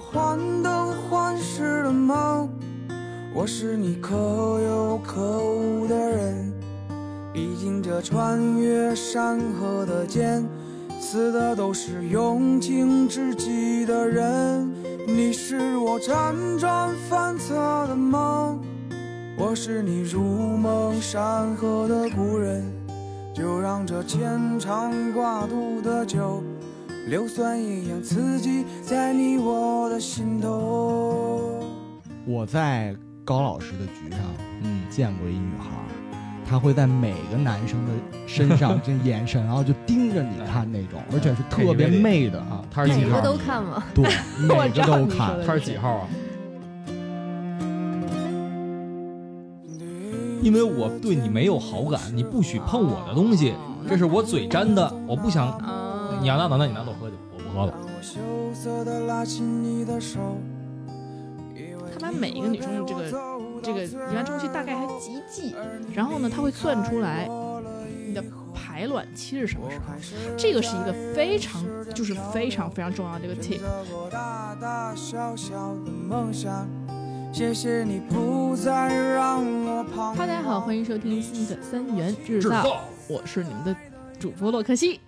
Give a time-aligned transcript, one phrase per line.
[0.00, 2.48] 患得患失的梦。
[3.34, 6.52] 我是你可有可无的人，
[7.32, 10.44] 毕竟这穿越山河的剑，
[11.00, 14.68] 刺的都是用情至极的人。
[15.06, 17.54] 你是我辗转反侧
[17.86, 18.58] 的梦，
[19.38, 22.64] 我是你如梦山河的故人。
[23.32, 26.42] 就让这牵肠挂肚的酒，
[27.08, 31.64] 硫酸一样刺激在你我的心头。
[32.26, 34.20] 我在高老师的局上
[34.62, 35.70] 嗯，见过一女孩，
[36.46, 37.92] 她会在每个男生的
[38.26, 43.16] 身上 这眼神，然后就盯着你看那种，而且是特别媚的啊，她是几号？
[43.16, 43.82] 每个都看吗？
[43.94, 44.04] 对，
[44.46, 45.54] 每个都看她。
[45.54, 46.08] 是几号啊？
[50.42, 53.54] 因为我对你没有好感，你不许碰我的东西，
[53.88, 55.48] 这是我嘴粘的，我不想。
[55.48, 56.89] 啊，你要拿走，那你拿走
[57.50, 57.72] 喝去，我不喝了。
[57.72, 58.20] 当我羞
[58.54, 60.38] 涩地拉起你的手，
[61.92, 63.10] 他把每一个女生的这个
[63.62, 65.54] 这个一般周期大概还极记，
[65.94, 67.28] 然后呢，他会算出来
[68.06, 68.22] 你的
[68.54, 69.84] 排卵期是什么时候。
[70.36, 71.62] 这个是一个非常
[71.94, 73.60] 就是非常非常重要的一个 tip。
[74.10, 76.66] 大大小小的梦想，
[77.32, 80.16] 谢谢你不再让我彷徨。
[80.16, 83.76] 大家好，欢迎收听新的三元制造，我是你们的
[84.18, 85.00] 主播洛克西。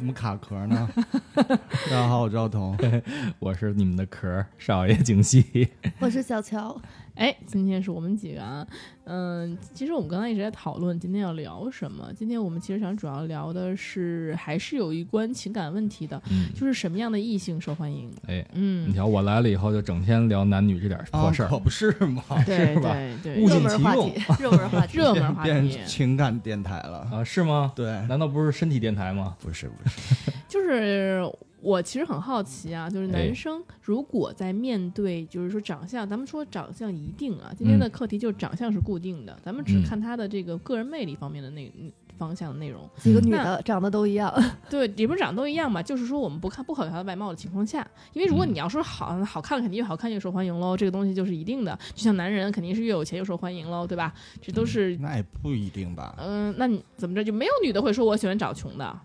[0.00, 0.88] 怎么卡壳呢？
[1.36, 2.74] 大家好，我赵彤。
[3.38, 5.68] 我是你们的壳儿少爷景熙。
[5.98, 6.80] 我是小乔，
[7.14, 8.66] 哎，今天是我们几个啊，
[9.04, 12.10] 嗯，其实我们刚才一直在讨论今天要聊什么。
[12.16, 18.10] 今天我们其实想主要聊的是，还是有一关情感问题的，嗯，就是什么样的异性受欢迎。
[18.26, 21.58] 哎，嗯你，瞧我来了以后，就整天聊男女这点破事儿啊可。
[21.58, 26.98] 不是嘛，对是吧对对，物热尽其用门话题，热门话题， 热门话变题情感电台了。
[27.12, 27.24] 啊？
[27.24, 27.72] 是吗？
[27.76, 29.36] 对，难道不是身体电台吗？
[29.40, 31.22] 不是不是，就是
[31.62, 41.70] 我其实很好奇啊，就是哎男生如果在面对，就是说长相，咱们说长相一定啊，今天的课题就是长相是固定的，咱们只嗯看他的这个个人魅力方面的那
[42.18, 42.88] 方向的内容。
[42.96, 44.32] 几个女的长得都一样，
[44.68, 51.78] 对，也不是长得都一样吧，就是说我们不看不考虑他的外貌的情况下，因为如果嗯你要说好好看，肯定越好看越受欢迎喽，这个东西就是一定的。
[51.94, 54.12] 就像男人肯定是越有钱越受欢迎喽，对吧？
[54.40, 56.14] 这都是那也不一定吧。
[56.18, 59.00] 嗯、那你怎么着就没有女的会说我喜欢找穷的？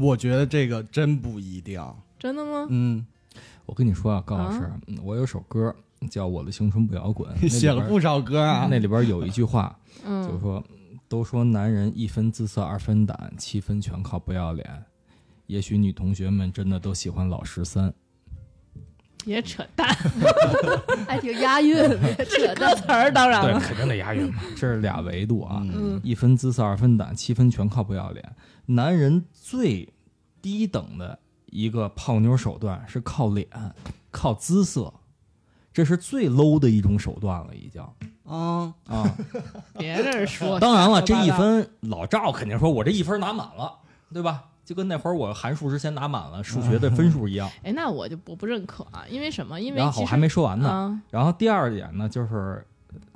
[0.00, 1.80] 我觉得这个真不一定。
[2.18, 2.66] 真的吗？
[2.70, 3.04] 嗯，
[3.66, 4.70] 我跟你说啊，高老师
[5.02, 5.74] 我有首歌
[6.10, 8.66] 叫《我的青春不摇滚》， 写了不少歌啊。
[8.70, 10.64] 那里边有一句话， 嗯，就是说，
[11.08, 14.84] 都说男人一分姿色二分胆，七分全靠不要脸。
[15.46, 17.92] 也许女同学们真的都喜欢老十三，
[19.24, 19.88] 别扯淡，
[21.08, 21.76] 还挺押韵，
[22.16, 22.76] 别扯歌淡。
[22.76, 23.58] 词儿当然了。
[23.58, 24.42] 肯定得押韵嘛。
[24.54, 28.36] 这是俩维度啊，嗯，一分姿色二分胆，七分全靠不要脸。
[28.66, 29.88] 男人最
[30.42, 33.48] 低等的一个泡妞手段是靠脸，
[34.10, 34.92] 靠姿色，
[35.72, 37.82] 这是最 low 的一种手段了，已经
[38.24, 39.16] 啊，啊。
[39.78, 40.60] 别这说。
[40.60, 43.78] 当然了，这一分老赵肯定说我这一分拿满了，
[44.12, 44.44] 对吧？
[44.64, 47.50] 就跟那会儿我函数之前拿满了数学的分数一样。
[47.62, 49.60] 哎，那我就我不认可啊，因为什么？
[49.60, 50.68] 因为然后我还没说完呢。
[50.68, 52.64] 啊，然后第二点呢，就是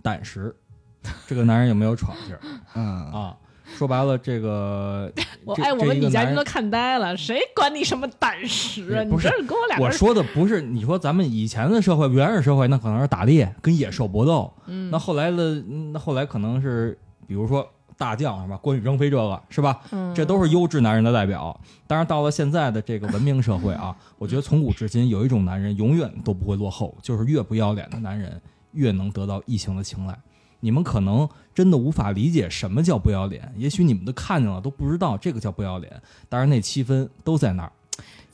[0.03, 0.55] 胆识，
[1.27, 2.41] 这个男人有没有闯劲儿
[2.75, 3.37] 嗯，啊？
[3.77, 9.03] 说白了，这个 这我哎，我们女嘉宾都看呆了，谁管你什么胆识啊？
[9.05, 15.37] 你不是这是跟我俩我说的不是你说咱们以前的社会，原始社会那可能是打猎跟野兽搏斗，嗯那后来的
[15.69, 19.81] 嗯那后来可能是比如说大将是吧，关羽张飞这个是吧？
[19.91, 21.61] 嗯这都是优质男人的代表。
[21.87, 28.41] 当然，到了现在的这个文明社会啊， 我觉得从古至今有一种男人永远都不会落后，就是越不要脸的男人
[28.73, 30.17] 越能得到异性的青睐。
[30.61, 36.01] 你们可能真的无法理解什么叫不要脸，也许你们都看见了都不知道这个叫不要脸。
[36.29, 37.73] 当然，那七分都在那儿。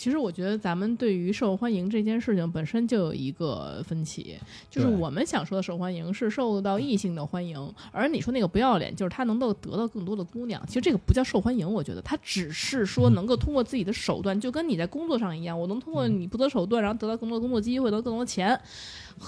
[0.04, 4.37] 其实我觉得咱们对于受欢迎这件事情本身就有一个分歧，
[4.70, 7.59] 就是我们想说的受欢迎是受到异性的欢迎，
[7.91, 10.62] 而你说那个不要脸，就是他能够得到更多的姑娘。
[10.66, 18.49] 其实这个不叫受欢迎，我觉得他只是说能够通过自己的手段，就跟你在工作上一样，我能通过你不择手段，然后得到更多的工作机会，得到更多的钱。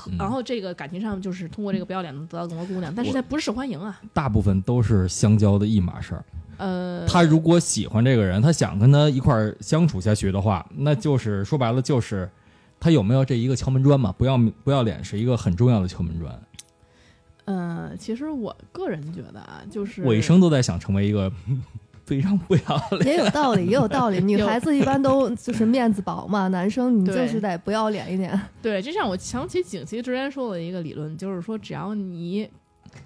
[0.09, 3.99] 嗯然后这个感情上就是通过这个不要脸能得到更多姑娘，但是我它不是受欢迎啊。
[4.13, 6.23] 大部分都是相交的一码事儿。
[6.59, 12.29] 呃，他如果喜欢这个人，他想跟他一块儿相处下去的话，那就是说白了就是
[12.81, 14.13] 他有没有这一个敲门砖嘛？
[14.17, 16.41] 不要不要脸是一个很重要的敲门砖。
[17.45, 21.31] 呃，其实我个人觉得啊，就是我一生都在想成为一个
[22.05, 23.07] 非常不要脸。
[23.07, 24.21] 也有道理，也有道理。
[24.21, 28.41] 女 孩子一般都 就是面子薄嘛，男生你就是得不要脸一点。
[28.63, 32.49] 对，就像我想起景琦之前说的一个理论，就是说只要你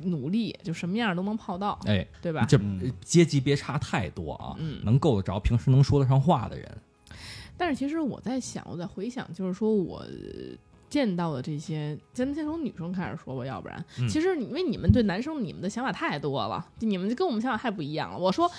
[0.00, 2.44] 努力，就什么样都能泡到，哎，对吧？
[2.48, 6.78] 这嗯阶级别差太多啊，嗯能够得着平时能说得上话的人。
[7.56, 10.04] 但是其实我在想，我在回想，就是说我
[10.88, 18.18] 见到的这些，咱们先从女生开始说吧，要不然，嗯其实因为你们对男生你们的想法太多了，你们跟我们想法太不一样了。
[18.18, 18.50] 我说。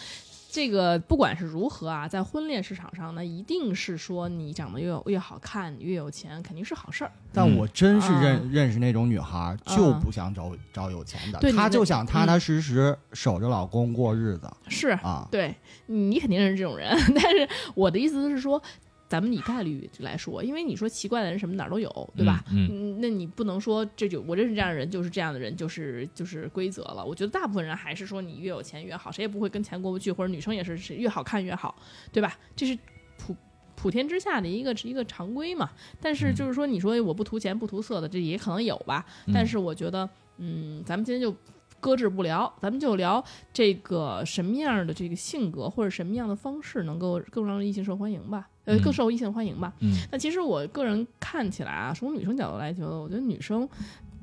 [0.51, 7.11] 这个不管是如何啊，在婚恋市场上呢，一定是说你长得越越好看，越有钱，肯定是好事儿。
[7.31, 15.25] 但我真是认、啊认识那种女孩就不想找找有钱的，她就想踏踏实实守着老公过日子是，啊。
[15.31, 15.55] 对
[15.85, 18.61] 你肯定是这种人， 但是我的意思是说，
[19.11, 22.41] 咱们以概率来说，因为你说奇怪的人什么哪儿都有，对吧？
[22.49, 27.03] 嗯，嗯，那你不能说这就我认识这样的人就是这样的人，就是就是规则了。
[27.03, 31.75] 我觉得大部分人还是说你越有钱越好，谁也不会跟钱过不去，或者女生也是是越好看越好，
[32.13, 32.39] 对吧？
[32.55, 32.79] 这是
[33.17, 33.35] 普
[33.75, 35.69] 普天之下的一个一个常规嘛。
[35.99, 39.05] 但是嗯就是说，你说我不图钱不图色的，这也可能有吧。
[39.25, 41.35] 嗯但是我觉得，嗯，咱们今天就
[41.81, 43.21] 搁置不聊，咱们就聊
[43.51, 49.73] 这个什么样的这个性格或者什么样的方式能够更让异性受欢迎吧，呃，嗯更受异性欢迎吧。
[49.79, 53.67] 嗯那其实我个人看起来啊，从女生角度来觉得，我觉得女生，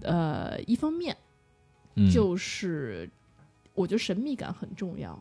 [0.03, 1.17] 呃，一方面
[1.97, 3.09] 嗯，就是
[3.75, 5.21] 我觉得神秘感很重要。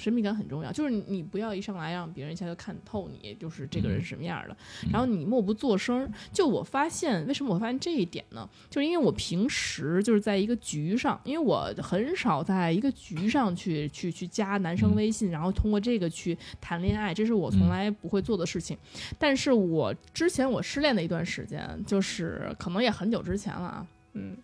[0.00, 6.10] 神秘感很重要，就是你你不要一上来让别人一下就看透你，就是这个人是什么样的，嗯然后你默不作声。
[6.32, 8.48] 就我发现，为什么我发现这一点呢？
[8.70, 18.76] 就是因为我平时就是在一个局上，因为我很少在一个局上去去去加男生嗯微信，然后通过这个去谈恋爱，这是我从来不会做的事情。
[19.18, 24.36] 但是我之前我失恋的一段时间，就是可能也很久之前了啊，嗯。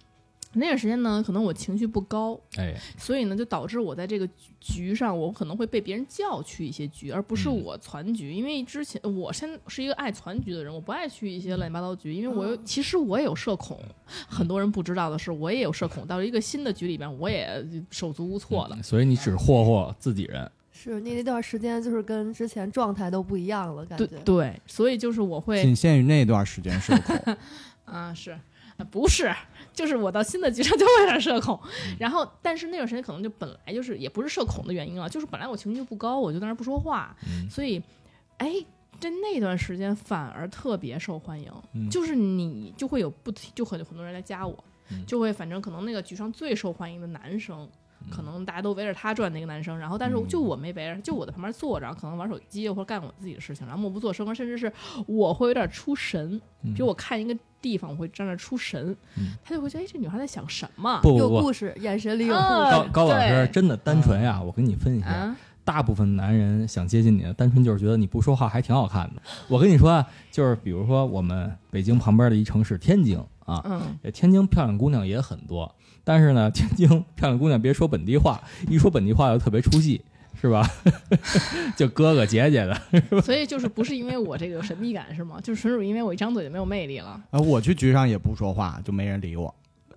[0.59, 8.33] 那段时间呢，可能我情绪不高，哎，所以呢，就导致我在这个局局上，我可能会被别人叫去一些局，而不是嗯我攒局。
[8.33, 13.79] 因为之前我现在是一个爱攒局的人，我不爱去一些乱七八糟局，因为我有、其实我也有社恐。
[14.29, 16.07] 很多人不知道的是，我也有社恐。
[16.07, 18.77] 到一个新的局里边，我也手足无措的。
[18.77, 27.37] 嗯所以你只霍霍自己人，是你那段时间就是跟之前状态都不一样了，感觉对对，所以就是我会仅限于那段时间社恐，
[27.87, 28.31] 啊，是，
[28.77, 29.33] 啊不是，
[29.77, 31.97] 就是我到新的局上就会有点社恐，嗯。
[32.01, 37.49] 然后但是那段时间可能就本来就是也不是社恐的原因了，就是本来我情绪就不高，我就在那儿不说话，嗯。
[37.49, 37.81] 所以，
[38.39, 38.55] 哎，
[38.99, 41.89] 在那段时间反而特别受欢迎，嗯。
[41.91, 45.05] 就是你就会有不停就很很多人来加我，嗯。
[45.07, 47.69] 就会反正可能那个局上最受欢迎的男生。
[48.11, 54.73] 可能大家都围着他转那个男生，然后但是嗯就我没围着，就我在旁边坐着，可能玩手机或者干我自己的事情，然后默不作声，甚至是
[55.07, 56.73] 我会有点出神，嗯。
[56.75, 59.35] 比如我看一个地方，我会站那出神，嗯。
[59.45, 61.01] 他就会觉得哎，这女孩在想什么？
[61.03, 62.91] 不不不，有故事，眼神里有故啊事。
[62.93, 69.23] 高高老师真的单纯呀，我跟你分析一下，啊，大部分男人想接近你的，单纯就是觉得你不说话还挺好看的。
[69.49, 75.73] 我跟你说啊，就是比如说我们北京旁边的一城市天津啊，嗯，天津漂亮姑娘也很多，
[76.09, 80.01] 但是呢， 天津漂亮姑娘别说本地话，一说本地话就特别出戏，
[80.41, 80.65] 是吧？
[81.77, 85.41] 就哥哥姐姐的，所以就是不是因为我这个有神秘感是吗？
[85.43, 87.21] 就是纯属因为我一张嘴就没有魅力了。
[87.31, 89.53] 啊，我去局上也不说话，就没人理我，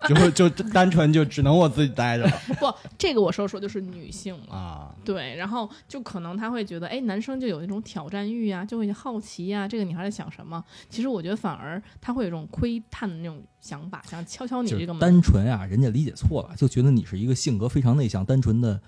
[0.08, 4.56] 就会就单纯就只能我自己待着了不，这个我说说就是女性嘛。
[4.56, 4.96] 啊。
[5.04, 10.64] 对，然后就可能他会觉得，哎，男生就有那种挑战欲啊，就会好奇呀、这个女孩在想什么？
[10.90, 15.00] 其实我觉得反而他会有一种窥探的那种想法，想敲敲你这个门。
[15.00, 18.80] 单纯啊，人家理解错了，就觉得你是一个性格非常内向、单纯的、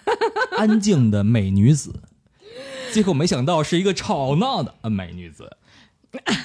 [0.56, 2.00] 安静的美女子，
[2.92, 5.56] 结果没想到是一个吵闹的呃美女子。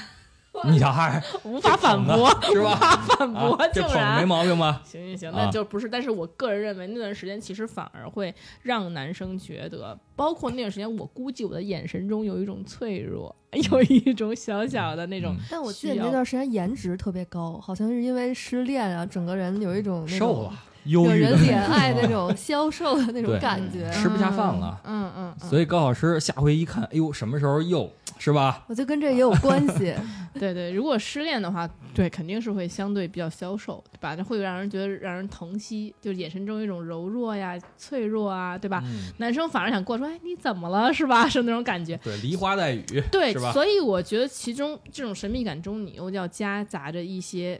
[0.65, 4.27] 你 小孩 无法反驳，是吧无法反驳，啊，这竟捧没然。
[4.27, 4.81] 毛病吧？
[4.85, 5.87] 行 行行，啊那就不是。
[5.87, 13.33] 但是我个人认为，那段时间其实反而会让男生觉得，包括那段时间，我估计我的眼神中有一种脆弱，
[13.71, 20.53] 有一种小小的那种嗯但我记得你那段时间颜值特别高，好像是因为失恋啊，整个人有一种那种瘦了，
[20.89, 23.89] 忧惹郁的人怜爱那种消瘦的那种感觉。
[23.91, 24.79] 吃不下饭了。
[24.83, 28.65] 嗯嗯嗯，所以高老师下回一看，哎呦，什么时候又是吧？
[28.67, 29.93] 我觉得跟这也有关系。
[30.39, 34.15] 对对，如果失恋的话，对，肯定是会相对比较消瘦，对吧？
[34.15, 38.81] 这会让人觉得让人疼惜，就眼神中有一种柔弱呀、脆弱啊，对吧？
[38.85, 41.27] 嗯，男生反而想过说，哎，你怎么了，是吧？
[41.29, 41.97] 是那种感觉。
[42.03, 47.59] 对，梨花带雨，对，所以我觉得其中这种神秘感中，你又要夹杂着一些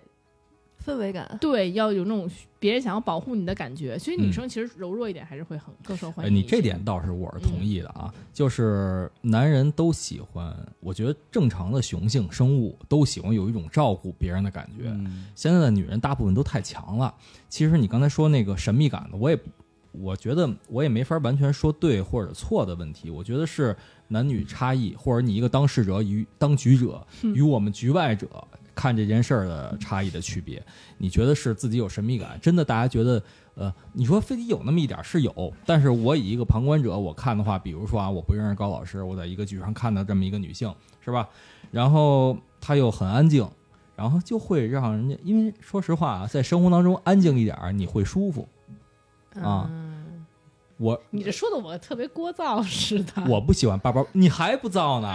[0.85, 3.99] 氛围感，对，要有那种别人想要保护你的感觉。
[3.99, 6.35] 所以女嗯生其实柔弱一点还是会很更受欢哎，迎。
[6.35, 14.85] 你这点倒是我是同意的啊，就是男人都喜欢，我觉得正常的雄性生物都喜欢有一种照顾别人的感觉。
[14.89, 17.13] 嗯现在的女人大部分都太强了。
[17.49, 19.39] 其实你刚才说那个神秘感的，我也
[19.91, 23.09] 我觉得我也没法完全说对或者错的问题。
[23.09, 23.75] 我觉得是
[24.07, 28.27] 男女差异，或者你一个当事者与当局者与我们局外者
[28.79, 30.63] 看这件事儿的差异的区别。
[30.97, 33.21] 你觉得是自己有神秘感，真的大家觉得，
[33.55, 41.27] 呃，你说非得有那么一点儿是有，但是我以一个旁观者我看的话，比如说啊，我不认识高老师，我在一个剧上看到这么一个女性，是吧？
[41.71, 43.45] 然后她又很安静，
[43.97, 48.47] 然后就会让人家，因为说实话啊，在生活当中安静一点儿，你会舒服。
[49.35, 49.69] 啊，
[50.79, 53.21] 我你这说的我特别聒噪似的。
[53.27, 55.13] 我不喜欢叭叭，你还不燥呢？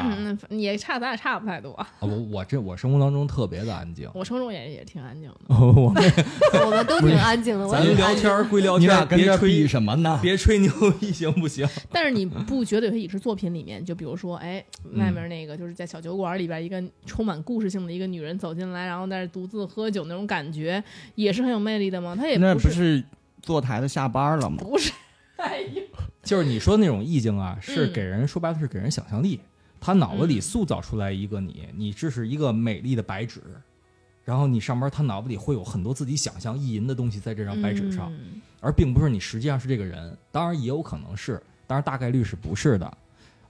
[0.51, 1.73] 嗯，也差，咱俩差不太多。
[1.73, 4.07] 啊我我这我生活当中特别的安静。
[4.15, 5.37] 我生活中也也挺安静的。
[5.57, 6.03] 我们
[6.67, 10.19] 我们都挺安静的，我咱聊天归聊天别吹比什么呢？
[10.21, 11.67] 别吹牛逼行不行？
[11.91, 22.15] 但是你不觉得有些影视作品里面，就比如说，哎，嗯外面那个就是在小酒馆里边一个充满故事性的一个女人走进来，然后在那独自喝酒那种感觉，也是很有魅力的吗？
[22.15, 23.03] 她也那不不是
[23.41, 24.59] 坐台的下班了吗？
[24.59, 24.93] 不是，
[25.37, 25.83] 哎呦，
[26.23, 29.41] 就是你说那种意境啊，是嗯给人说白了是给人想象力，
[29.81, 33.41] 他脑子里塑造出来一个你，你这是一个美丽的白纸，
[34.25, 40.17] 然后你上班他脑子里会有很多自己想象意淫的东西在这张白纸上，嗯而并不是你实际上是这个人。
[40.33, 42.99] 当然也有可能是，当然大概率是不是的。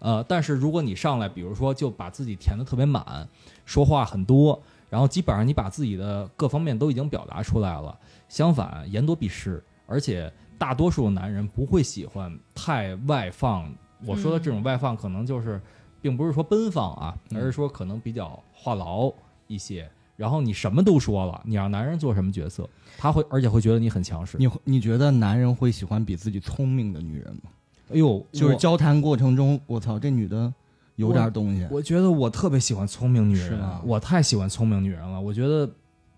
[0.00, 3.26] 呃，但是如果你上来，比如说就把自己填的特别满，
[3.64, 4.60] 说话很多，
[4.90, 7.96] 然后基本上你把自己的各方面都已经表达出来了，
[8.28, 10.30] 相反言多必失，而且
[10.64, 13.70] 大多数男人不会喜欢太外放。
[14.06, 15.60] 我说的这种外放，可能就是，
[16.00, 19.12] 并不是说奔放啊，嗯而是说可能比较话痨
[19.46, 19.86] 一些。
[20.16, 22.66] 然后你什么都说了，你让男人做什么角色，
[22.96, 24.38] 他会而且会觉得你很强势。
[24.38, 27.50] 你你觉得男人会喜欢比自己聪明的女人吗？
[27.90, 30.50] 哎呦，就是交谈过程中，我操，这女的
[30.96, 31.68] 有点东西。
[31.70, 35.20] 我觉得我特别喜欢聪明女人我太喜欢聪明女人了。
[35.20, 35.70] 我觉得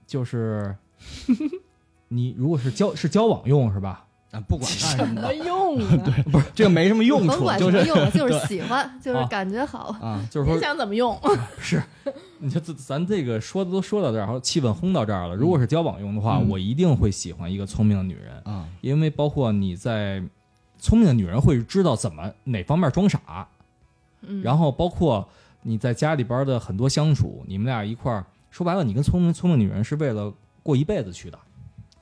[0.07, 0.73] 就是
[2.07, 4.06] 你如果是交是交往用是吧？
[4.33, 6.47] 啊，不管干什么什么的，用啊？
[6.55, 9.97] 这个没什么用处，甭管就是什么用，就是喜欢，就是啊感觉好。
[10.01, 11.19] 啊，就是说你说想怎么用？
[11.61, 11.83] 是，
[12.39, 15.35] 你就咱咱这个说的都说到这儿，然后气氛烘到这儿了。
[15.35, 20.23] 如果是交往用的话，嗯我一定会喜欢一个聪明的女人，啊，因为包括你在
[20.79, 23.47] 聪明的女人会知道怎么哪方面装傻，
[24.23, 25.27] 嗯然后包括
[25.63, 31.39] 你在家里边的很多相处，你们俩一块儿，说白了，你跟聪明聪明女人是为了过一辈子去的，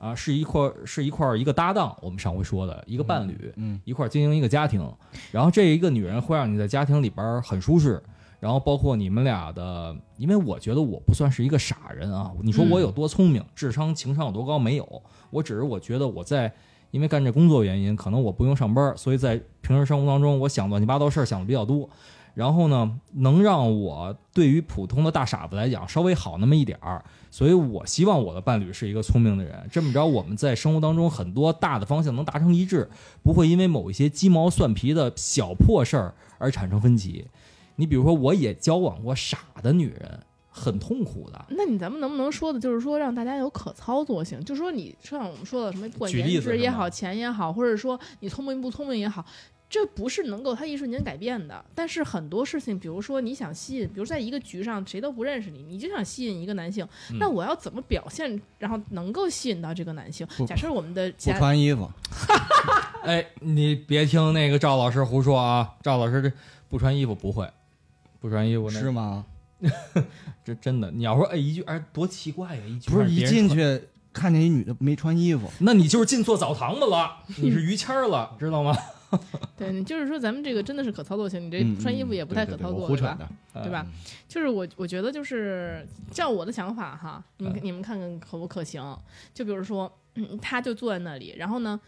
[0.05, 4.87] 啊，是一块儿是一块儿一个搭档，我们上回说的一个伴侣，嗯一块儿经营一个家庭，
[5.31, 7.99] 然后这一个女人会让你在家庭里边儿很舒适，
[8.39, 16.53] 然后包括你们俩的，因为我觉得我不算是一个傻人啊，你说我有多聪明，智商情商有多高没有，我只是我觉得我在。
[16.91, 21.89] 因为干这工作原因，可能我不用上班，所以在平时生活当中，我想乱七八糟事儿想的比较多。
[22.35, 29.67] 然后呢，能让我对于普通的大傻子来讲稍微好那么一点儿，所以我希望我的伴侣是一个聪明的人。
[29.71, 32.89] 这么着，我们在生活当中很多大的方向能达成一致，
[33.23, 37.25] 不会因为某一些鸡毛蒜皮的小破事儿而产生分歧。
[37.77, 41.45] 你比如说，我也交往过傻的女人，很痛苦的。
[41.49, 49.25] 那你咱们能不能说的，就是说让大家有可操作性，就说你像我们说的什么，不管举例颜子也好，钱也好，或者说你聪明不聪明也好。
[49.67, 60.25] 这不是能够他一瞬间改变的，但是很多事情，比如说你想吸引，比如在一个局上谁都不认识你，你就想吸引一个男性，嗯那我要怎么表现，然后能够吸引到这个男性？
[60.47, 61.91] 假设我们的不穿衣服，
[63.03, 65.75] 哎，你别听那个赵老师胡说啊！
[65.81, 66.31] 赵老师这
[66.69, 67.49] 不穿衣服不会，
[68.19, 69.25] 不穿衣服那是吗？
[70.45, 70.91] 这真的。
[70.91, 73.81] 你要说哎一句哎多奇怪呀，一句不是一进去
[74.13, 78.75] 看见一女的没穿衣服，那你就是进错澡堂子了，你是于谦儿了，知道吗？
[79.57, 83.17] 对，你就是说咱们这个真的是可操作性，你这穿衣服也不太可操作，对吧？
[83.19, 83.63] 的。
[83.63, 83.85] 对吧？
[84.27, 88.81] 就是我我觉得就是照我的想法哈，你们、你们看看可不可行？
[89.33, 91.79] 就比如说，嗯，他就坐在那里，然后呢，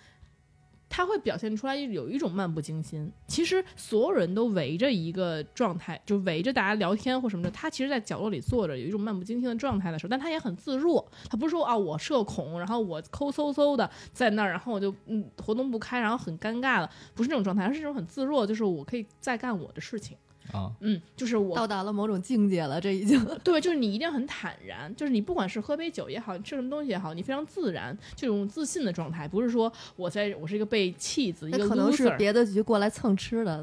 [0.90, 3.12] 他会表现出来有一种漫不经心。
[3.28, 7.52] 其实所有人都围着一个状态，就围着大家聊天或什么的。
[7.52, 11.06] 他其实，在角落里坐着，有一种漫不经心的状态的时候，但他也很自若。
[11.30, 20.18] 他不是说啊，我社恐，然后我抠搜搜的在那儿，然后我就嗯活动不开，然后很尴尬的，不是那种状态，而是这种很自若，就是我可以再干我的事情。
[20.54, 23.24] 啊，嗯，就是我到达了某种境界了，这已经。
[23.44, 32.08] 对，就是你一定很坦然，就是你不管是喝杯酒也好，吃什么东西也好，你非常自然，这种自信的状态，不是说我在我是一个被弃子，一个可能是。
[32.18, 33.62] 别的局过来蹭吃的，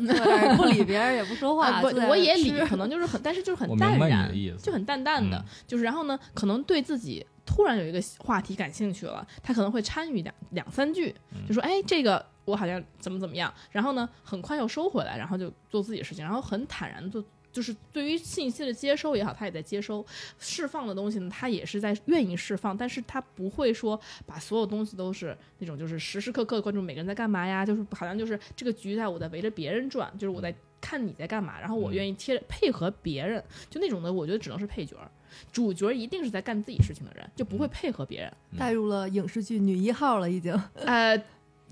[0.56, 17.24] 不理别人也不说话，啊，不就在，那儿我也理，可能就是很，但是就是很淡然的意思，就很淡淡的，嗯就是然后呢，可能对自己突然有一个话题感兴趣了，他可能会参与两两三句，嗯就说哎这个我好像怎么怎么样，然后呢很快又收回来，然后就做自己的事情，然后很坦然的做。
[17.52, 20.04] 就是对于信息的接收也好，他也在接收，
[20.40, 35.08] 释放的东西呢，他也是在愿意释放，但是他不会说把所有东西都是那种就是时时刻刻关注每个人在干嘛呀，就是好像就是这个局在我在围着别人转，就是我在看你在干嘛，然后我愿意嗯贴配合别人，就那种的，我觉得只能是配角儿，
[35.52, 38.32] 主角一定是在干自己事情的人，就嗯不会配合别人。
[38.58, 40.52] 带入了影视剧女一号了，已经。
[40.74, 41.16] 呃，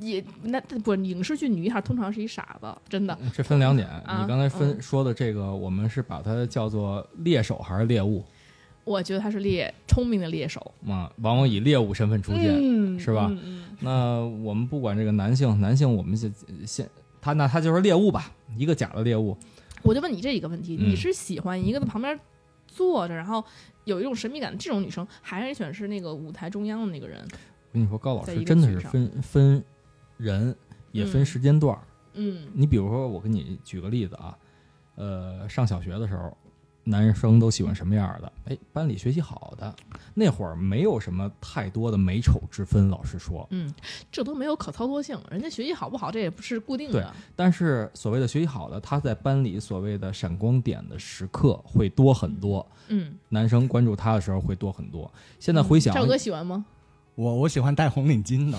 [0.03, 3.17] 也那不影视剧女一号通常是一傻子，真的。
[3.33, 8.25] 这分两点，啊你刚才分嗯说的这个，我们是把它叫做猎手还是猎物
[8.85, 11.09] 我觉得他是猎聪明的猎手，啊？
[11.19, 12.53] 往往以猎物身份出现。
[12.59, 13.31] 嗯是吧
[13.81, 16.33] 那我们不管这个男性，男性我们先
[16.67, 16.89] 先
[17.21, 19.37] 他那他就是猎物吧，一个假的猎物。
[19.83, 22.19] 我就问你这一个问题：嗯你是喜欢一个在旁边
[22.67, 23.45] 坐着，然后
[23.85, 27.21] 有一种神秘感的这种女生，还是你选是那个舞台中央的那个人？
[27.21, 29.65] 我跟你说，高老师真的是分分
[30.23, 30.55] 人，
[30.93, 31.83] 也分嗯时间段儿。
[32.15, 34.39] 嗯你比如说，我给你举个例子啊，
[34.95, 36.37] 呃，上小学的时候，
[36.85, 38.33] 男生都喜欢什么样的？
[38.47, 39.75] 哎，班里学习好的，
[40.15, 43.47] 那会儿没有什么太多的美丑之分，老实说。
[43.51, 43.73] 嗯，
[44.11, 47.01] 这都没有可操作性，人家学习好不好这也不是固定的。
[47.01, 55.11] 对但是所谓的学习好的，他在班里所谓的闪光点的时刻会多很多，嗯，男生关注他的时候会多很多。
[55.39, 56.67] 现在回想，赵哥喜欢吗？
[57.15, 58.59] 我我喜欢戴红领巾的，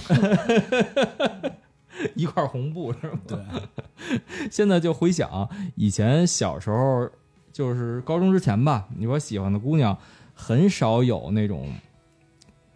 [2.15, 3.19] 一块红布是吗？
[3.27, 3.39] 对，
[4.51, 7.09] 现在就回想以前小时候，
[7.51, 9.97] 就是高中之前吧，你说喜欢的姑娘
[10.33, 11.73] 很少有那种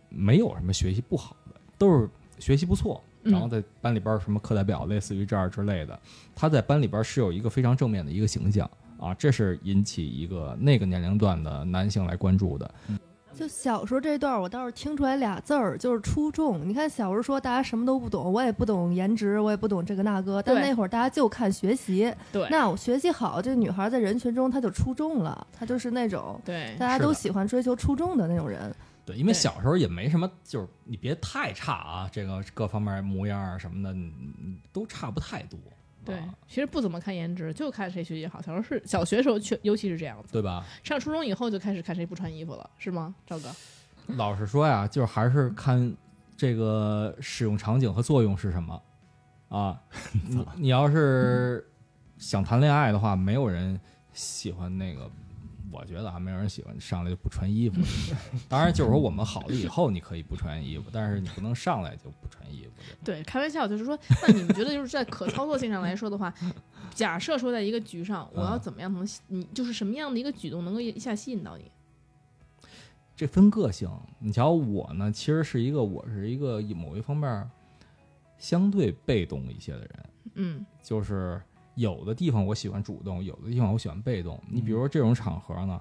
[0.10, 6.00] 没有什么学习不好的，都是学习不错，嗯然后在班里边什么课代表，类似于这样之类的，
[6.36, 8.70] 她在班里边是有一个非常正面的一个形象
[9.00, 12.74] 啊，这是引起一个那个年龄段的男性来关注的。
[13.38, 16.68] 就小时候这段，我倒是听出来俩字儿，就是出众。
[16.68, 22.12] 你看小时候说大家什么都不懂，我也不懂颜值，我也不懂这个那个，但那会儿大家就看学习。
[22.32, 28.74] 对，那我学习好，这个女孩在人群中她就出众了，她就是那种对大家都喜欢追求出众的那种人。
[29.06, 35.58] 对，因为小时候也没什么，就是你别太差啊，这个各方面模样啊什么的嗯都差不太多，
[36.08, 38.42] 对啊，其实不怎么看颜值，就看谁学习好。
[38.42, 40.30] 小时候是小学时候，确尤其是这样子。
[40.32, 40.66] 对吧？
[40.84, 43.50] 上初中以后就开始看谁不穿衣服了，是吗，赵哥？
[44.16, 45.94] 老实说呀，就是还是看
[46.36, 48.82] 这个使用场景和作用是什么
[49.50, 49.80] 啊。
[50.28, 51.70] 你你要是
[52.18, 53.80] 想谈恋爱的话，没有人
[54.14, 55.12] 喜欢那个，
[55.72, 57.82] 我觉得啊，没有人喜欢上来就不穿衣服。
[58.48, 62.72] 当然，就是说我们好了以后，你可以不穿衣服，但是你不能上来就不穿衣服。
[63.04, 66.34] 对，开玩笑，就是说， 那你们觉得就是在可操作性上来说的话，
[66.94, 71.72] 假设说在一个局上，我要怎么样能吸你就是什么样的一个举动能够一下吸引到你？
[73.16, 73.90] 这分个性。
[74.20, 77.50] 你瞧我呢，其实是一个我是一个某一方面
[78.38, 79.90] 相对被动一些的人。
[80.40, 81.42] 嗯就是
[81.78, 84.42] 有的地方我喜欢主动，有的地方我喜欢被动。
[84.50, 85.80] 你比如说这种场合呢，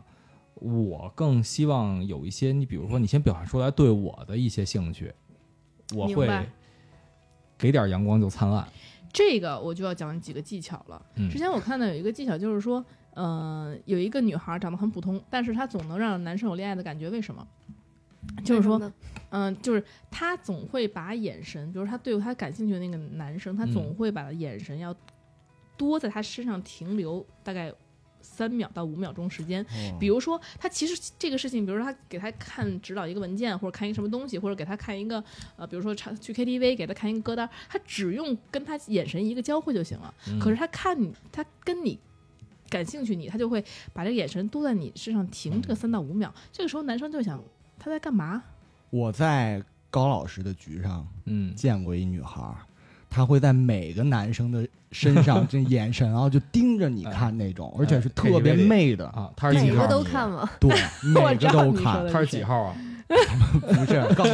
[0.54, 5.10] 我更希望有一些，你比如说你先表现出来对我的一些兴趣，
[5.94, 6.46] 我会白
[7.56, 8.68] 给点阳光就灿烂。
[9.10, 11.02] 这个我就要讲几个技巧了。
[11.14, 17.48] 嗯之前我看到有一个技巧，就是说，呃，有一个女孩长得很普通，但是她总能让男生有恋爱的感觉，为什么？
[18.44, 18.92] 就是说
[19.30, 24.94] 嗯、就是她总会把眼神，比如她对她感兴趣的那个男生，她总嗯会把眼神要
[25.76, 27.72] 多在他身上停留大概
[28.20, 29.62] 三秒到五秒钟时间。
[29.62, 35.22] 哦比如说，他其实这个事情，比如说他给他看指导一个文件，或者看一个什么东西，或者给他看一个
[35.56, 40.12] 呃，比如说唱去 KTV 给他看一个歌单，他只用跟他眼神一个交汇就行了。
[40.28, 41.98] 嗯可是他看你，他跟你
[42.68, 46.34] 感兴趣你，他就会把这个眼神都在你身上停这个三到五秒。
[46.52, 47.42] 这个时候男生就想
[47.78, 48.42] 他在干嘛？
[48.90, 52.54] 我在高老师的局上嗯，见过一女孩
[53.16, 59.06] 儿，她会在每个男生的身上 这眼神，然后就盯着你看那种，而且是特别媚的。
[59.08, 59.86] 啊，他是每个几号？
[59.86, 60.50] 都看吗？
[60.60, 60.70] 对，
[61.14, 62.76] 每个都看，他是几号啊？
[63.08, 64.24] 不是高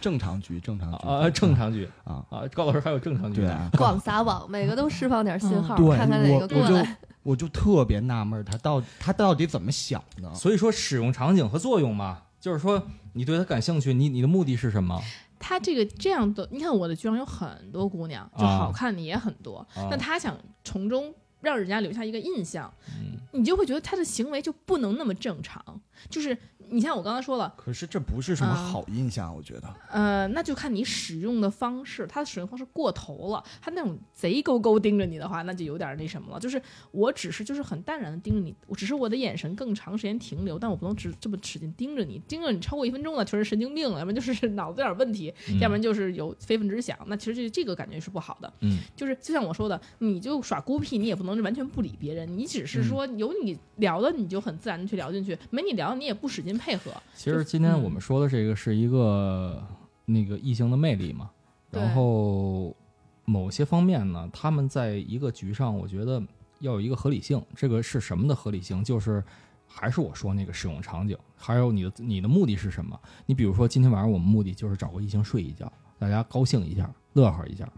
[0.00, 3.42] 正常局，正常局啊，正常局啊，啊，高老师还有正常局。
[3.72, 6.96] 广撒网，每个都释放点信号，对，看看哪个过来。
[7.22, 10.32] 我就特别纳闷，他到他到底怎么想的？
[10.34, 12.82] 所以说使用场景和作用嘛，就是说
[13.14, 15.02] 你对他感兴趣，你你的目的是什么？
[15.38, 25.62] 他这个这样的，你看我的剧上有很多姑娘，就啊好看的也很多，啊那他想从中让人家留下一个印象，嗯你就会觉得他的行为就不能那么正常。
[26.08, 26.36] 就是
[26.70, 29.74] 你像我刚才说了，可是这不是什么啊好印象，我觉得。
[29.90, 36.40] 呃，那就看你使用的方式，他的使用方式过头了，他那种贼勾勾盯着你的话，那就有点那什么了。
[36.40, 46.98] 就是我只是就是很淡然的盯着你，我只是我的眼神更长时间停留，但我不能只这么使劲盯着你，盯着你超过一分钟了，全是神经病了，要不然就是脑子有点问题，嗯要不然就是有非分之想。
[47.06, 48.52] 那其实这这个感觉是不好的。
[48.60, 56.92] 嗯，就是就像我说的，你就耍孤僻，你也不能完全不理别人，你只是说有你聊的，你就很自然的去聊进去；没你聊，你也不使劲配合。
[57.14, 59.62] 其实今天我们说的这个是一个
[60.04, 61.30] 那个异性的魅力嘛，
[61.70, 62.76] 然后
[63.24, 66.22] 某些方面呢，他们在一个局上，我觉得
[66.60, 67.42] 要有一个合理性。
[67.54, 68.82] 这个是什么的合理性？
[68.82, 69.22] 就是
[69.66, 72.98] 还是我说那个使用场景，还有你的你的目的是什么？
[73.26, 77.68] 你比如说今天晚上我们目的就是找个异性睡一觉，大家高兴一下，乐呵一下。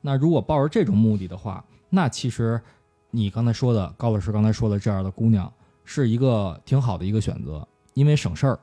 [0.00, 2.60] 那如果抱着这种目的的话，那其实
[3.10, 5.50] 你刚才说的高老师刚才说的这样的姑娘
[5.84, 7.66] 是一个挺好的一个选择，
[7.98, 8.60] 因为省事儿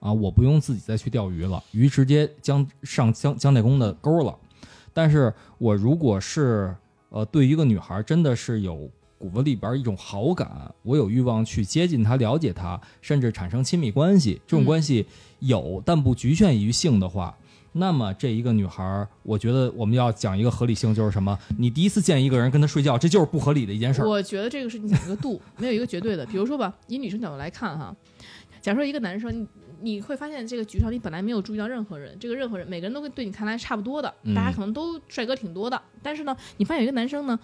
[0.00, 4.36] 啊，我不用自己再去钓鱼了，鱼直接将上江江内公的钩了。
[4.92, 6.74] 但是我如果是
[7.10, 15.06] 呃对一个女孩真的是有骨子里边一种好感，我有欲望去接近她、了解她，甚至产生亲密关系，这种关系
[15.38, 17.36] 有但不局限于性的话。
[17.78, 21.38] 那么这一个女孩儿，我觉得我们要讲一个合理性，就是什么？
[21.58, 24.08] 你第一次见一个人跟他睡觉，这就是不合理的一件事儿。
[24.08, 26.24] 我觉得这个是你讲一个度，没有一个绝对的。
[26.24, 27.94] 比如说吧，以女生角度来看哈，
[28.66, 29.46] 假如说一个男生，你
[29.80, 37.38] 你会发现这个局上你本来没有注意到任何人，这个任何人每个人都会对你看来差不多的，嗯大家可能都帅哥挺多的，但是呢，你发现有一个男生呢，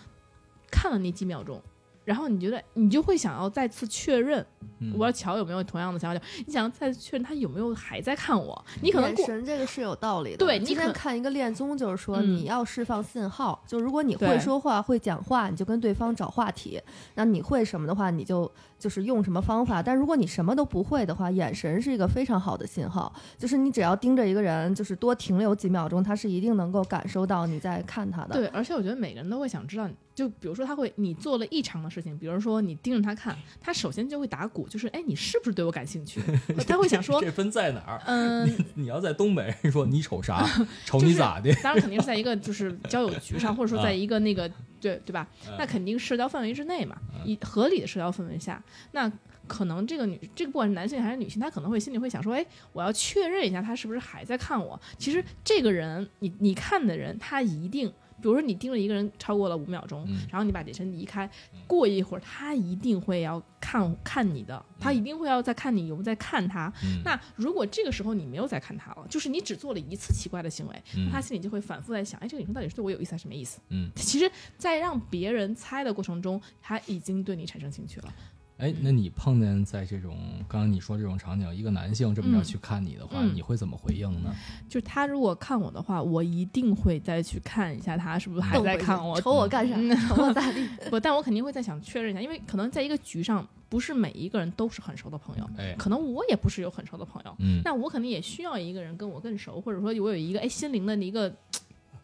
[0.69, 1.63] 看了你几秒钟。
[2.05, 4.47] 然后你觉得你就会想要再次确认，嗯
[4.79, 10.37] 我不知道乔有没有同样的想法，就你想再确认他有没有还在看我，你可能眼神这个是有道理的。
[10.39, 16.79] 对你之前可看一个恋综，就是说嗯你要释放信号，就如果你会说话、会讲话，你就跟对方找话题；
[17.15, 19.83] 那你会什么的话，你就就是用什么方法。
[19.83, 28.35] 但如果你什么都不会的话，眼神是一个非常好的信号，就是你只要盯着一个人，就是多停留几秒钟，他是一定能够感受到你在看他的。
[28.35, 36.21] 对，而且我觉得每个人都会想知道，就比如说他会你做了异常的事情，比如说你盯着他看，他首先就会打鼓，就是哎，你是不是对我感兴趣？
[36.69, 38.03] 他会想说，这分在哪儿？
[38.07, 40.47] 嗯，你要在东北，人说你瞅啥？
[40.85, 41.53] 瞅你咋的？
[41.63, 44.49] 当然肯定是在一个就是交友局上，或者说啊在一个那个
[44.81, 45.27] 对对吧？
[45.49, 48.63] 嗯那肯定社交范围之内嘛，以合理的社交氛围下，
[48.93, 49.11] 那
[49.49, 54.81] 可能这个女这个不管是男性还是女性，他可能会心里会想说，哎，我要确认一下他是不是还在看我。
[54.99, 57.93] 其实这个人，你你看的人，他一定。
[58.23, 61.29] 比如说你盯着一个人超过了五秒钟，嗯然后你把眼神移开，
[61.67, 66.73] 过一会儿他一定会要看看你的，他一定会要再看你有没有在看他。
[66.85, 73.61] 嗯那如果这个时候你没有再看他了，就是你只做了一次奇怪的行为，嗯那他心里就会反复在想，哎，这个女生到底是对我有意思还是没意思？
[73.71, 78.15] 嗯，其实，在让别人猜的过程中，他已经对你产生兴趣了。
[78.63, 84.33] 哎，那你碰见在这种刚刚你说这种场景，一个男性这么着嗯去看你的话，嗯你会怎么回应呢？
[84.69, 89.21] 就是他如果看我的话，我一定会再去看一下他是不是还在看我。
[89.21, 89.75] 瞅我干啥？
[89.77, 90.65] 嗯瞅我咋地？
[90.89, 101.35] 不，但我肯定会再想确认一下，因为可能在一个局上，不是每一个人都是很熟的朋友，哎，可能我也不是有很熟的朋友，嗯，那我肯定也需要一个人跟我更熟，或者说我有一个哎心灵的一个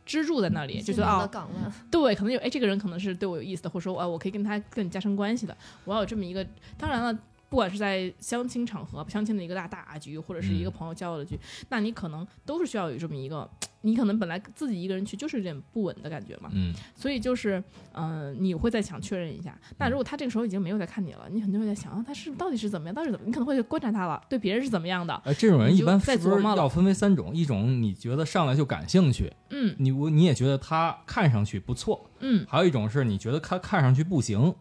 [0.08, 1.28] 支柱在那里，就觉得啊，
[1.92, 5.54] 对，可能有哎，这个人可能是对我有意思的，或者说，哎，我可以跟他更加深关系的。
[5.84, 6.44] 我要有这么一个，
[6.78, 7.18] 当然了，
[7.48, 11.38] 不管是在相亲场合、相亲的一个大大局，或者是一个嗯朋友交流的局，
[11.70, 13.48] 那你可能都是需要有这么一个，
[13.82, 19.58] 你可能本来自己一个人去就是有点不稳的感觉嘛，嗯，所以就是，嗯、你会再想确认一下。
[19.78, 27.34] 那如果他这个时候已经没有在看你了，你肯定会在想，啊，他是到底是怎么样，到底怎么，你可能会去观察他了，对别人是怎么样的，呃，这种人一般是不再琢磨要分为三种？
[27.34, 34.54] 一种你觉得上来就感兴趣，嗯你我你也觉得他看上去不错，嗯还有一种是你觉得他看上去不行，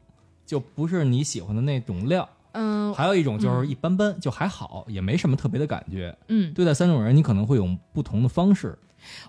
[0.46, 2.30] 就不是你喜欢的那种料。
[2.58, 6.18] 嗯还有一种就是一般般，就还好，也没什么特别的感觉。
[6.28, 8.78] 嗯，对待三种人，你可能会有不同的方式。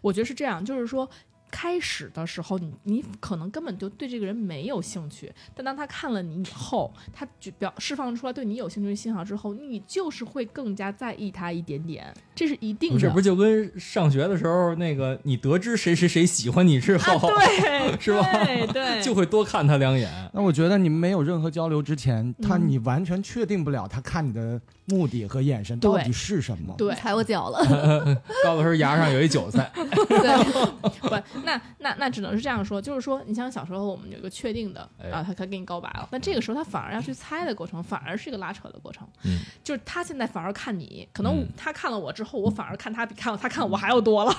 [0.01, 1.09] 我觉得是这样，就是说。
[1.51, 12.95] 开始的时候，你你可能根本就对这个人没有兴趣，但当他看了你以后，他就表释放出来对你有兴趣的信号之后，你就是会更加在意他一点点，这是一定的。
[12.95, 20.11] 不是，不是就跟上学的时候那个，你得知谁谁谁喜欢你之后，啊，对，是吧对对， 就会多看他两眼。
[20.33, 26.75] 那我觉得你们没有任何交流之前，他嗯你完全确定不了他看你的目的和眼神到底是什么。
[26.77, 27.65] 对踩我脚了，
[28.45, 31.11] 高老师牙上有一韭菜， 对，不，
[31.45, 39.07] 那那那只能是这样说，就是说，你像小时候我们有一个确定的哎啊，他他给你告白了，那这个时候他反而要去猜的过程，反而是一个拉扯的过程。
[39.25, 44.35] 嗯， 就是他现在反而看你，可能嗯他看了我之后，我反而看他比看他看我还要多了，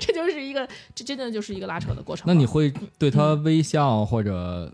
[0.00, 2.24] 这就是一个这真的就是一个拉扯的过程。
[2.26, 4.72] 那你会对他微笑或者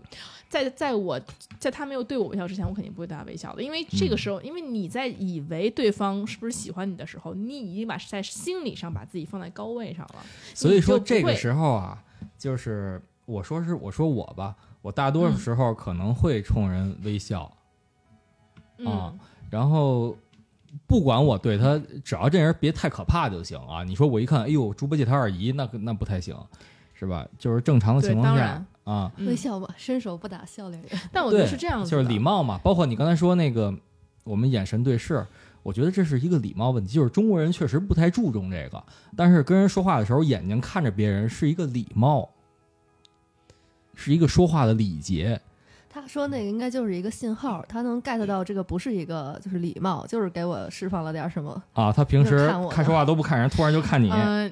[0.49, 1.19] 在在我
[1.59, 10.15] 在他没有对我微笑之前，我肯定不会对他微笑的，因为这个嗯时候，因为你在以为对方是不是喜欢你的时候，你已经把在心理上把自己放在高位上了。
[10.53, 12.01] 所以说这个时候啊，
[12.37, 20.15] 就是我说是我说我吧，我大多数嗯时候可能会冲人微笑，啊嗯，然后
[20.85, 23.83] 不管我对他，只要这人别太可怕就行啊。
[23.83, 26.37] 你说我一看，哎呦，猪八戒他二姨，那那不太行，
[26.93, 27.27] 是吧？
[27.37, 30.99] 就是正常的情况下啊，嗯微笑吧，伸手不打笑脸人。
[31.11, 32.57] 但我觉得，是这样子，就是礼貌嘛。
[32.63, 33.73] 包括你刚才说那个，
[34.23, 35.27] 我们眼神对视，
[35.61, 36.93] 我觉得这是一个礼貌问题。
[36.93, 38.81] 就是中国人确实不太注重这个，
[39.17, 42.29] 但是跟人说话的时候，眼睛看着别人是一个礼貌，
[43.93, 45.41] 是一个说话的礼节。
[45.99, 51.61] 他说那个应该就是一个信号，他能 get 到这个不是一个就是礼貌，就是给我释放了点什么。
[51.73, 54.49] 啊，他平时看我看说话都不看人，突然就看你，呃，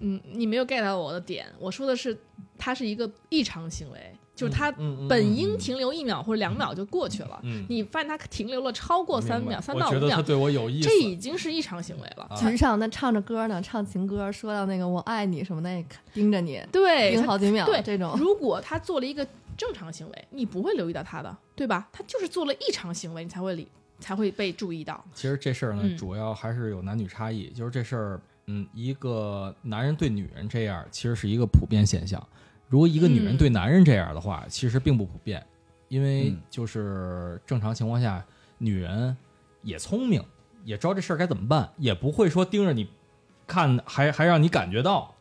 [0.00, 1.46] 嗯，你没有 get 到我的点。
[1.58, 2.16] 我说的是，
[2.58, 3.98] 他是一个异常行为，
[4.34, 12.26] 就是他嗯嗯本应停留一秒或者两秒就过去了，嗯，你发现他停留了超过三秒、三到五秒，觉得他对我有意思，这已经是异常行为了。
[12.28, 19.26] 啊群上那唱着歌呢，唱情歌，说到那个我爱你什么的，盯着你对，他盯好几秒，对这种如果他做了一个
[19.58, 21.88] 正常行为，你不会留意到他的，对吧？
[21.92, 23.68] 他就是做了异常行为，你才会理，
[24.00, 25.04] 才会被注意到。
[25.12, 27.50] 其实这事儿呢，嗯主要还是有男女差异。
[27.50, 32.24] 就是这事儿，嗯，一个男人对女人这样，其实是一个普遍现象。
[32.68, 35.44] 如果一个女人嗯对男人这样的话，其实并不普遍，
[35.88, 38.24] 因为嗯就是正常情况下，
[38.58, 39.16] 女人
[39.62, 40.22] 也聪明，
[40.64, 42.88] 也知道这事儿该怎么办，也不会说盯着你
[43.46, 45.14] 看，还还让你感觉到。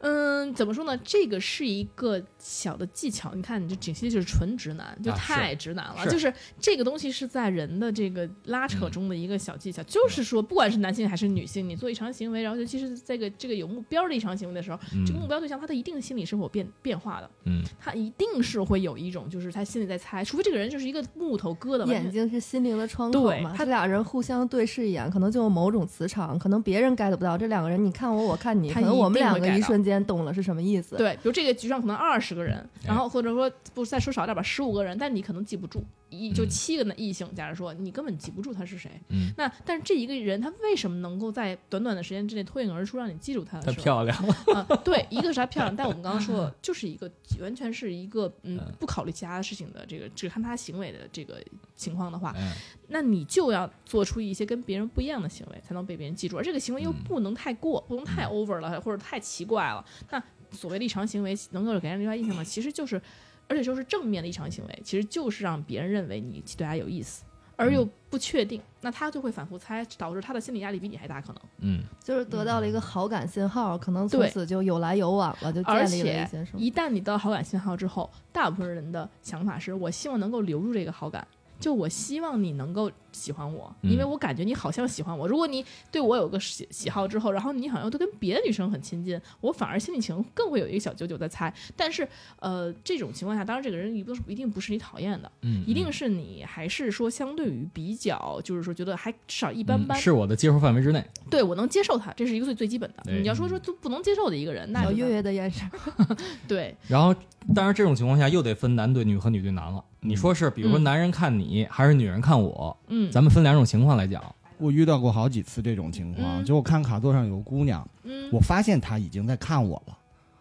[0.00, 0.94] 嗯，怎么说呢？
[0.98, 3.32] 这个是一个小的技巧。
[3.34, 6.04] 你看，你这景熙就是纯直男，就太直男了。
[6.04, 23.54] 是就是这个东西是在人的这个拉扯嗯中的一个小技巧，就是说，不管是男性还是女性，你做异常行为，然后尤其是这个这个有目标的异常行为的时候，嗯这个目标对象他的一定心理是会有变变化的，嗯，他一定是会有一种就是他心里在猜，除非这个人就是一个木头疙瘩，眼睛是心灵的窗口嘛。
[23.56, 27.38] 他俩人互相对视一眼，可能就有某种磁场，可能别人 get 不到。
[27.38, 30.96] 这两个人，你看我，我看你，可能我们两个一瞬间懂了是什么意思。
[30.96, 38.90] 对，比如这个局上可能二十个人，哎然后或者说不再说少点吧，十五个人，但你可能记不住，一就嗯七个呢异性，假如说你根本记不住他是谁。
[39.08, 43.84] 嗯那但是这一个人他为什么能够在短短的时间之内脱颖而出，让你记住他的太时候？
[43.84, 44.34] 漂亮了。
[44.54, 51.42] 啊、 对，一个是他漂亮，但我们刚刚说的就是一个完全是一个嗯嗯不考虑其他的事情的这个只看他行为的这个
[51.74, 52.52] 情况的话，哎，
[52.88, 59.84] 那你就要做出一些跟别人不一样的行为，才能被别人记住，而这个行为又嗯不能太过，不能太 over 了，或者太奇怪了。
[60.10, 60.22] 那
[60.54, 63.00] 所谓的异常行为能够给人留下印象的，其实就是，
[63.48, 67.24] 而且就是正面的异常行为，其实就是让别人认为你对他有意思。
[67.56, 71.42] 而又不确定，那他就会反复猜，导致他的心理压力比你还大，可能。
[71.58, 76.58] 嗯，就是得到了一个好感信号，可能从此就有来有往了，就而建立了且一些什么。
[76.58, 81.24] 一旦你得到好感信号之后，大部分人的想法是我希望能够留住这个好感，
[81.60, 85.26] 就我希望你能够喜欢我，嗯因为我感觉你好像喜欢我。
[85.26, 91.52] 如果你对我有个喜喜好之后，然后你好像都跟别的女生很亲近，我反而心里情更会有一个小九九在猜。
[91.76, 92.06] 但是，
[92.40, 101.04] 呃，这种情况下，当然这个人一不一定不是你讨厌的，嗯，一定是你还是说相对于比较，就是说觉得还至少一般般，嗯是我的接受范围之内。
[101.30, 103.12] 对我能接受他，这是一个最最基本的。
[103.12, 105.68] 你要说说就不能接受的一个人，那月月的眼神，
[106.48, 107.14] 对，然后，
[107.54, 109.84] 当然这种情况下又得分男对女和女对男了。
[110.00, 112.76] 你说是，比如说嗯男人看你，还是女人看我？
[112.88, 114.22] 嗯，咱们分两种情况来讲。
[114.58, 116.44] 我遇到过好几次这种情况，嗯。
[116.44, 118.28] 就我看卡座上有个姑娘，嗯。
[118.32, 119.96] 我发现她已经在看我了，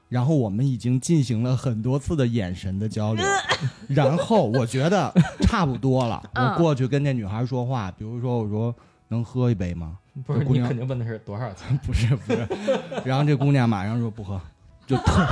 [0.07, 3.25] 然后我们已经进行了很多次的眼神的交流，
[3.89, 6.45] 然后我觉得差不多了，嗯。
[6.45, 8.73] 我过去跟那女孩说话，比如说我说
[9.07, 9.97] 能喝一杯吗？
[10.23, 11.75] 不是这姑娘你肯定问的是多少钱？
[11.83, 12.47] 不是不是，
[13.03, 14.39] 然后这姑娘马上说不喝，
[14.85, 15.03] 就特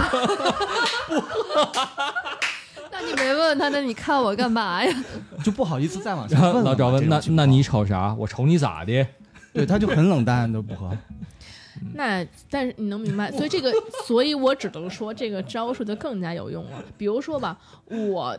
[3.02, 5.04] 那你没问问他，那你看我干嘛呀？
[5.44, 6.62] 就不好意思再往下问了嘛。
[6.62, 8.14] 老赵问那那你瞅啥？
[8.14, 9.06] 我瞅你咋的？
[9.54, 10.96] 对他就很冷淡，都不喝。
[11.96, 13.74] 那但是你能明白，所以这个，
[14.06, 16.84] 所以我只能说这个招数就更加有用了。
[16.98, 18.38] 比如说吧，我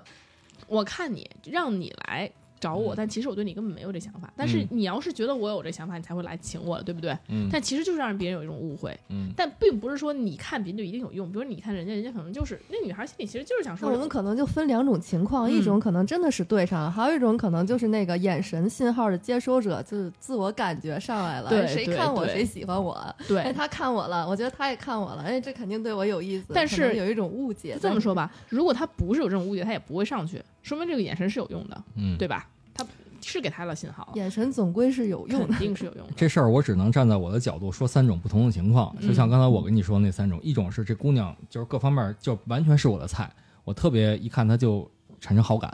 [0.68, 2.30] 我看你让你来
[2.62, 4.32] 找我，但其实我对你根本没有这想法。
[4.36, 7.18] 但是嗯你要是觉得我有这想法，你才会来请我，对不对？
[7.28, 11.30] 嗯但其实就是让别人有一种误会，嗯但并不是说你看别人就一定有用。
[11.32, 22.96] 比如你看人家，人家可能就是那女孩心里其实就是想说，那我们可能就分两种情况，嗯一种可能真的是对上了，还有一种可能就是那个眼神信号的接收者，就是自我感觉上来了，对哎谁看我谁喜欢我，
[23.26, 26.46] 对哎，他看我了，我觉得他也看我了，哎，这肯定对我有意思。
[26.54, 27.76] 但是有一种误解。
[27.80, 32.48] 这么说吧，如果他不是有这种误解，他也不会上去，说明这个眼神是有用的，嗯，对吧？
[32.74, 32.84] 他
[33.20, 35.58] 是给他了信号，眼神总归是有用肯。
[35.58, 36.12] 定是有用的。
[36.16, 43.30] 这事儿我只能站在我的角度说三种不同的情况，嗯就像刚才我跟你说的那三种，一种是这姑娘就是各方面就完全是我的菜，
[43.64, 45.70] 我特别一看她就产生好感；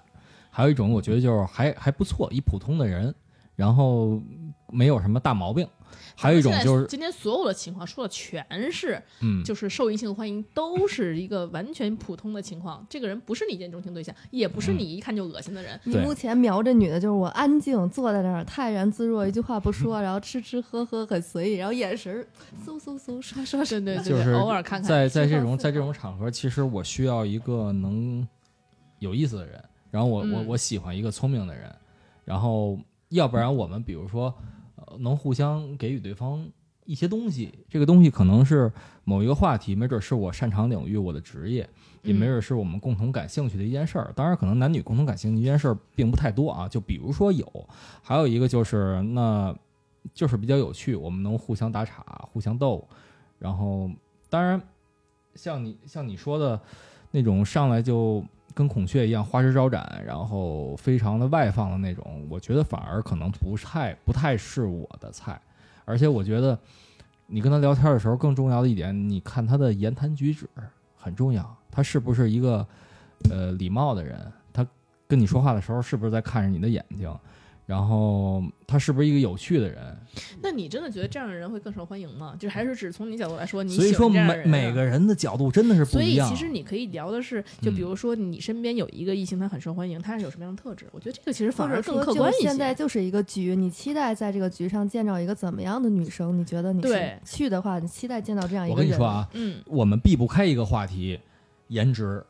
[0.50, 3.14] 还有一种我觉得就是还还不错，一普通的人，
[3.56, 4.20] 然后
[4.70, 5.66] 没有什么大毛病；
[6.20, 12.84] 还有一种就是今天所有的情况说的全是，嗯，就是受异性欢迎，都是一个完全普通的情况。
[12.90, 15.78] 这个人不是你一见钟情对象，也不是你一看就恶心的人。
[15.84, 22.26] 对你目前瞄着女的，就是我安静坐在那儿，泰然自若，一句话不说， 然后吃吃喝喝很随意，然后眼神儿
[22.66, 23.78] 嗖嗖嗖刷刷刷。
[23.78, 24.88] 对对对，就是偶尔看看。
[24.88, 28.26] 在在这种在这种场合，其实我需要一个能
[28.98, 31.72] 有意思的人，然后我、我嗯我喜欢一个聪明的人，
[32.24, 32.76] 然后
[33.10, 34.34] 要不然我们比如说呃
[34.98, 36.48] 能互相给予对方
[36.84, 38.72] 一些东西，这个东西可能是
[39.04, 41.68] 某一个话题，没准是我擅长领域，我的职业，
[42.02, 44.12] 也没准是我们共同感兴趣的一件事儿。
[44.16, 46.66] 当然，可能男女共同感兴趣一件事儿并不太多啊。
[46.66, 47.68] 就比如说有，
[48.02, 49.54] 还有一个就是那，
[50.14, 52.88] 就是比较有趣，我们能互相打岔，互相逗。
[53.38, 53.90] 然后，
[54.30, 54.60] 当然，
[55.34, 56.58] 像你像你说的
[57.10, 65.40] 那种上来就跟孔雀一样花枝招展，然后非常的外放的那种，我觉得反而可能不太不太是我的菜。
[65.84, 66.58] 而且我觉得，
[67.26, 70.48] 你跟他聊天的时候，更重要的一点，你看他的言谈举止
[70.96, 71.56] 很重要。
[71.70, 72.66] 他是不是一个
[73.30, 74.20] 呃礼貌的人？
[74.52, 74.66] 他
[75.06, 77.10] 跟你说话的时候，是不是在看着你的眼睛？
[77.68, 79.94] 然后他是不是一个有趣的人？
[80.42, 82.34] 那你真的觉得这样的人会更受欢迎吗？
[82.38, 86.38] 就还是只从你角度来说，你所以说每每个人的角度真的是不一样所以。
[86.38, 90.86] 其实你可以聊的是，就比嗯如说你身边有一个异性，他很受欢迎，他是有什么样的特质？
[90.92, 92.48] 我觉得这个其实反而更客观一些。
[92.48, 96.38] 现在就是一个局，你期待在这个局上见到一个怎么样的女生？
[96.38, 98.86] 你觉得你是对去的话，你期待见到这样一个人？
[98.86, 101.20] 我跟你说啊，嗯，我们避不开一个话题，
[101.66, 102.24] 颜值，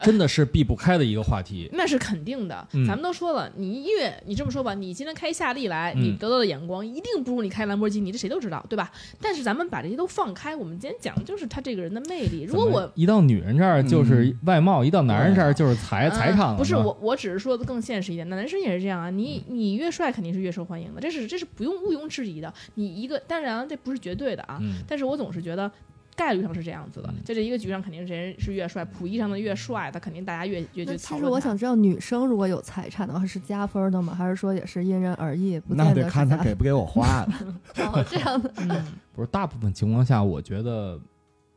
[0.00, 1.68] 真的是避不开的一个话题。
[1.72, 2.66] 那是肯定的。
[2.72, 8.90] 嗯咱们都说了，你越你这么说吧，你今天开夏利来，嗯你得到的眼光一定不如你开兰博基尼，这谁都知道，对吧？
[9.20, 12.42] 但是咱们把这些都放开，我们今天讲的就是他这个人的魅力。
[12.42, 18.28] 如果我一到女人这儿就是外貌，一到男人这儿就是财财嗯场了呢不是我，我只是说的更现实一点。
[18.28, 22.52] 那男生也是这样啊，你你越帅肯定是越受欢迎的，这是这是不用毋庸置疑的。
[22.74, 25.70] 你一个当然这不是绝对的啊，嗯但是我总是觉得。
[26.16, 34.14] 概率上是这样子的嗯，在这一个局上，肯定是人是越帅，溥仪上的越帅，他肯定大家越越那去讨论其实我想知道，女生如果有财产的话，是加分的吗？
[34.14, 35.58] 还是说也是因人而异？
[35.60, 37.28] 不那得看他给不给我花了。
[37.92, 38.52] 哦这样的。
[38.56, 40.98] 嗯，不是大部分情况下，我觉得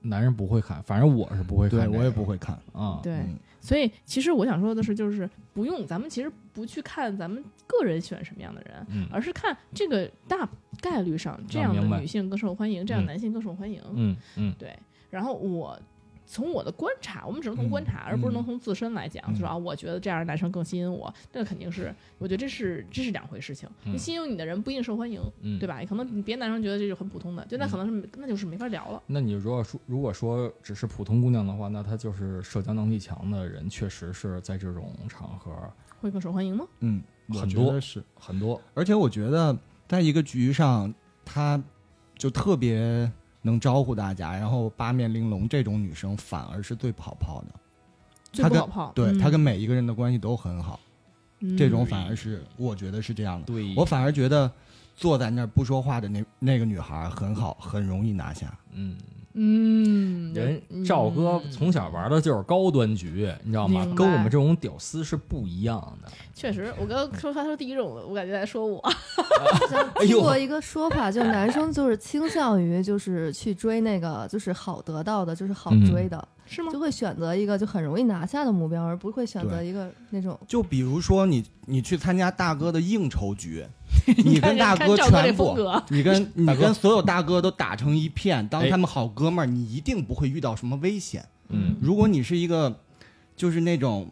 [0.01, 2.57] 男人不会看，反正我是不会看这个，对我也不会看。
[2.73, 2.99] 啊。
[3.03, 3.13] 对。
[3.67, 10.47] 嗯所以其实我想说的是，就是不用咱们其实不去看咱们个人喜欢什么样的人，嗯而是看这个大
[10.81, 13.81] 概率上这样的女性更受欢迎，这样男性更受欢迎。
[13.93, 14.73] 嗯嗯对，
[15.09, 15.77] 然后我
[16.27, 23.67] 从我的观察，我们只能从嗯观察，而不是能嗯从自身来讲，嗯就说啊，我觉得这样的男生更吸引我，那肯定是，我觉得这是这是两回事情。
[23.97, 25.65] 吸引你的人不一定受欢迎，嗯，对？
[25.65, 25.81] 吧？
[25.87, 29.01] 可能别的男生觉得这是很普通的，就那可能是、那就是没法聊了。
[29.07, 35.51] 那你如果说如果说只是普通姑娘的话，那她就是社交能力强的人，确实是在这种场合
[36.01, 36.67] 会更受欢迎吗？
[36.81, 38.03] 嗯，我很多觉得是。
[38.19, 38.61] 很多。
[38.73, 41.61] 而且我觉得在一个局上，她
[42.17, 43.09] 就特别
[43.47, 47.59] 能招呼大家，然后八面玲珑，这种女生反而是最不好泡的。
[48.43, 50.79] 她跟最不好泡，对嗯她跟每一个人的关系都很好，
[51.57, 53.45] 这种嗯反而是我觉得是这样的。
[53.45, 54.51] 对，我反而觉得
[54.95, 58.55] 坐在那儿不说话的那那个女孩很好，很容易拿下。
[58.73, 58.97] 嗯，
[59.39, 61.51] 嗯，人赵哥嗯。
[61.51, 63.85] 从小玩的就是高端局，你知道吗？
[63.95, 66.11] 跟我们这种屌丝是不一样的。
[66.33, 68.83] 确实，我刚刚说他说第一种，我感觉在说我，
[70.01, 76.71] 听过一个说法，就男生就是倾向于就是去追那个就是好得到的，就是好追的，是吗？
[76.71, 76.79] 就？
[76.79, 79.67] 会选择一个就很容易拿下的目标，而不会选择对。
[79.67, 83.65] 一个那种就比如说你你去参加大哥的应酬局，
[84.23, 85.57] 你跟大哥全部，
[85.89, 91.25] 你跟 你跟所有大哥都打成一片，当哎他们好哥们儿，你一定不会遇到什么危险。
[91.49, 92.79] 嗯如果你是一个
[93.35, 94.09] 就是那种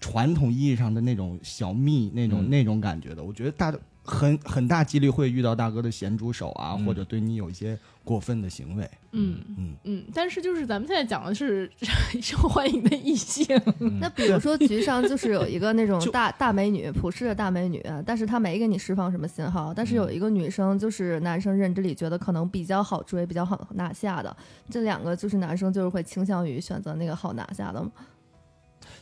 [0.00, 3.72] 传统意义上的那种小蜜那种、嗯那种感觉的，我觉得大
[4.04, 7.76] 很很大几率会遇到大哥的咸猪手啊，嗯或者对你有一些
[8.06, 8.88] 过分的行为。
[9.10, 11.68] 嗯嗯，嗯，但是就是咱们现在讲的是
[12.22, 13.44] 受欢迎的异性，
[13.80, 24.34] 嗯那比如说局上就是有一个那种 大大美女，普世的大美女，但是她没给你释放什么信号，但是有一个女生就是男生认知里觉得可能比较好追、比较好拿下的，
[24.70, 27.90] 这两个就是男生就是会倾向于选择那个好拿下的吗。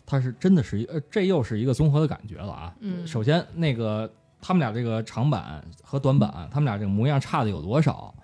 [0.06, 2.74] 他是真的是一呃，这又是一个综合的感觉了啊。
[2.80, 8.14] 嗯首先那个他们俩这个长板和短板，他们俩这个模样差的有多少？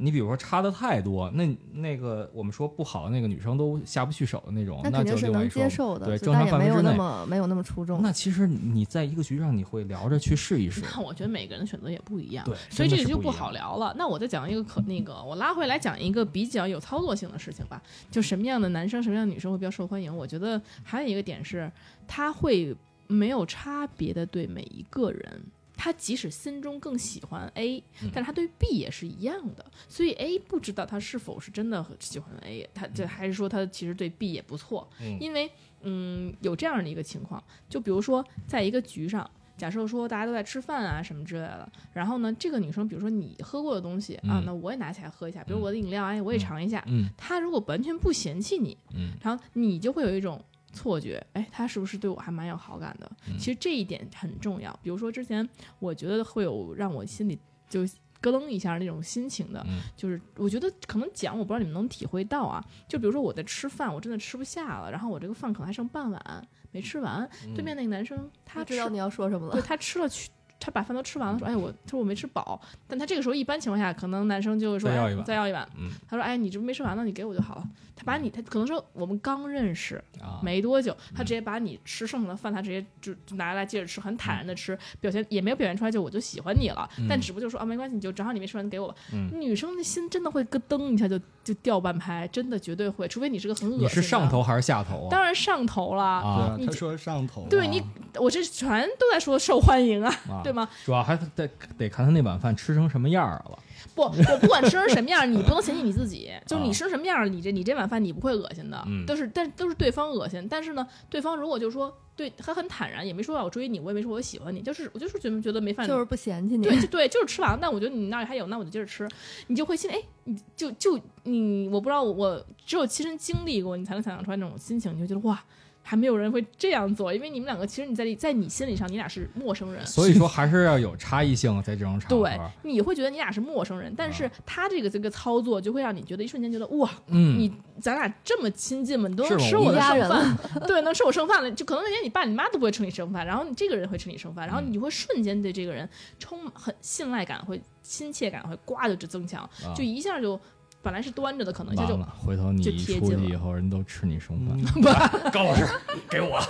[0.00, 6.90] 你比如说差的太多，那那个我们说不好的那个女生都下不去手的那种，那肯定就是能接受的，对正常就但也没有范围之内。
[6.90, 8.00] 那么没有那么出众。
[8.00, 10.82] 那其实你在一个局上，你会聊着去试一试。
[10.94, 13.94] 那我觉得每个人的选择也不一样，对，所以这个就不好聊了。
[13.98, 17.82] 那我再讲一个可那个，我拉回来讲一个比较有操作性的事情吧。
[18.10, 20.16] 就什么样的男生、什么样的女生会比较受欢迎？
[20.16, 21.70] 我觉得还有一个点是，
[22.08, 22.74] 他会
[23.06, 25.42] 没有差别的对每一个人。
[25.82, 28.10] 他即使心中更喜欢 A，嗯。
[28.12, 35.16] 但是他对 B 也是一样的，所以 A 不知道他是否是真的很喜欢 A，他这还是说他其实对 B 也不错，嗯。
[35.18, 46.84] 因为嗯有这样的一个情况，就比如说在一个局上，假设说大家都在吃饭啊什么之类的，然后呢，这个女生比如说你喝过的东西、啊嗯，那我也拿起来喝一下，比如我的饮料，哎，我也尝一下。
[46.88, 47.08] 嗯。
[47.16, 49.12] 她如果完全不嫌弃你，嗯。
[49.22, 50.42] 然后你就会有一种
[50.72, 53.10] 错觉，哎，他是不是对我还蛮有好感的？
[53.28, 54.72] 嗯其实这一点很重要。
[54.82, 55.48] 比如说之前
[55.78, 57.86] 我觉得会有让我心里就
[58.20, 59.64] 咯噔一下那种心情的。
[59.68, 62.64] 嗯就是我觉得可能讲，我不知道你们能体会到啊。
[62.88, 69.52] 就比如说我在吃饭，我真的吃不下了，然后我这个饭可能还剩半碗没吃完，对面那个男生他知道你要说什么了。
[69.52, 75.68] 对他吃了去，他把饭都吃完了，说：“哎，我他说我没吃饱。”但他这个时候一般情况下，可能男生就会说：“哎再要一碗再要一碗。
[75.78, 77.68] 嗯他说：“哎，你这不没吃完呢，你给我就好了。”
[78.00, 88.94] 他把你，他可能说我们刚认识啊，没多久，他直接把你吃剩下的饭，他直接就就拿来接着吃，很坦然的吃，表现也没有表现出来就我就喜欢你了，但只不过就说啊没关系，你就正好你没吃完给我吧。
[89.12, 93.88] 嗯女生的心真的会咯噔一下就就掉半拍，真的绝对会，除非你是个很恶心你。
[93.88, 95.08] 是上头还是下头啊？
[95.10, 96.02] 当然上头了。
[96.02, 97.82] 啊对啊，他说上头啊，对你，
[98.18, 100.68] 我这全都在说受欢迎啊，啊对吗？
[100.84, 103.58] 主要还得得看他那碗饭吃成什么样儿了。
[103.94, 106.30] 不，我不管吃成什么样， 你不能嫌弃你自己。
[106.46, 110.46] 就是啊你吃成什么样，你这你这碗饭你不会恶心的，嗯都是但都是对方恶心。
[110.48, 117.58] 但是呢，对方如果就说对他很坦然，也没说要我追你，我也没说我喜欢你，就是我就是觉得觉得没饭就是不嫌弃你，对，就对，就是吃完了。
[117.60, 119.08] 但我觉得你那儿还有，那我就接着吃。
[119.46, 124.94] 你就会心里，哎，你就就你，我不知道，我只有亲身经历过，你才能想象出来那种心情。
[124.94, 125.42] 你就觉得哇，
[125.82, 129.84] 还没有人会这样做，因为你们两个其实你在在你心理上，你俩是陌生人。
[129.86, 132.16] 所以说还是要有差异性，在这种场合。
[132.16, 139.08] 对，你会觉得你俩是陌生人，但是他这个这个操作就会让你觉得一瞬间觉得哇，嗯，你咱俩这么亲近嘛？
[139.08, 141.50] 你都能吃我的剩饭， 对，能吃我剩饭了。
[141.52, 150.38] 就可能连你爸你妈都不会吃你剩饭，然后你这个人会吃你剩饭，然后嗯你会瞬间对这个人充满很信赖感，会亲切感会呱就增强，啊就一下就
[150.82, 154.58] 本来是端着的，可能一下就回头你一出去以后，人都吃你剩饭。
[154.58, 155.66] 嗯高老师，
[156.08, 156.40] 给我，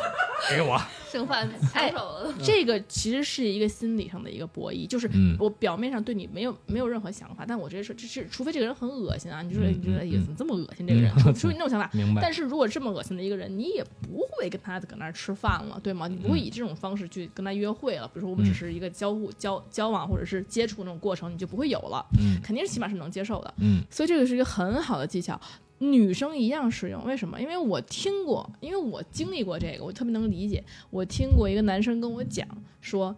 [0.48, 0.80] 给我。
[1.10, 2.34] 剩饭哎抢手了。
[2.42, 11.90] 这个其实是一个心理上的一个博弈，就是嗯我表面上对你没有没有任何想法，但我直接说，这是除非这个人很恶心啊，你就说嗯你觉得怎么这么恶心这个人，嗯 除非你那种想法。
[11.92, 12.22] 明白。
[12.22, 16.06] 但是如果这么恶心的一个人，你也不会跟他搁那儿吃饭了，对吗？
[16.06, 18.06] 你不会嗯以这种方式去跟他约会了。
[18.08, 23.54] 比如说我们只是一个交互、交交往或者是接触那种过程，你就不会有了，嗯肯定是起码是能接受的。
[23.58, 25.40] 嗯所以这个是一个很好的技巧，
[25.80, 27.04] 女生一样适用。
[27.04, 27.38] 为什么？
[27.40, 30.64] 因为我听过，因为我经历过这个，我特别能理解。
[30.88, 32.46] 我听过一个男生跟我讲
[32.80, 33.14] 说。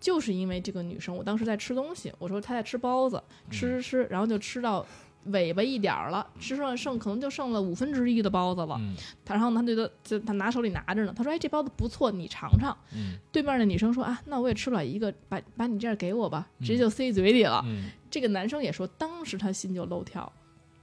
[0.00, 4.86] 就是因为这个女生，我当时在吃东西，我说她在吃包子，吃吃吃，然后就吃到
[5.24, 8.76] 尾巴一点儿了，吃剩剩可能就剩了五分之一的包子了。
[8.78, 8.94] 嗯
[9.24, 12.74] 他然后他对他就他拿手里拿着呢，他说：“哎，这包子不错，你尝尝。
[12.94, 17.60] 嗯对面的女生说：“啊，那我也吃不了一个，把把你这样给我吧，直接就塞嘴里了。
[17.66, 20.32] 嗯，这个男生也说，当时他心就漏跳，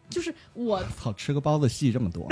[0.10, 2.28] 就是我 操，吃个包子戏这么多，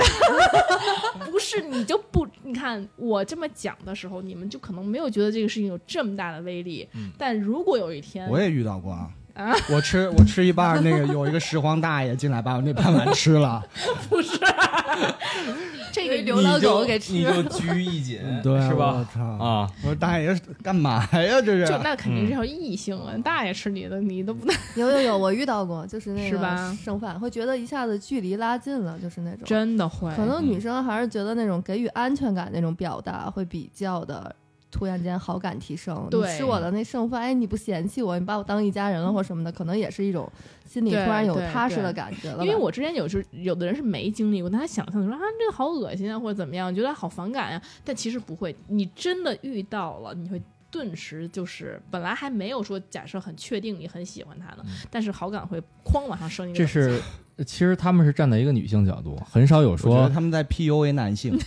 [1.30, 6.88] 不是你就不，你看我这么讲的时候，你们就可能没有觉得这个事情有这么大的威力。
[6.94, 9.10] 嗯但如果有一天，我也遇到过啊。
[9.34, 13.62] 啊我吃我吃一半儿，那个有一个拾荒大爷进来把我那半碗吃了，
[14.08, 14.38] 不是
[15.92, 19.06] 这个流浪狗给吃你就拘一紧，对，是吧我？
[19.14, 19.22] 操！
[19.22, 21.40] 啊，我说大爷干嘛呀？
[21.40, 29.40] 这是就那肯定是要异性啊，大爷吃你的，你都不能 有有有，我遇到过，就是那个是吧剩饭，会觉得一下子距离拉近了，就是那种。
[29.44, 34.34] 真的会可能女生还是觉得那种给予安全感那种表达会比较的，
[34.74, 36.08] 突然间好感提升。
[36.10, 40.28] 对你吃我的那剩饭，哎，你不嫌弃我，你把我当一家人了或什么的，可能也是一种
[40.66, 42.44] 心里突然有踏实的感觉了。
[42.44, 50.42] 因为我之前有时有的人是没经历过，他想象说啊这个好恶心啊或者怎么样，觉得好反感呀、但其实不会，你真的遇到了，你会
[50.74, 56.66] 顿时就是本来还没有说假设很确定你很喜欢他呢，但是好感会哐往上升一个这。
[56.66, 57.00] 是
[57.46, 61.38] 其实他们是站在一个女性角度，很少有说他们在 PUA 男性，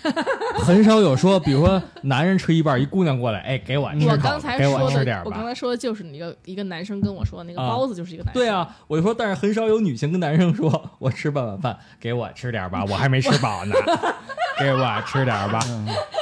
[0.63, 5.23] 很少有说，比如说男人吃一半，一姑娘过来，哎，给我吃口我刚才给我说的吃点，吧。
[5.25, 8.41] 我刚才说的就是一个一个男生跟我说的那个啊包子就是一个男生。
[8.41, 13.73] 对啊，我就说，但是很少有女性跟男生说，我吃半碗饭，给我吃点吧，我还没吃饱呢，
[14.59, 15.59] 给我吃点儿吧。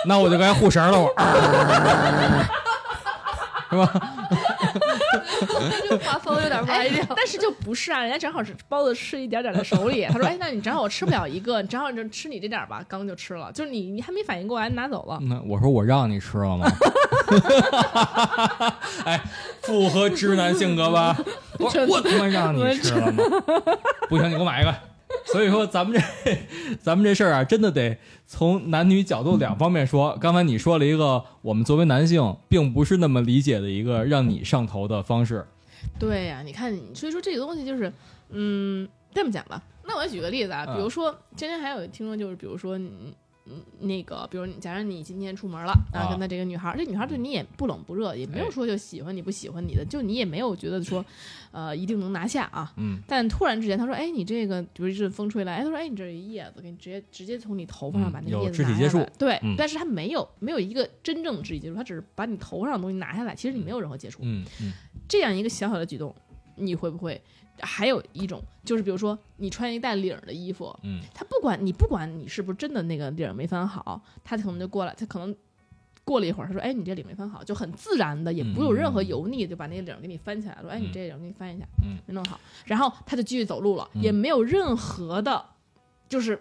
[0.07, 1.11] 那我就该护食了，我。
[3.69, 3.91] 是吧？
[5.89, 7.03] 就画风有点歪掉。
[7.15, 15.19] 但是就不是啊，人家正好是包子吃一点点在手里， 他说：“哎，那你正好我吃不了一个，你正好就吃你这点儿吧。”刚就吃了，就是你你还没反应过来，你拿走了。
[15.21, 16.67] 那我说我让你吃了吗？
[19.05, 19.19] 哎，
[19.63, 21.15] 符合直男性格吧？
[21.59, 23.23] 我我他妈让你吃了吗？
[24.09, 24.73] 不行，你给我买一个。
[25.25, 26.37] 所以说，咱们这
[26.81, 30.17] 咱们这事儿啊，真的得从男女角度两方面说。
[30.21, 35.45] 刚才你说了一个我们作为男性并不是那么理解的一个让你上头的方式，
[35.99, 37.91] 对呀、你看，所以说这个东西就是，
[38.29, 39.61] 嗯，这么讲吧。
[39.83, 43.15] 那我举个例子啊，嗯比如说今天还有听众，就是比如说你。
[43.47, 51.05] 嗯，那个，比如你，假如你今天出门了，然后啊跟他这个女孩儿，这女孩儿对你也不冷不热，也没有哎说就喜欢你不喜欢你的，就你也没有觉得说，
[51.51, 52.73] 呃，一定能拿下啊。
[52.77, 58.73] 嗯，但突然之间，他说：“哎，你这个，比如一阵风吹来，哎，他说：哎，你这叶子，给你直接直接从你头发上嗯把那个叶子拿下来。
[58.73, 64.21] 肢体接触对，嗯但是他没有没有一个真正的肢体接触，他只是把你头上的东西拿下来，其实你没有任何接触。
[64.23, 64.73] 嗯嗯
[65.07, 66.15] 这样一个小小的举动，
[66.55, 67.21] 你会不会？
[67.61, 75.35] 还有一种就是，比如说你穿一带领儿的衣服，嗯他不管你不管你是不是真的那个领儿没翻好，他可能就过来，他可能
[76.03, 85.43] 过了一会儿，他说：“哎，你这领没翻好。”就很自然的，也不有任何油腻，就把那个领儿给你翻起来了，说：“哎，你这领儿给你翻一下，嗯没弄好。”然后他就继续走路了，嗯也没有任何的，
[86.07, 86.39] 就是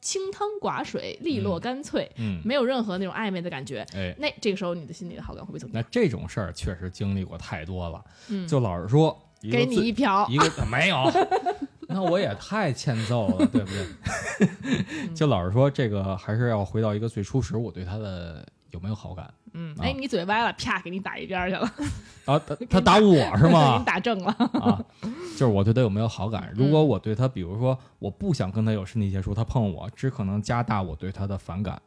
[0.00, 3.84] 清汤寡水、利落嗯干脆，嗯，没有任何那种暧昧的感觉。
[3.92, 5.80] 哎，那这个时候你的心里的好感会不会增加？
[5.80, 8.04] 那这种事儿确实经历过太多了。
[8.28, 9.20] 嗯，就老实说，
[9.50, 11.10] 给你一瓢， 一个没有，
[11.88, 15.12] 那我也太欠揍了，对不对？
[15.14, 21.62] 就老实说，这个还是要回到一个最初时，我对他的有没有好感嗯，啊哎，你嘴歪了，啪，给你打一边儿去了，
[22.26, 22.38] 啊？
[22.46, 23.84] 他他打我是给吗你？
[23.84, 24.30] 打正了。
[24.60, 24.78] 啊，
[25.36, 26.52] 就是我对他有没有好感？
[26.54, 31.80] 如嗯果我对他，比如说我不想跟他有身体接触，他碰我，只可能加大我对他的反感。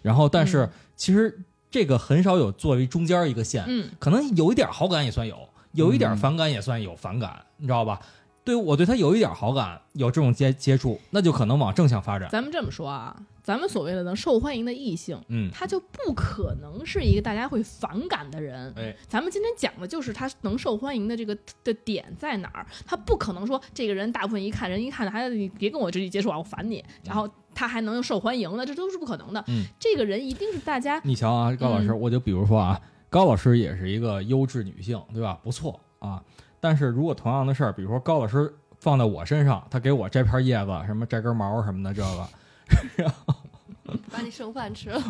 [0.00, 1.38] 然后，但是嗯其实
[1.70, 8.00] 这个很少有作为中间一个线，嗯可能有一点好感也算有，有一点嗯反感也算有反感，你知道吧？
[8.44, 12.28] 对我对他有一点好感，有这种接接触，那就可能往正向发展。
[12.28, 18.74] 咱们这么说啊，咱们所谓的能受欢迎的异性，嗯，他就不可能是一个大家会反感的人。
[18.76, 22.66] 哎，咱们今天讲的就是他能受欢迎的这个的点在哪儿？
[22.84, 29.44] 他不可能说这个人大部分一看人一看还你别跟我直接接触啊，我烦你，然后他还能受欢迎，那这都是不可能的。
[29.46, 32.80] 嗯，这个人一定是大家你瞧啊，高老师，嗯我就比如说啊，
[33.12, 35.38] 高老师也是一个优质女性，对吧？
[35.42, 36.22] 不错啊。
[36.58, 42.26] 但是如果同样的事儿，比如说高老师放在我身上，他给我摘片叶子，什么摘根毛什么的，这个
[44.10, 44.98] 把你剩饭吃了。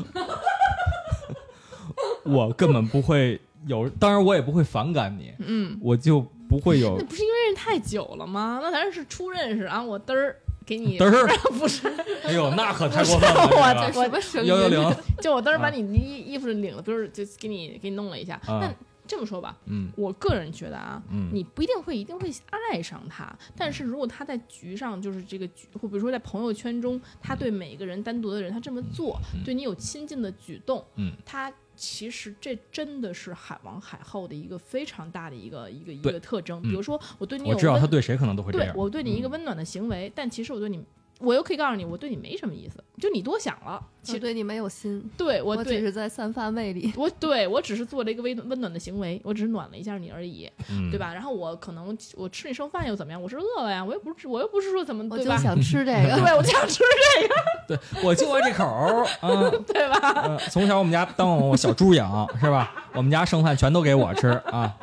[2.25, 8.59] 我根本不会有，当然我也不会反感你，嗯，我就不会有 那不是因为认识太久了吗？
[8.61, 10.35] 那咱是初认识啊，我嘚儿
[10.77, 11.87] 给你嘚儿， 不是，
[12.25, 14.45] 哎呦，那可太过分了，我这个我？
[14.45, 18.35] 幺幺零， 就我当时把啊你衣衣服领了，不是就给你给你弄了一下。
[18.47, 18.73] 啊那
[19.05, 31.53] 这么说吧，嗯我个人觉得啊，嗯，你不一定会一定会爱上他，但是如果他在局上，就是这个局，或比如说在朋友圈中，他对每个人单独的人，他这么做，嗯对你有亲近的举动，嗯，他
[31.83, 36.61] 其实这真的是海王海后的一个非常大的一个一个一个特征。
[36.61, 40.81] 嗯比如说，我对你有我知道温他对谁可能都会这对，我对你一个嗯温暖的行为，但其实我对你，
[41.23, 43.81] 我又可以告诉你，我对你没什么意思，就你多想了。
[44.03, 46.93] 其实我对你没有心，对我对我只是在散发魅力。
[46.97, 50.99] 我对我只是做了一个温温暖的行为，我只是暖了一下你而已，嗯对？
[50.99, 51.13] 吧？
[51.15, 53.23] 然后我可能我吃你剩饭又怎么样？
[53.23, 55.37] 我是饿了呀，我又不是我又不是说怎么我对吧？
[55.37, 56.17] 就想吃这个。
[56.21, 56.83] 对，我就想吃
[57.21, 57.35] 这个，
[57.77, 60.25] 对，我就爱这口儿， 啊，对吧？
[60.27, 62.87] 嗯，从小我们家当我小猪养是吧？
[62.95, 64.75] 我们家剩饭全都给我吃啊，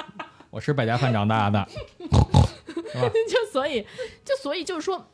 [0.49, 1.67] 我吃百家饭长大的，
[1.99, 3.09] 是吧？
[3.27, 3.81] 就所以
[4.23, 5.05] 就所以就是说，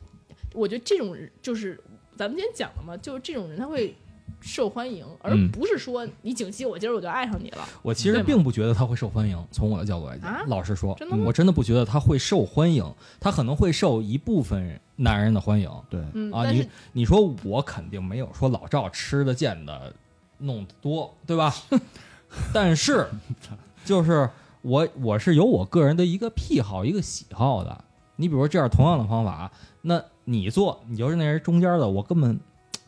[0.56, 1.78] 我觉得这种人就是
[2.16, 3.94] 咱们今天讲了嘛，就是这种人他会
[4.40, 7.66] 受欢迎，而嗯不是说你景熙我今儿我就爱上你了。
[7.82, 12.84] 我其实并不觉得他会受欢迎，从我的角度来讲，啊老实说，真的吗我真的不觉得他会受欢迎，
[13.20, 15.70] 他可能会受一部分男人的欢迎。
[15.88, 19.92] 对，嗯，啊，你你说我肯定没有说老赵吃的见的
[20.38, 21.54] 弄得多，对吧？
[22.52, 23.06] 但是
[23.84, 24.28] 就是
[24.62, 27.84] 我我是有我个人的一个癖好、一个喜好的。
[28.16, 29.50] 你比如说这样同样的方法，
[29.82, 32.38] 那你做你就是那人中间的，我根本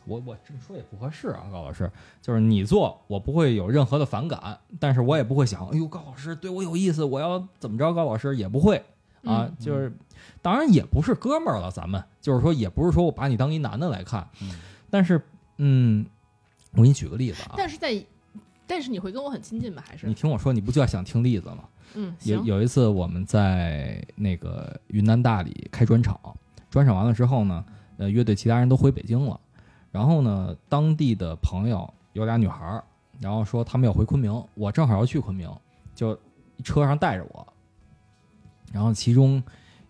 [0.05, 1.89] 我我这么说也不合适啊，高老师，
[2.21, 8.77] 就是你做我不会有任何的反感，但是我也不会想，哎呦高老师对我有意思，我要怎么着，高老师也不会
[9.23, 9.55] 啊，嗯。
[9.59, 9.91] 就是
[10.41, 14.51] 当然也不是哥们儿了，咱们就是说也不是说我把你当一男的来看，嗯。
[14.89, 15.21] 但是
[15.57, 16.05] 嗯，
[16.73, 18.03] 我给你举个例子啊，但是在
[18.67, 19.83] 但是你会跟我很亲近吧？
[19.87, 20.05] 还是？
[20.07, 21.63] 你听我说，你不就要想听例子吗？
[21.95, 26.19] 嗯有有一次我们在那个云南大理开专场，
[26.69, 27.65] 专场完了之后呢，
[27.97, 29.39] 呃，乐队其他人都回北京了，
[29.91, 32.83] 然后呢，当地的朋友有俩女孩儿，
[33.19, 35.49] 然后说他们要回昆明，我正好要去昆明，
[35.95, 36.17] 就
[36.63, 37.47] 车上带着我，
[38.71, 39.41] 然后其中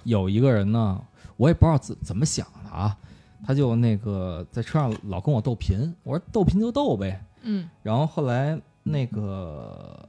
[0.04, 1.02] 有一个人呢，
[1.38, 2.96] 我也不知道怎怎么想的啊，
[3.46, 7.70] 他就那个在车上老跟我斗贫，我说斗贫就斗呗，嗯。
[7.84, 10.08] 然后后来那个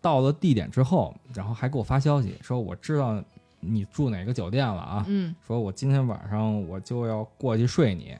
[0.00, 3.22] 到了地点之后，然后还给我发消息说我知道
[3.60, 8.16] 你住哪个酒店了啊，嗯说我今天晚上我就要过去睡你。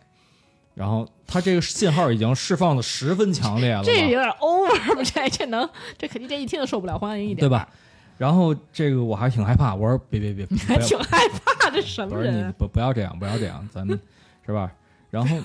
[0.75, 5.03] 然后他这个信号已经释放的十分强烈了，这有点 over 吧？
[5.03, 7.69] 这这能这肯定这一听就受不了欢迎一点，对吧？？
[8.17, 12.55] 然后这个我还挺害怕，我说别别别，你 还挺害怕，这什么人啊？
[12.57, 13.99] 不不要这样，不要这样，咱们
[14.47, 14.73] 是吧？
[15.11, 15.37] 然后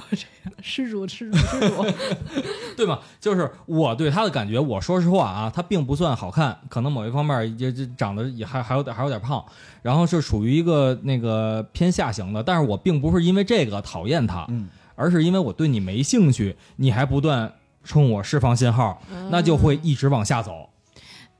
[0.62, 1.86] 施主施主施主，
[2.76, 3.00] 对吗？
[3.20, 9.44] 就是我对他的感觉，我说实话啊，他并不算好看，可能某一方面也就长得也还还有点还有点胖，
[9.82, 17.54] 然后是属于一个那个偏下型的，但是我并不是因为这个讨厌他，嗯，而是因为我对你没兴趣，你还不断
[17.86, 20.70] 冲我释放信号，那就会一直往下走。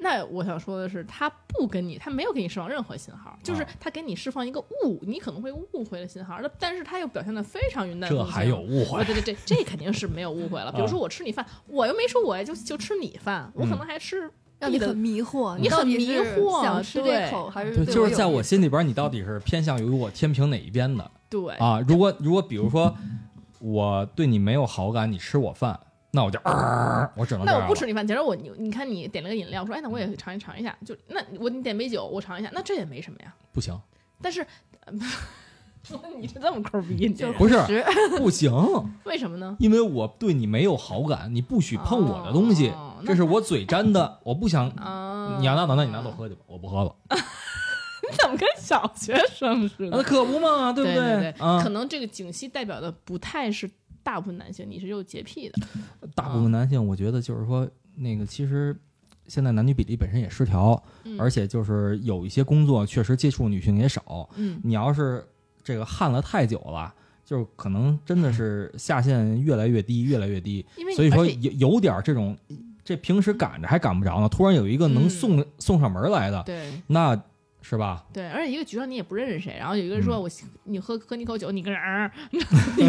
[0.04, 6.38] 那我想说的是，他不跟你，他没有给你释放任何信号，就是啊他给你释放一个误，你可能会误会的信号。
[6.42, 8.28] 那但是他又表现的非常云淡风轻。
[8.28, 10.72] 这还有误会哦，对对对，这肯定是没有误会了。
[10.74, 21.80] 比如说我吃你饭，我又没说我就就吃你饭，我可能还吃的 让你很迷惑，你很迷惑想吃对这口还是对，就是在我心里边，你到底是偏向于我天平哪一边的对啊？
[21.88, 22.94] 如果如果比如说
[23.60, 25.80] 我对你没有好感，你吃我饭，
[26.16, 33.34] 那我就、呃、我只能那我不吃你饭，假如我你你看你点了个饮料，我说哎那我也尝一尝一下，就那我你点杯酒我尝一下，那这也没什么呀。
[33.52, 33.76] 不行，
[34.22, 34.46] 但是，
[34.86, 34.94] 呃
[36.20, 37.58] 你是这么抠逼，你这人不是
[38.18, 38.52] 不行，
[39.06, 39.58] 为什么呢？
[39.60, 44.70] 因为我对你没有好感，你不许碰我的东西，哦这是我嘴沾的，我不想。
[44.70, 46.96] 啊，你要拿走，那你拿走喝去吧，我不喝了。
[47.10, 50.04] 你怎么跟小学生似的那的？
[50.04, 53.70] 可不嘛，对不对对啊可，能这个景熙代表的不太是
[54.04, 55.56] 大部分男性，你是有洁癖的。
[56.14, 58.76] 大部分男性，我觉得就是说，那个其实
[59.28, 64.30] 现在男女比例本身也失调，嗯而且就是有一些工作确实接触女性也少。
[64.36, 65.26] 嗯，你要是
[65.64, 66.94] 这个旱了太久了，
[67.24, 70.66] 就是可能真的是下限越来越低，越来越低。
[70.78, 72.38] 因为所以说有有点这种，
[72.84, 77.16] 这平时赶着还赶不着呢，突然有一个能嗯送、送上门来的，对那
[77.64, 78.04] 是吧？
[78.14, 80.30] 对，而且一个局上你也不认识谁，然后有一个人说嗯我
[80.66, 82.40] 你喝喝你口酒，你跟人儿，你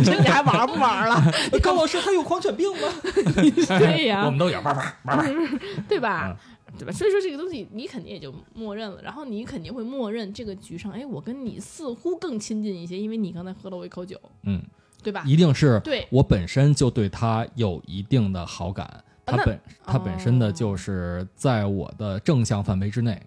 [0.03, 1.33] 这 你还玩不玩了？
[1.63, 2.89] 高老师他有狂犬病吗？
[3.79, 5.59] 对呀我们都有，玩玩玩玩。
[5.89, 6.37] 对吧？
[6.37, 6.37] 嗯
[6.77, 6.93] 对吧？
[6.93, 14.61] 所以说这个东西你肯定也就默认了，然后你肯定会默认这个局上，哎，我跟你似乎更亲近一些，因为你刚才喝了我一口酒，嗯，
[15.01, 15.23] 对吧？
[15.25, 23.23] 一定是对，我本身就对他有一定的好感，他那本他本身的哦就是在我的正向范围之内。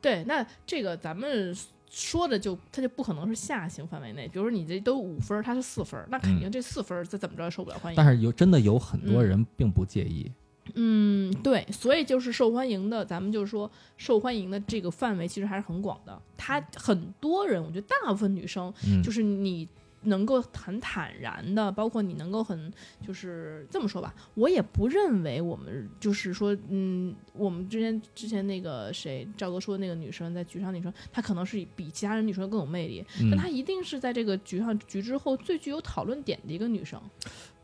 [0.00, 1.56] 对，那这个咱们
[1.90, 7.96] 说的就它就不可能是下行范围内，比如说你这都五分儿，他是四分儿，那肯定这四分儿再怎么着也受不了欢迎。
[7.96, 10.30] 但是有真的有很多人并不介意，
[10.74, 16.20] 嗯，对，所以就是受欢迎的，咱们就是说受欢迎的这个范围其实还是很广的。
[16.36, 19.66] 他很多人，我觉得大部分女生嗯，就是你
[20.02, 22.72] 能够很坦然的，包括你能够很
[23.06, 37.00] 就是这么说吧，我也不认为我们就是说，嗯，我们之前之前那个谁赵哥说的那个女生在局上女生，她可能是比其他人女生更有魅力，嗯但她一定是在这个局上局之后最具有讨论点的一个女生。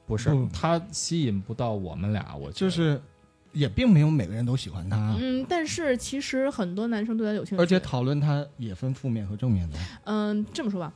[0.07, 3.01] 不是不他吸引不到我们俩，我就是
[3.53, 9.78] 也并没有每个人都喜欢他，嗯，但是其实很多男生对她有兴趣，而且讨论他也分负面和正面的。
[10.05, 10.93] 嗯，这么说吧，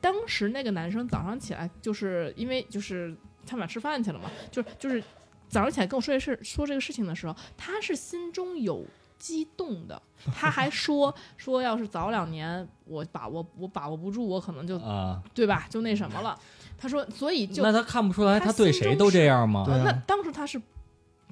[0.00, 5.02] 当时那个男生早上起来，就是因为就是他们俩吃饭去了嘛，就是就是
[5.48, 8.84] 早上起来跟我说这事说这个事情的时候，他是心中有
[9.18, 10.00] 激动的，
[10.34, 16.38] 他还说说要是早两年我把握我把握不住，我可能就啊，对吧，就那什么了。
[16.76, 19.64] 他说，所以就那他看不出来他他对谁都这样吗？
[19.66, 20.60] 对啊那当时他是，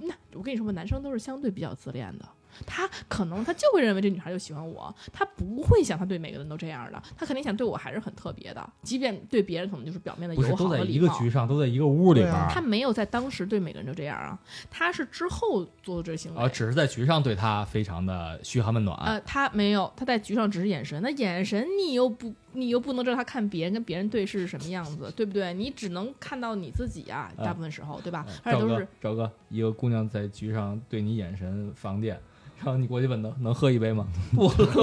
[0.01, 2.29] 那我跟你说吧，男生都是相对比较自恋的。
[2.65, 11.27] 他可能他就会认为这女孩就喜欢我，他不会想他对每个人都这样的，他肯定想对我还是很特别的，即便对别人可能就是表面的不是友都在一个好和礼貌。
[11.27, 14.39] 局上，都在一个屋里边啊他没有在当时对每个人都这样啊，
[14.71, 16.41] 他是之后做的这行为。
[16.41, 18.97] 啊，只是在局上对他非常的嘘寒问暖。
[19.05, 25.53] 呃，他没有，他在局上只是眼神，那眼神你又不，你又不能知道他看别人跟别人对视是什么样子，对不对？
[25.55, 28.25] 你只能看到你自己啊，大部分时候，对吧？
[28.43, 32.21] 而且赵哥都是，赵哥，一个姑娘在局上对你眼神放电，
[32.57, 34.07] 然后你过去问她能喝一杯吗？
[34.35, 34.65] 不喝，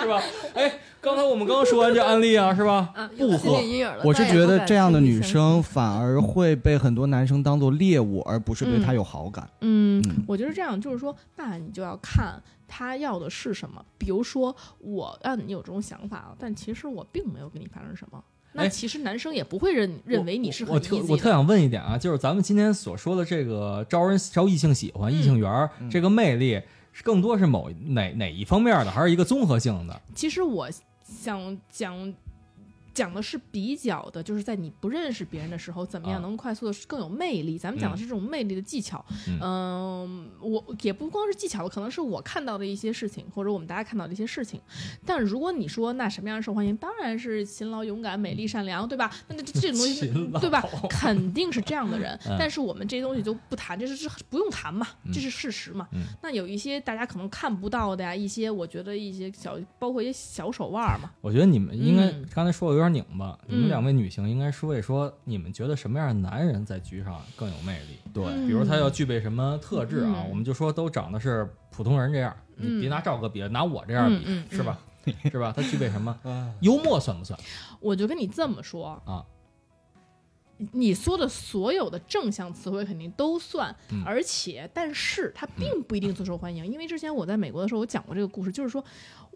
[0.00, 0.22] 是吧？
[0.54, 2.90] 哎，刚才我们刚刚说完这案例啊，是吧？
[2.94, 3.60] 啊，不喝。
[4.04, 9.48] 我是觉得这样的女生反而会被很多男生当做猎物，而不是对她有好感。
[9.60, 13.84] 嗯嗯，我觉得这样就是说，那你就要看他要的是什么。
[13.96, 18.22] 比如说，我让你有这种想法了，但其实我并没有跟你发生什么。
[18.52, 20.96] 那哎其实男生也不会认认为你是很我特。
[21.08, 26.60] 我特想问一点啊，就是咱们今天所说的这个招人招异性喜欢、嗯异性缘这个魅力，
[26.92, 30.00] 是更多是某哪哪一方面的，还是一个综合性的？
[30.14, 30.68] 其实我
[31.02, 32.14] 想讲
[32.98, 37.56] 讲的是比较的，就是在你不认识别人的时候，怎么样啊能快速的更有魅力。
[37.56, 39.04] 咱们讲的嗯是这种魅力的技巧。
[39.28, 44.60] 嗯嗯，我也不光是技巧，可能是我看到的一些事情，或者我们大家看到的一些事情。
[45.06, 49.08] 但如果你说那什么样受欢迎，当然是勤劳、勇敢、美丽、善良，对吧？
[49.28, 50.60] 那这这种东西对吧？
[50.90, 52.18] 肯定是这样的人。
[52.26, 55.86] 嗯但是我们这些东西就不谈，这是这不用谈嘛，这是事实嘛。
[55.92, 61.10] 嗯那有一些大家可能看不到的呀，一些我觉得一些小，包括一些小手腕儿嘛。
[61.20, 67.98] 我觉得你们应该、嗯刚才说的有点拧巴，你们嗯两位女性应该说一说，你们觉得什么样的男人在局上更有魅力？
[68.12, 70.14] 对嗯比如他要具备什么特质啊？
[70.24, 74.78] 嗯我们就说都长得是普通人这样，嗯你别拿赵哥比，拿我这样比，是吧？
[75.30, 75.52] 是吧？
[75.56, 76.18] 他具备什么？
[76.24, 77.38] 啊， 幽默算不算
[77.80, 79.24] 我就跟你这么说，啊？
[80.72, 88.84] 你说的所有的正向词汇肯定都算，嗯而且但是他并不一定最受欢迎，因为之前我在美国的时候，我讲过这个故事，就是说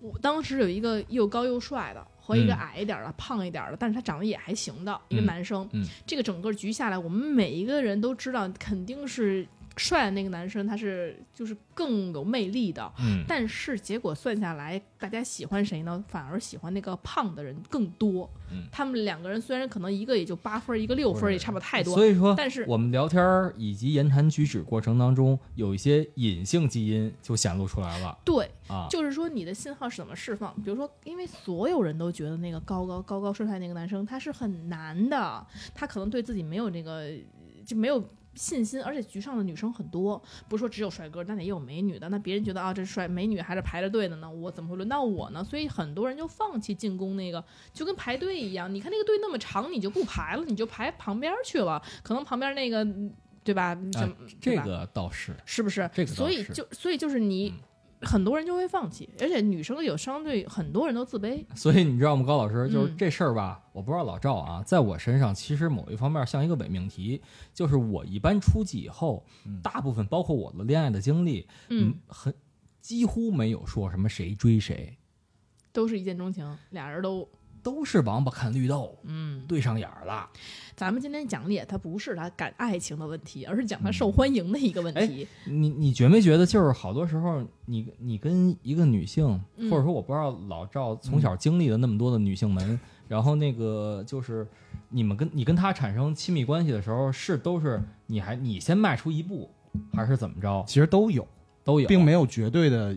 [0.03, 2.59] 我当时有一个又高又帅的和一个嗯。
[2.59, 5.86] 矮一点儿的、胖一点的，但是他长得也还行的一个嗯男生，嗯。
[6.05, 9.46] 这个整个局下来，我们每一个人都知道，肯定是
[9.76, 16.04] 帅的那个男生他是就是更有魅力的，嗯，但是结果算下来，大家喜欢谁呢？
[16.08, 18.28] 反而喜欢那个胖的人更多。
[18.50, 21.94] 嗯他们两个人虽然可能一个也就八分，一个六分，也差不了太多。
[21.94, 28.86] 所以说，但是我们聊天儿以及言谈举止过程当中，有一些隐性基因就显露出来了对，啊。
[28.90, 30.54] 就是说你的信号是怎么释放？
[30.62, 37.10] 比如说，因为所有人都觉得那个高高高高帅帅那个男生他是很难的，他可能对自己没有那个
[37.64, 38.04] 就没有。
[38.35, 42.09] 信心，而且局上的女生很多，不是说只有帅哥，那也有美女的。
[42.09, 45.45] 那别人觉得啊，这帅美女还是排着队的呢，我怎么会轮到我呢？
[45.45, 48.72] 所以很多人就放弃进攻那个，就跟排队一样。
[48.72, 51.83] 你看那个队那么长，你就不排了，你就排旁边去了。
[52.03, 53.12] 可能旁边那个，嗯
[53.45, 53.74] 对吧？
[53.93, 55.91] 什么、对这个倒是，是不是？
[55.93, 57.59] 这个所以就所以就是你、嗯
[58.03, 61.44] 很多人就会放弃，而且女生有相对很多人都自卑。
[61.57, 62.96] 所以你知道吗，高老师，就是嗯。
[62.96, 67.20] 这事儿吧，我不知道老赵啊，在我身上其实某一方面像一个伪命题，
[67.55, 69.24] 就是我一般出去以后，
[69.62, 72.32] 大部分包括我的恋爱的经历，嗯，很
[72.80, 74.96] 几乎没有说什么谁追谁，
[75.72, 77.28] 都是一见钟情，俩人都
[77.62, 79.44] 都是王八看绿豆，嗯。
[79.46, 80.28] 对上眼儿了。
[80.74, 85.26] 咱们今天讲的也，它不是他感爱情的问题，而是讲他受欢迎的一个问题。
[85.44, 94.46] 你你觉没觉得，就是好多时候你你跟一个女性，嗯或者说我不知道老赵从小经历了那么多的女性们， 然后那个就是
[94.88, 99.50] 你们跟你跟她产生亲密关系的时候，是都是你还你先迈出一步，
[99.92, 100.64] 还是怎么着？
[100.66, 101.26] 其实都有，
[101.62, 102.96] 都有，并没有绝对的，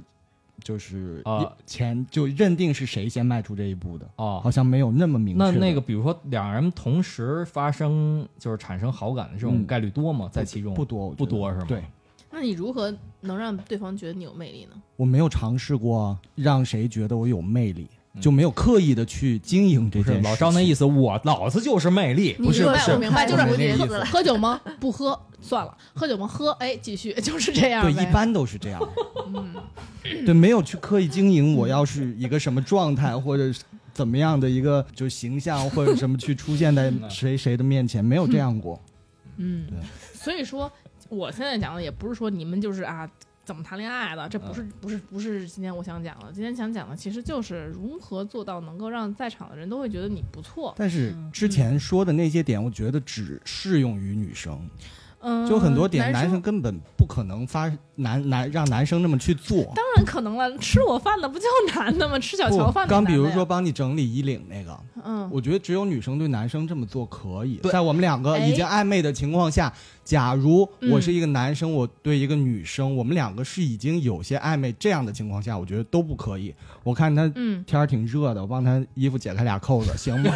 [0.66, 4.50] 就是啊前就认定是谁先迈出这一步的，哦好。
[4.50, 5.44] 像没有那么明确。
[5.44, 10.28] 那那个，比如说两人同时发生就是产生好感的这种嗯概率多吗？
[10.32, 11.66] 在其中不多，不多是吗？
[11.68, 11.84] 对，
[12.32, 12.92] 那你如何
[13.22, 14.82] 能让对方觉得你有魅力呢？
[14.96, 20.22] 我没有尝试过让谁觉得我有魅力，嗯就没有刻意的去经营这件事。
[20.22, 22.34] 老张那意思，我老子就是魅力。
[22.34, 24.60] 不是不是我明白，就是我没那喝意思喝酒吗？
[24.80, 25.78] 不喝，算了。
[25.94, 26.26] 喝酒吗？
[26.28, 27.84] 喝，哎，继续， 就是这样。
[27.84, 28.82] 对，一般都是这样。
[29.28, 29.54] 嗯，
[30.26, 33.62] 对，没有去刻意经营，我要是一个什么状态，或者是
[33.94, 38.82] 怎么样的一个就形象或者什么去出现在 谁谁的面前，没有这样过。
[39.38, 39.78] 嗯对，
[40.14, 40.72] 所以说，
[41.10, 43.10] 我现在讲的也不是说你们就是啊
[43.46, 44.72] 怎么谈恋爱的，这不是嗯。
[44.82, 50.74] 不是不是今天我想讲的，今天想讲的其实就是如何做到能够让在场的人都会觉得你不错。
[50.78, 54.70] 但是之前说的那些点，我觉得只适用于女生，嗯，
[55.48, 59.64] 就很多点男男生根本不可能发男男让男生那么去做。
[59.76, 62.18] 当然可能了，吃我饭的不就男的吗？
[62.20, 67.60] 吃小乔饭的刚比如说帮你整理衣领那个，嗯，我觉得只有女生对男生这么做可以。
[67.72, 69.72] 在我们两个哎已经暧昧的情况下，
[70.04, 76.54] 假如嗯我是一个男生，我对一个女生，我们两个是已经有些暧昧这样的情况下，我觉得都不可以。
[76.84, 80.32] 我看他嗯，天儿挺热的，我帮他衣服解开俩扣子，行吗？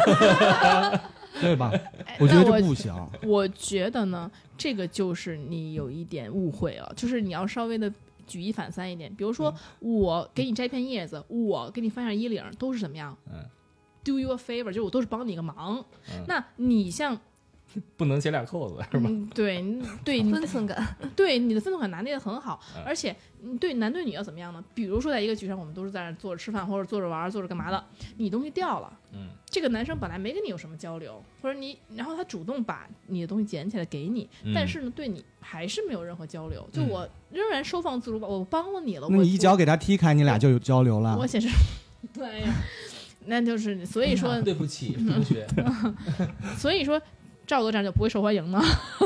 [1.40, 1.72] 对吧？
[2.06, 2.94] 哎我觉得这不行。
[3.22, 7.92] 我觉得呢，这个就是你有一点误会了，就是你要稍微的
[8.26, 9.12] 举一反三一点。
[9.14, 13.16] 比如说，我给你摘片叶子，我给你翻下衣领，都是怎么样？
[13.32, 13.44] 嗯
[14.04, 15.84] ，do you a favor，就是我都是帮你个忙。
[16.12, 17.18] 嗯那你像，
[17.96, 19.08] 不能解俩扣子是吧？
[19.08, 24.62] 嗯，对你对分寸感，对你的分寸感拿捏的很好嗯，而且你对男对女要怎么样呢？
[24.74, 27.84] 比如说在一个局上，我们都是在那坐着吃饭，或者坐着玩儿，坐着干嘛的，
[28.16, 28.92] 你东西掉了。
[29.12, 36.64] 嗯，这个男生本来没跟你有什么交流，或者你，然后他主动把你的东西捡起来给你，嗯但是呢，对你还是没有任何交流。
[36.72, 41.26] 就嗯我仍然收放自如吧，我帮了你了，那我你一脚给他踢开，你俩就有交流了我。
[41.26, 41.48] 显示，
[42.14, 42.54] 对呀，
[43.26, 45.44] 那就是所以说， 对不起，同学，
[46.56, 47.00] 所以说
[47.50, 48.62] 赵哥这样就不会受欢迎呢，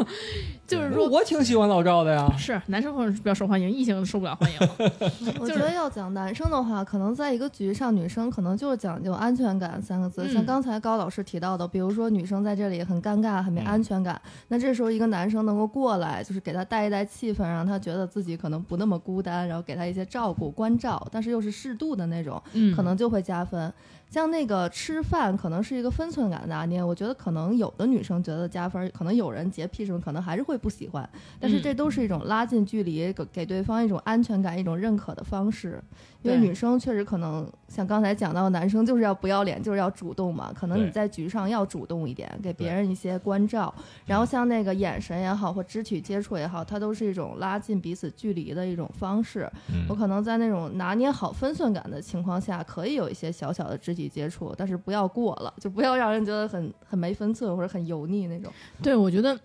[0.68, 1.08] 就是说。
[1.08, 2.30] 我挺喜欢老赵的呀。
[2.36, 4.58] 是男生会比较受欢迎，异性受不了欢迎。
[5.40, 10.24] 我觉得要讲男生的话，可能在一个局上，女生可能就是讲究安全感三个字。
[10.26, 23.72] 嗯像刚才高老师提到的，比如说女生在这里很尴尬、很没嗯安全感，那这时候一个男生能够过来，就是给她带一带气氛，让她觉得自己可能不那么孤单，然后给她一些照顾、关照，但是又是适度的那种，嗯可能就会加分。
[24.14, 26.80] 像那个吃饭，可能是一个分寸感的拿捏。
[26.80, 31.10] 我觉得可能有的女生觉得加分，可能有人洁癖什么，可能还是会不喜欢。
[31.40, 35.82] 但是嗯这都是一种拉近距离，给给对方一种安全感、一种认可的方式。
[36.22, 40.52] 因为女生确实可能像刚才讲到，男生就是要不要脸，就是要主动嘛。
[40.54, 43.74] 可能你在局上要主动一点，给别人一些关照。
[44.06, 49.50] 然后像那个眼神也好，或肢体接触也好，它都是一种拉近彼此距离的一种方式。
[49.70, 58.52] 嗯我可能在那种拿捏好分寸感的情况下，可以有一些小小的肢体接触，但是不要过了，就不要让人觉得很很没分寸或者很油腻腻那种。
[58.82, 59.38] 对，我觉得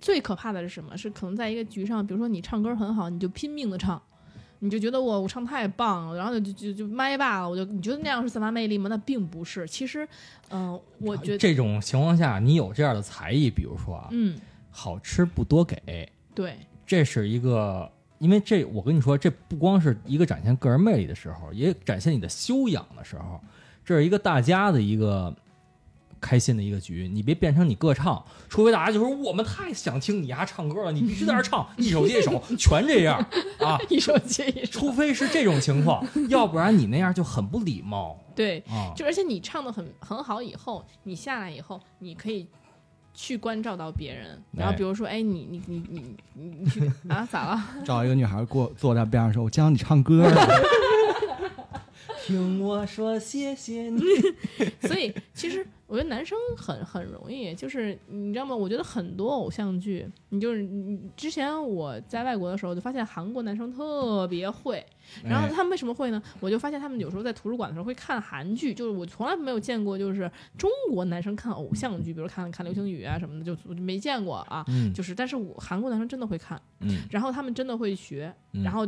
[0.00, 0.96] 最可怕的是什么？
[0.96, 4.00] 是可能在一个局上，比如说你唱歌很好，你就拼命的唱，
[4.60, 8.88] 你就觉得我我唱太棒了，然后就就就麦霸了，我就你觉得那样是散发魅力吗？
[8.88, 9.66] 那并不是。
[9.66, 10.06] 其实，
[10.50, 14.38] 嗯、我觉得，这种情况下，你有这样的才艺，比如说啊，嗯，
[14.70, 23.40] 好吃不多给，对，这是一个，因为这我跟你说，这不光是一个展现个人魅力的时候，也展现你的修养的时候，
[23.86, 25.32] 这是一个大家的一个
[26.20, 27.08] 开心的一个局。
[27.08, 33.24] 你别变成你个唱，除非大家就说我们太想听你丫唱歌了，你必须在这唱，一首接一首，全这样
[33.60, 33.78] 啊。
[33.88, 38.92] 一首接一首，除非是这种情况，要不然你那样就很不礼貌 对，啊。
[38.96, 42.48] 就而且你唱的很很好，以后你下来以后，你可以
[43.14, 47.64] 去关照到别人，然后比如说，哎，你你你你你你去啊，咋了？
[47.86, 50.34] 找一个女孩过坐在边上说：“我教你唱歌了。
[52.26, 54.00] 听我说谢谢你。
[54.82, 58.54] 所以其实我觉得男生很很容易，就是你知道吗？
[58.56, 64.84] 我觉得很多偶像剧，你就是你之前我在外国的时候就发现韩国男生特别会，
[65.22, 66.20] 然后哎他们为什么会呢？
[66.40, 74.64] 我就发现他们有时候在图书馆的时候会看韩剧，就是我从来没有见过，就是中国男生看偶像剧，比如看看流星雨啊什么的，就我就没见过啊。
[74.66, 78.84] 嗯就是，但是我韩国男生真的会看，嗯然后他们真的会学，嗯然后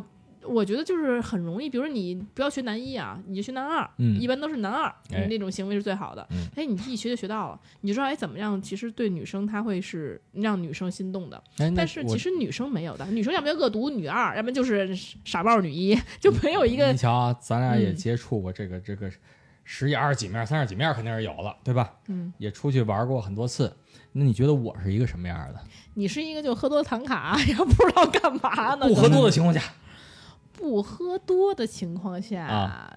[0.48, 6.26] 我觉得就是很容易，比如说你不要学男一啊，你就学男二，嗯一般都是男二，哎那种行为是最好的。
[6.30, 14.94] 嗯哎，你一学就学到了，你就知道哎怎么样，其实对女生她会是让女生心动的，哎，但是其实女生没有的，女生要不然恶毒女二，要不然就是
[15.24, 19.10] 傻帽女一，就没有一个你瞧啊，咱俩也嗯接触过这个、这个
[19.64, 21.92] 十几、二十几面、三十几面，肯定是有了，对吧？
[22.08, 23.70] 嗯，也出去玩过很多次。
[24.12, 25.60] 那你觉得我是一个什么样的？
[25.94, 28.88] 你是一个就喝多唐卡， 也不知道干嘛呢？
[28.88, 29.62] 不喝多的情况下，
[30.58, 32.42] 不喝多的情况下。
[32.42, 32.92] 啊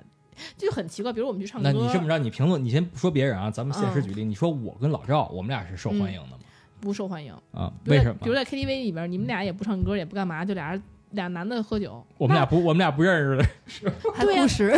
[0.58, 6.40] 就很奇怪，比如我们去唱歌，那你这么着，你评论，你先不说别人啊，咱们现实嗯举例，你说我跟老赵，我们俩是受欢迎的吗？
[6.80, 7.32] 不受欢迎。
[7.52, 8.16] 啊，为什么？
[8.24, 10.82] 比如在 KTV 里边，你们俩也不唱歌，也不干嘛，就俩人
[11.12, 14.72] 俩男的喝酒，我们俩不，我们俩不认识的，还对呀护食，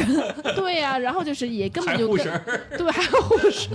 [0.53, 3.69] 对呀、然后就是也根本就跟还护食，对，还护食，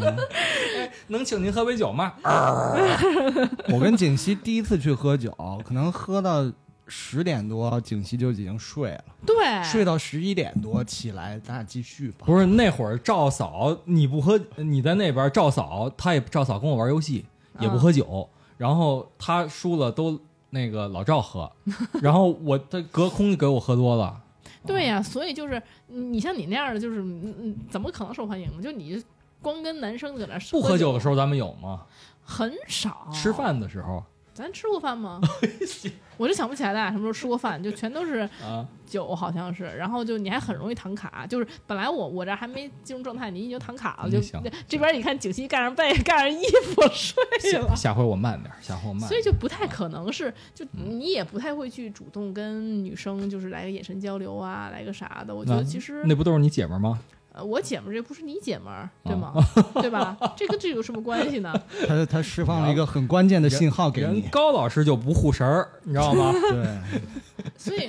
[1.07, 2.13] 能请您喝杯酒吗？
[3.73, 5.35] 我跟景熙第一次去喝酒，
[5.65, 6.53] 可能喝到
[6.89, 12.25] 十点多，景熙就已经睡了，对，睡到十一点多起来，咱俩继续吧。
[12.27, 17.25] 不是那会儿赵嫂，你不喝，你在那边赵嫂，她也赵嫂跟我玩游戏，
[17.61, 20.19] 也不喝酒，然后她输了都
[20.51, 21.51] 那个老赵喝，
[22.01, 24.21] 然后我他隔空就给我喝多了。
[24.67, 28.63] 对呀、所以就是你像你那样的，就是嗯嗯，怎么可能受欢迎呢？
[28.63, 29.03] 就你
[29.41, 31.83] 光跟男生搁那不喝酒的时候候咱们有吗？
[32.23, 34.05] 很少，吃饭的时候
[34.43, 35.21] 咱吃过饭吗？
[36.17, 39.65] 我就想不起来咱俩什么时候吃过饭，就全都是 啊，酒，好像是。
[39.65, 44.21] 然后就你还很容易躺卡，就是本来我我这还没进入状态，你已经躺卡了，就
[44.67, 47.23] 这边你看景熙盖上被 盖上衣服睡
[47.59, 47.95] 了下。
[47.95, 49.09] 回我慢点，下回我慢点。
[49.09, 55.35] 所以就不太可能是，就你也不太会去主动跟女生就是来个眼神交流啊，来个啥的。
[55.35, 56.99] 我觉得其实，那不都是你姐们儿吗？
[57.39, 59.33] 呃，我姐们儿这不是你姐们儿，对吗？
[59.35, 60.17] 啊对吧？
[60.37, 61.55] 这跟这有什么关系呢？
[61.87, 66.33] 他他释放了一个很关键的信号给人你，高老师就不护神儿，你知道吗？
[66.51, 66.79] 对，
[67.57, 67.89] 所以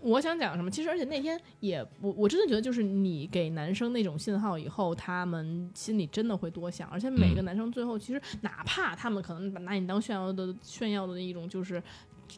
[0.00, 0.70] 我想讲什么？
[0.70, 11.82] 其实而且那天也我我真的觉得，就是你给男生那种信号以后，他们心里真的会多想，而且每个嗯男生最后其实哪怕他们可能把拿你当炫耀的炫耀的一种就是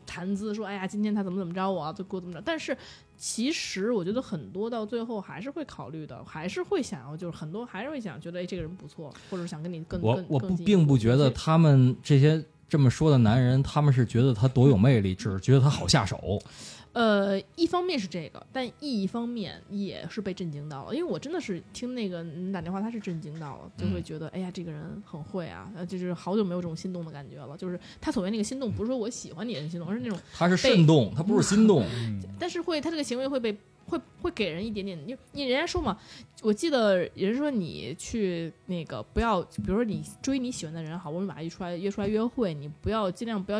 [0.06, 2.76] 谈资，说哎呀今天他怎么怎么着我啊，就过怎么着，但是。
[3.18, 16.38] 其实我觉得很多到最后还是会考虑的，还是会想要，就是很多还是会想觉得哎这个人不错，或者想跟你更我更我不更进一步并不觉得他们这些这么说的男人，他们是觉得他多有魅力，只是觉得他好下手。
[16.96, 27.54] 呃，一方面是这个，但一方面也是被震惊到了，因为我真的是听那个你打电话，他是震惊到了，就会嗯觉得，哎呀，这个人很会啊，呃，就是好久没有这种心动的感觉了。
[27.54, 31.84] 就是他所谓那个心动，不是说我喜欢你的心动，而是那种，他是肾动，他不是心动。
[32.40, 33.54] 但是会他这个行为会被
[33.86, 35.98] 会会给人一点点，因为因为人家说嘛，
[36.40, 43.58] 我记得人家说你去那个不要，比如说你追你喜欢的人，好不容易把他约出来约出来约会，你不要尽量不要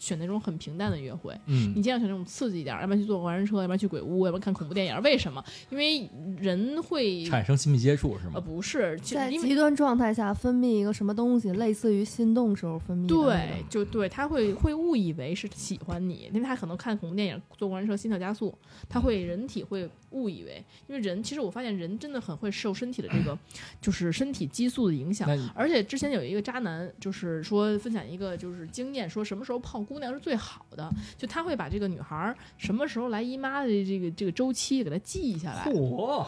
[0.00, 5.02] 选那种很平淡的约会，嗯你尽量选那种刺激一点儿，要不然去坐过山车，要不然去鬼屋，要不然看恐怖电影。
[5.02, 5.44] 为什么？
[5.68, 6.08] 因为
[6.40, 8.40] 人会产生亲密接触是呃吗？
[8.40, 18.56] 不是，在因为极端状态下分泌一个什么东西，类似于心动时候分泌的对，就对他会会误以为是喜欢你，因为他可能看恐怖电影坐过山车心跳加速，
[18.88, 23.38] 他会人体会误以为，因为人其实我发现人真的很会受身体的这个
[23.82, 35.64] 就是身体激素的影响而且之前有一个渣男，就是说分享一个就是经验，说什么时候泡姑娘是最好的，就他会把这个女孩什么时候来姨妈的这个这个周期给她记下来。
[35.64, 36.24] 嚯，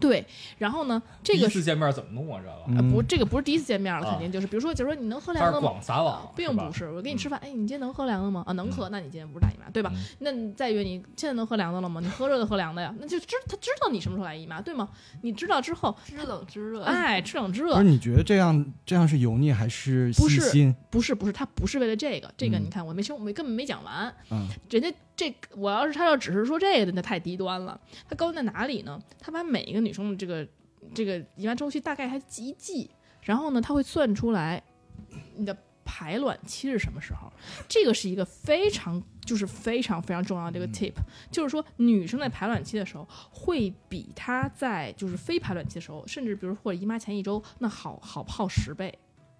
[0.00, 0.24] 对，
[0.58, 2.40] 然后呢，这第个一次见面怎么弄啊？
[2.40, 5.68] 这个呃不，嗯这个不是第一次见面了，啊肯定就是，比如说，假如说你能喝凉的吗？
[5.68, 8.44] 广撒网啊，并不是，我给你吃饭，哎，你今天能喝凉的吗？
[8.46, 10.00] 啊，能喝，那你今天不是大姨妈，对吧嗯？
[10.20, 12.00] 那你再约你现在能喝凉的了吗？
[12.00, 12.94] 你喝热的喝凉的呀？
[13.00, 14.88] 那就知他知道你什么时候来姨妈，对吗？
[15.22, 16.82] 你知道之后，知冷知热。
[16.84, 20.74] 哎，知冷知热不是，你觉得这样这样是油腻还是不是细心？
[20.90, 27.78] 不是不是，他不是为了这个，这个嗯你看我没说，我没根本没讲完，嗯，人家这我要是他要只是说这个，那太低端了。
[28.08, 28.96] 他高端在哪里呢？
[29.18, 30.46] 他把每一个女生的这个
[30.94, 32.88] 这个姨妈周期大概还记一记，
[33.22, 34.62] 然后呢，他会算出来
[35.34, 37.32] 你的排卵期是什么时候。
[37.68, 40.94] 这个是一个非常就是非常非常重要的一个 tip，、
[41.32, 48.96] 就是说女生在排卵期的时候会比她在就是非排卵期的时候，甚至比如或者姨妈前一周那好好泡十倍。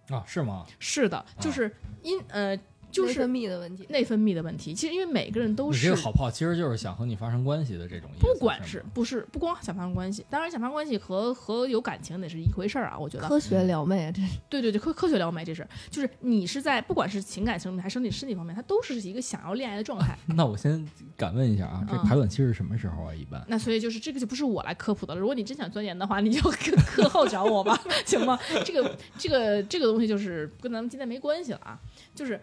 [0.08, 0.66] 啊，是吗？
[0.80, 1.72] 是的，就是
[2.02, 2.58] 因呃
[2.90, 3.86] 就是内分泌的问题。
[3.88, 4.74] 内分泌的问题。
[4.74, 8.26] 其实因为每个人都是你这个好泡其实就是想和你发生关系的这种意思。
[8.26, 13.28] 不管是不是不光想发生关系，当然想发生关系和和有感情得是一回事儿啊，我觉得。
[13.28, 20.16] 科学撩妹啊，这是对对对，科科学撩妹这是，就是你是在不管是情感层面还是身体身体方面，它都是一个想要恋爱的状态。
[20.36, 20.86] 那我先
[21.16, 23.14] 敢问一下啊，这嗯排卵期是什么时候啊？
[23.14, 25.20] 一般那所以就是这个就不是我来科普的了。
[25.20, 28.38] 如果你真想钻研的话，你就课课后找我吧， 行吗？
[28.64, 31.78] 这个这个这个东西就是跟咱们今天没关系了啊，
[32.14, 32.40] 就是。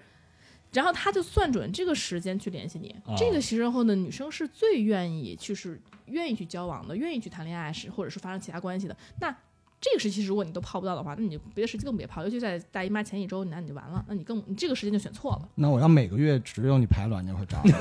[0.76, 8.96] 然后他就算准这个时间去联系你，哦这个时候呢，女生是最愿意去是愿意去交往的，愿意去谈恋爱是或者是发生其他关系的。
[9.20, 9.36] 那
[9.82, 15.50] 这个时期如果你都泡不到的话，那你就别的时期更别泡，尤其在大姨妈前一周，那你就完了，那你更你这个时间就选错了。
[15.56, 17.72] 那我要每个月只有你排卵那会儿找你，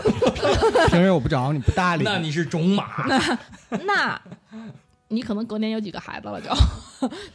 [0.91, 2.05] 平时我不找你不搭理。
[2.05, 3.07] 那你是种马，
[3.87, 4.21] 那
[5.15, 6.49] 你可能隔年有几个孩子了就，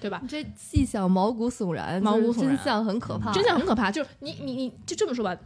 [0.02, 0.22] 对吧？
[0.28, 5.38] 这细想毛骨悚然，毛骨悚然真相很可怕，真相很可怕，就是你你你就这么说吧，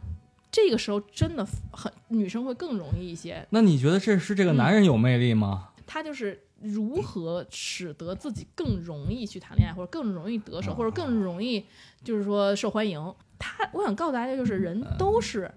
[0.52, 5.70] 这个时候真的很女生会更容易一些，那你觉得这是这个男人有魅力吗？
[5.86, 11.64] 他就是如何使得自己更容易去谈恋爱，或者更容易得手，啊或者更容易
[12.04, 13.14] 就是说受欢迎。
[13.38, 15.54] 他，我想告诉大家，就是人都是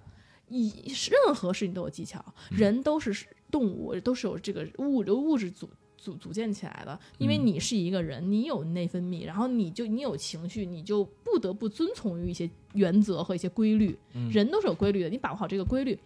[0.48, 3.14] 以任何事情都有技巧，人都是
[3.48, 5.70] 动物，都是有这个物物质组。
[5.96, 13.98] 组组建起来的，因为嗯你是一个人，你有内分泌，然后你就你有情绪，你就不得不遵从于一些原则和一些规律。
[14.14, 15.98] 嗯人都是有规律的，你把握好这个规律，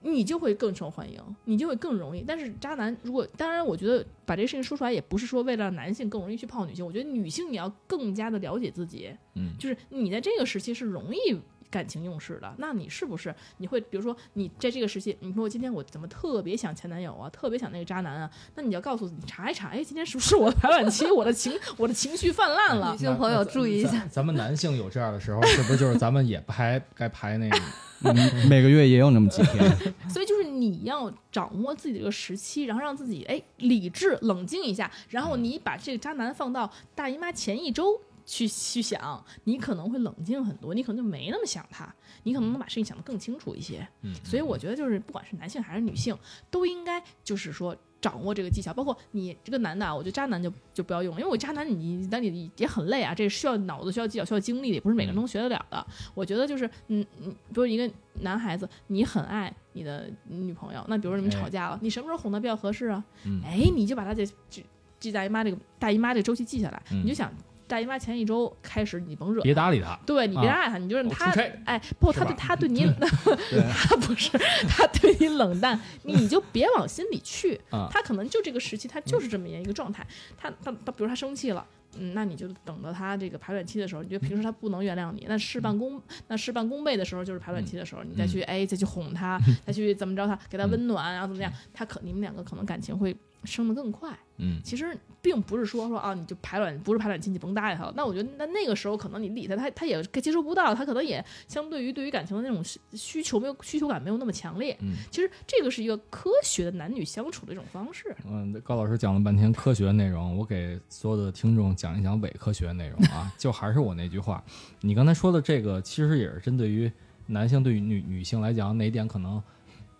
[0.00, 2.24] 你就会更受欢迎，你就会更容易。
[2.26, 11.38] 但是渣男如果，当然，我觉得把这个事情说出来，也不是说为了让男性更容易去泡女性，我觉得女性你要更加的了解自己，嗯就是你在这个时期是容易。
[11.72, 18.30] 感情用事的，那你是不是你会比如说你在这个时期，你说我今天我怎么特别想前男友啊，特别想那个渣男啊？
[18.54, 22.98] 那你要告诉你查一查，哎，今天是不是我的排卵期，我的情我的情绪泛滥了女？
[22.98, 24.22] 性朋友注意一下咱。
[24.22, 27.58] 们男性有这样的时候，是不是就是咱们也排该排那个？
[28.04, 29.76] 嗯每个月也有那么几天，
[30.10, 38.00] 所以就是你要掌握自己这个时期，然后让自己哎理智冷静一下，然后你把这个渣男放到大姨妈前一周。
[38.24, 41.92] 去去想，你可能会冷静很多，你可能就没那么想他，
[42.22, 43.86] 你可能能把事情想得更清楚一些。
[44.02, 46.16] 嗯，所以我觉得就是不管是男性还是女性，
[46.50, 48.72] 都应该就是说掌握这个技巧。
[48.72, 55.86] 包括你这个男的啊，我觉得渣男就就不要用，因为我渣男你当你也很累啊，这需要脑子、需要技巧、需要精力的，也不是每个人能学得了的。
[56.14, 63.04] 我觉得就是嗯嗯，比如一个男孩子，你很爱你的女朋友，那比如说你们吵架了，你什么时候哄她比较合适啊？
[63.24, 64.64] 嗯哎，你就把她这这
[65.00, 67.32] 这大姨妈这个大姨妈这个周期记下来，嗯你就想。
[67.72, 69.98] 大姨妈前一周开始，你甭惹别搭理他。
[70.04, 71.32] 对你别搭理他，你就让我他
[71.64, 72.84] 哎，不，他对他对 你，
[73.72, 74.28] 他不是
[74.68, 77.58] 他对你冷淡，你就别往心里去。
[77.72, 80.06] 啊他可能就这个时期，他就是这么一个状态。
[80.36, 81.66] 他他他，比如他生气了。
[81.98, 93.14] 嗯，那你就等到他这个排卵期的时候，你觉得平时他不能原谅你，那事半功那事半功倍的时候就是排卵期的时候，你再去哎再去哄他，再去怎么着他，给他温暖，然后怎么样，他可你们两个可能感情会
[93.44, 94.10] 升得更快。
[94.42, 97.92] 嗯，其实并不是说说啊，你就排卵不是排卵期，你甭搭理他了。
[97.96, 104.76] 那我觉得那那个时候可能你理他，他他也接收不到，他可能也相对于对于感情的那种需需求没有需求感没有那么强烈。
[104.80, 108.14] 嗯，其实这个是一个科学的男女相处的一种方式。
[108.28, 113.32] 嗯，高老师讲了半天科学内容，我给所有的听众讲一讲伪科学内容啊。
[113.38, 114.42] 就还是我那句话，
[114.80, 116.90] 你刚才说的这个，其实也是针对于
[117.28, 119.40] 男性对于女女性来讲，哪一点可能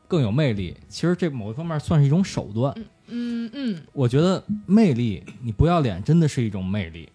[0.09, 0.77] 更有魅力？
[0.89, 2.75] 其实这某一方面算是一种手段。
[2.77, 7.09] 嗯嗯嗯，我觉得魅力，你不要脸真的是一种魅力。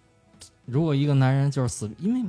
[0.64, 2.22] 如果一个男人就是死，因为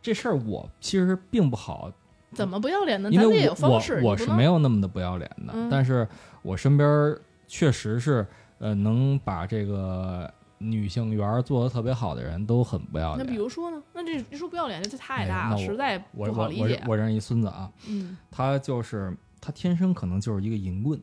[0.00, 1.92] 这事儿我其实并不好
[2.32, 3.10] 怎么不要脸呢？
[3.10, 6.06] 因为我我有方式，我是没有那么的不要脸的，嗯但是
[6.42, 7.16] 我身边
[7.46, 8.26] 确实是
[8.58, 13.36] 呃能把这个女性缘做的特别好的人都很不要脸那比。
[13.38, 13.82] 如说呢？
[13.92, 16.82] 那这一说不要脸，这太哎大了，实在我不好我我理解。
[16.88, 20.98] 我认一孙子啊，嗯，他就是他天生可能就是一个淫棍，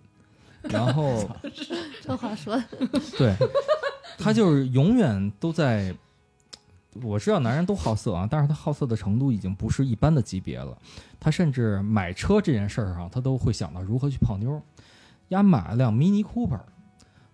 [0.63, 1.29] 然后
[2.01, 2.63] 这话说的，
[3.17, 3.35] 对，
[4.17, 5.95] 他就是永远都在。
[7.03, 10.75] 我知道男人都好色啊，但是他好色的程度已经不是一般的级别了。
[11.19, 14.59] 他甚至买车这件事儿上，他都会想到如何去泡妞。
[15.29, 16.59] 丫买了辆 Mini Cooper，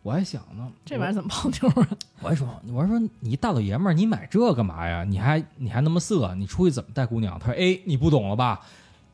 [0.03, 1.89] 我还想呢，这玩意儿怎么泡妞啊？
[2.21, 5.05] 我还说，我还说你一大老爷们儿，你买这干嘛呀？
[5.05, 7.39] 你还你还那么色，你出去怎么带姑娘？
[7.39, 8.59] 他说，哎，你不懂了吧？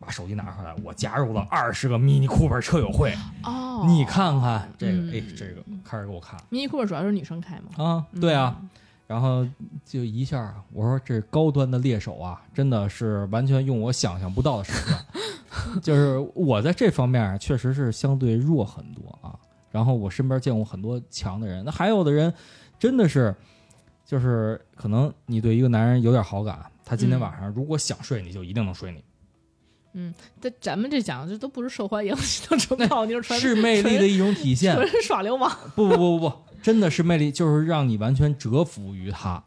[0.02, 5.12] 把手机拿出来，我加入了二十个 Mini Cooper 车友会，哦，你看看这个，嗯。
[5.14, 6.38] 哎，这个开始给我看。
[6.50, 7.84] Mini Cooper 主要是女生开嘛？
[7.84, 8.60] 啊，对啊，
[9.06, 9.48] 然后
[9.86, 19.38] 就一下，我说这高端的猎手啊，真的是完全用我想象不到的手段， 就是我在这方面确实是相对弱很多啊。
[19.72, 22.34] 然后我身边见过很多强的人，那还有的人
[22.80, 23.34] 真的是，
[24.06, 27.22] 就是可能你对一个男人有点好感，他今天嗯。
[27.22, 29.02] 晚上如果想睡你，就一定能睡你，
[30.42, 32.16] 这咱们这讲的这都不是受欢迎，
[32.50, 34.76] 都纯泡妞，是魅力的一种体现。
[34.76, 35.50] 纯耍流氓。
[35.76, 39.44] 不不不不不，真的是魅力，就是让你完全折服于他，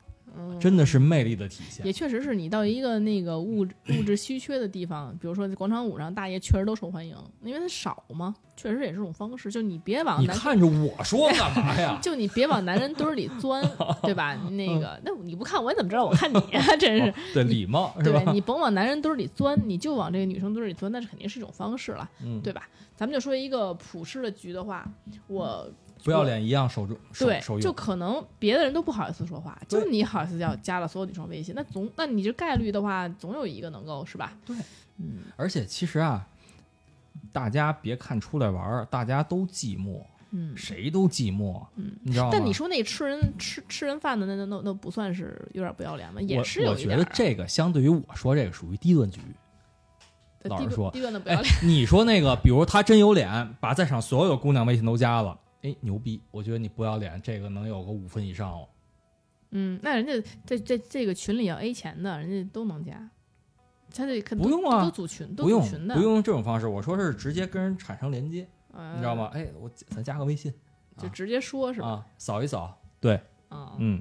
[0.60, 1.92] 真的是魅力的体现也。
[1.92, 9.50] 确实是你到一个那个物质物质稀缺的地方，比如说广场舞上，大爷确实都受欢迎，因为他少嘛，确实也是种方式。
[9.50, 10.34] 就你别往男？
[10.36, 13.62] 你看着我说干嘛呀 就你别往男人堆儿里钻，
[14.02, 14.34] 对吧？
[14.52, 16.76] 那个，那你不看我，你怎么知道我看你啊？
[16.76, 18.32] 真是，对礼貌是吧对？
[18.32, 22.68] 你甭往男人堆儿里钻，你就往这个女生堆儿里钻，那是肯定是一种方式了，嗯，对吧？
[22.96, 24.88] 咱们就说一个普世的局的话，
[25.26, 25.68] 我
[26.04, 27.60] 不要脸一样守住，守对。
[27.60, 34.32] 就可能别的人都不好意思说话，就你好意思要加了所有女生微信，那总那你这概率的话，总有一个能够是吧？
[34.44, 34.54] 对，
[34.98, 36.26] 嗯，而且其实啊，
[37.32, 42.30] 大家别看出来玩儿，大家都寂寞，嗯谁都寂寞，嗯，你知道吗？
[42.32, 46.20] 但你说那吃人吃吃人饭的那那那那不算是有点不要脸吗？
[46.20, 49.20] 也是有我觉得这个相对于我说这个属于低端局。
[50.42, 56.20] 低老实说端低端的不哎要脸。，你说那个，比如他真有脸，把在场所有姑娘微信都加了，哎，牛逼！
[56.30, 58.68] 我觉得你不要脸，这个能有个五分以上哦。
[59.50, 60.12] 嗯，那人家
[60.46, 63.10] 这这这个群里要 A 钱的，人家都能加，
[63.94, 69.30] 他这可不用啊都组群，都不用组群的，不用这种方式，我说是直接跟人产生连接，呃，你知道吗？？
[69.32, 70.52] 哎，我咱加个微信
[70.98, 71.88] 就直接说是吧？
[71.88, 74.00] 啊，扫一扫，对，啊，嗯，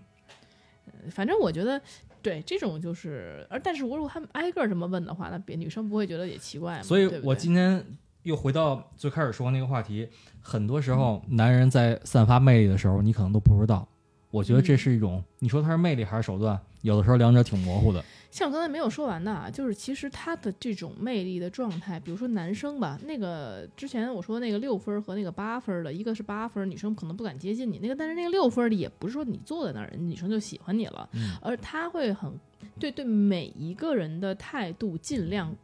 [1.09, 1.82] 反正我觉得。
[2.24, 6.82] 对这种就是，而但是我如果他们挨个这么问的话，那别女生不会觉得也奇怪吗？
[6.82, 7.86] 所以我今天
[8.22, 10.07] 又回到最开始说那个话题，
[10.44, 13.88] 很多时候男人在散发魅力的时候，你可能都不知道。
[14.30, 16.60] 我觉得这是一种，你说他是魅力还是手段？
[16.82, 18.04] 有的时候两者挺模糊的。
[18.32, 32.34] 像我刚才没有说完的啊，就是其实他的这种魅力的状态，比如说男生吧，那个之前我说那个六分和那个八分的，一个是八分，女生可能不敢接近你，那个但是那个六分的也不是说你坐在那儿，女生就喜欢你了，嗯而他会很
[32.80, 35.56] 对对每一个人的态度尽量。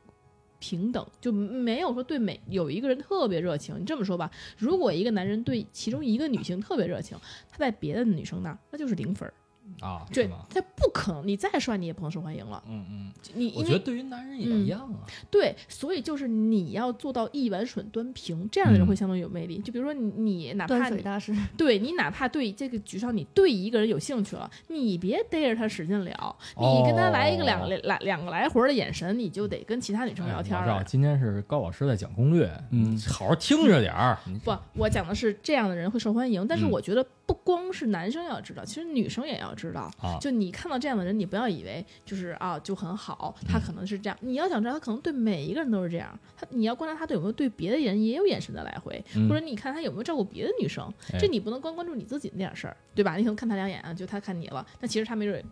[0.59, 3.79] 平等就没有说对每有一个人特别热情。
[3.79, 7.17] 你这么说吧，如果一个男人对其中一个女性特别热情，
[7.49, 9.33] 他在别的女生那那就是零分儿。
[9.81, 12.61] 啊，对？，他不可能，你再帅你也不能受欢迎了。
[12.67, 15.05] 嗯嗯，你我觉得对于男人也嗯一样啊。
[15.31, 19.59] 对，所以就是你要做到一碗水端平，这样的人嗯会相当有魅力。
[19.59, 30.83] 就比如说你，你哪怕你大师，对你哪怕对这个局上你对一个人有兴趣了，你别逮着他使劲聊，你跟他来一个两个来两个来回的眼神，你就得跟其他女生聊天哎我知道了。
[30.83, 34.17] 今天是高老师在讲攻略，嗯好好听着点儿。
[34.43, 39.91] 不，我讲的是这样的人会受欢迎，但是嗯我觉得不光是男生要知道，其实女生也要知道。
[39.99, 44.17] 啊，就你看到这样的人，你不要以为就是啊就很好，他可能是这样。
[44.21, 46.17] 你要想知道，他可能对每一个人都是这样。
[46.37, 50.91] 他你要观察他对有没有对别的人也有眼神的来回，嗯或者你看他有没有照顾别的女生。
[51.13, 53.15] 哎这你不能光关注你自己那点事儿，对吧？
[53.17, 55.43] 你可能看他两眼啊，就他看你了，但其实他没准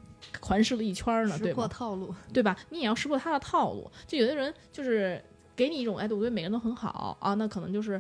[0.42, 1.56] 环视了一圈儿呢，识对吧？
[1.56, 2.14] 破套路。
[2.34, 2.58] 对吧？
[2.70, 3.90] 你也要识破他的套路。
[4.06, 5.22] 就有的人就是
[5.56, 8.00] 给你一种，哎，我对每个人都很好啊，那可能就是，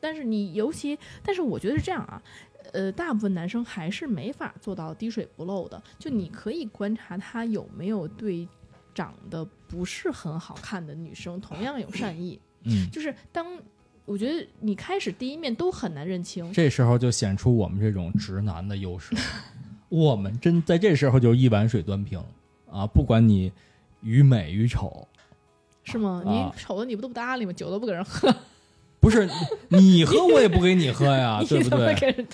[0.00, 2.22] 但是你尤其，但是我觉得是这样啊。
[2.72, 5.82] 呃，大部分男生还是没法做到滴水不漏的。
[5.98, 8.46] 就你可以观察他有没有对
[8.94, 12.38] 长得不是很好看的女生同样有善意。
[12.64, 13.46] 嗯，就是当
[14.04, 19.14] 我觉得你开始第一面都很难认清，这时候就显出我们这种直男的优势。
[19.88, 22.22] 我们真在这时候就一碗水端平
[22.70, 22.86] 啊！
[22.86, 23.50] 不管你
[24.02, 25.08] 与美与丑，
[25.82, 26.22] 是吗？
[26.26, 27.52] 啊你丑的你不都不搭理吗？
[27.52, 28.34] 酒都不给人喝，
[29.00, 29.28] 不是
[29.68, 32.26] 你喝我也不给你喝呀， 对不对？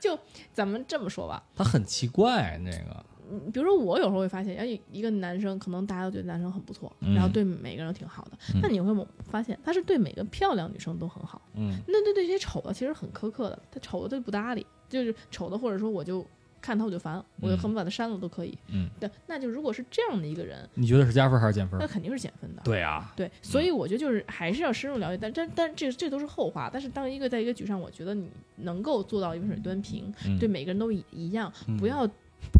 [0.00, 0.18] 就
[0.52, 3.04] 咱们这么说吧，他很奇怪，那个。
[3.30, 7.14] 嗯比如说我有时候会发现，哎，一个男生可能大家都觉得男生很不错，嗯。
[7.14, 8.60] 然后对每个人都挺好的，嗯。
[8.62, 11.74] 那你会发现他是对每个漂亮女生都很好，嗯。
[11.88, 16.24] 那对对这些丑的其实很苛刻的，他丑的他就不搭理，就是丑的或者说我就
[16.64, 18.56] 看他我就烦，我就恨不得把他删了都可以。
[18.68, 21.86] 嗯，对，那就如果是这样的一个人，你觉得是加分还是减分那？
[21.86, 22.62] 肯定是减分的。
[22.64, 26.70] 对啊，对，所以我觉得就是还是要深入了解，但但但这这都是后话。
[26.72, 28.26] 但是当一个在一个局上，我觉得你
[28.56, 32.08] 能够做到温水端平，嗯对每个人都一一样，嗯不要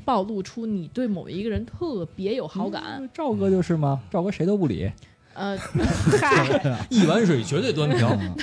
[0.05, 2.99] 暴露出你对某一个人特别有好感。
[2.99, 4.03] 嗯赵哥就是吗？
[4.11, 4.91] 赵哥谁都不理，
[5.35, 5.57] 呃，
[6.21, 8.35] 嗨，一碗水绝对端平，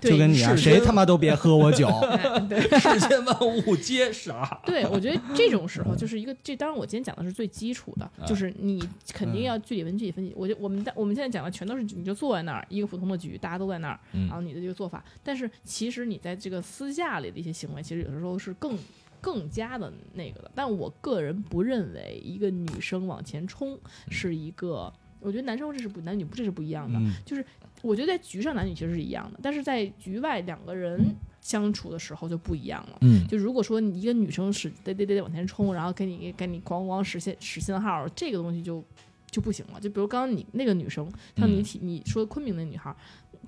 [0.00, 1.88] 对 就跟你啊，谁他妈都别喝我酒。
[2.48, 4.60] 对世间万物皆傻。
[4.64, 10.32] 对，我觉得这种时候就是一个，这当然我今天讲的是最基础的，啊就是你肯定要具体问具体分析。
[10.36, 18.76] 我觉我们在我们现在讲的全都是你就坐在那儿一个普通的局，大家都在那儿，嗯然后你的这个做法，但是其实你在这个私下里的一些行为，其实有的时候是更。
[19.22, 24.90] 更加的那个的，但我个人不认为一个女生往前冲是一个，
[25.20, 27.44] 我觉得男生这是不男女不这是不一样的，嗯
[27.82, 31.02] 我觉得在局上男女其实是一样的，但是在局外两个人
[31.40, 32.98] 相处的时候就不一样了。
[33.00, 38.84] 嗯就如果说你一个女生使得得得得往前冲，然后给你给你咣咣使信使信号，这个东西就
[39.30, 39.80] 就不行了。
[39.80, 42.94] 就比如刚刚你那个女生，像你嗯提你说昆明那女孩，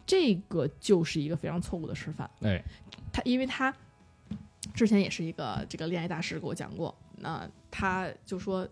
[0.06, 2.30] 这个就是一个非常错误的示范。
[2.40, 2.62] 哎，
[3.12, 3.74] 她因为她
[4.72, 8.66] 之前也是一个这个恋爱大师给我讲过，那她就说，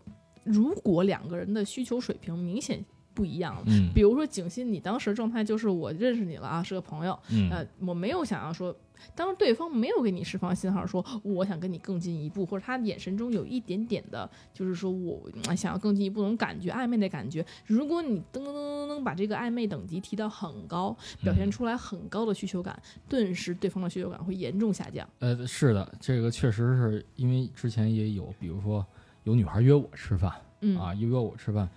[0.52, 3.62] 如果两个人的需求水平明显不一样了。
[3.66, 8.74] 嗯比如说景欣，你当时状态就是我认识你了啊，是个朋友，嗯呃，我没有想要说，
[9.16, 17.44] 当对方没有给你释放信号说我想跟你更进一步，或者他眼神中有一点点的，就是说我嗯想要更进一步那种感觉，暧昧的感觉。
[17.66, 25.06] 如果你噔噔噔噔噔把这个暧昧等级提到很高，表现出来很高的需求感，顿时对方的需求感会严重下降。
[25.18, 28.86] 呃，是的，这个确实是因为之前也有，比如说
[29.30, 31.68] 有女孩约我吃饭嗯啊，约我吃饭，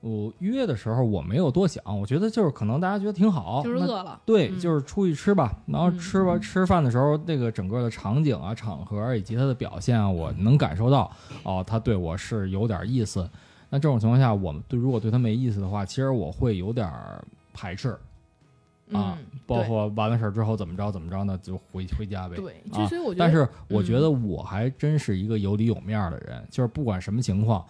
[0.00, 5.56] 我约的时候我没有多想，我觉得就是可能大家觉得挺好，就是饿了，对，嗯就是出去吃吧。
[5.66, 11.10] 然后嗯吃吧，吃饭的时候，那个整个的场景啊、场合以及他的表现啊，我能感受到，
[11.42, 13.28] 哦，他对我是有点意思。
[13.70, 16.90] 那这种情况下，我们对如果对他没意思的话，其实我会有点
[17.52, 17.96] 排斥
[18.92, 22.36] 啊，嗯，包括完了事儿之后怎么着怎么着呢，就回回家呗。
[22.36, 27.64] 对，啊就所以我觉得，但是我觉嗯得我还真是一个有里有面儿的人，就是不管什么情况，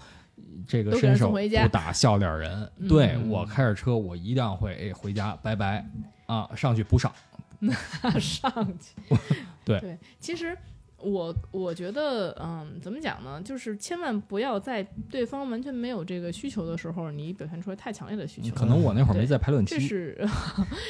[0.66, 2.70] 这个伸手不打笑脸人。
[2.78, 5.84] 嗯对我开着车，我一定会哎回家，拜拜
[6.26, 7.12] 啊，上去补上。
[8.18, 9.16] 上去。
[9.64, 10.56] 对对，其实
[11.02, 13.40] 我我觉得，嗯，怎么讲呢？
[13.42, 18.54] 就是千万不要在对方完全没有这个需求的时候，你表现出来太强烈的需求。
[18.54, 20.28] 可能我那会儿没在排卵期，这是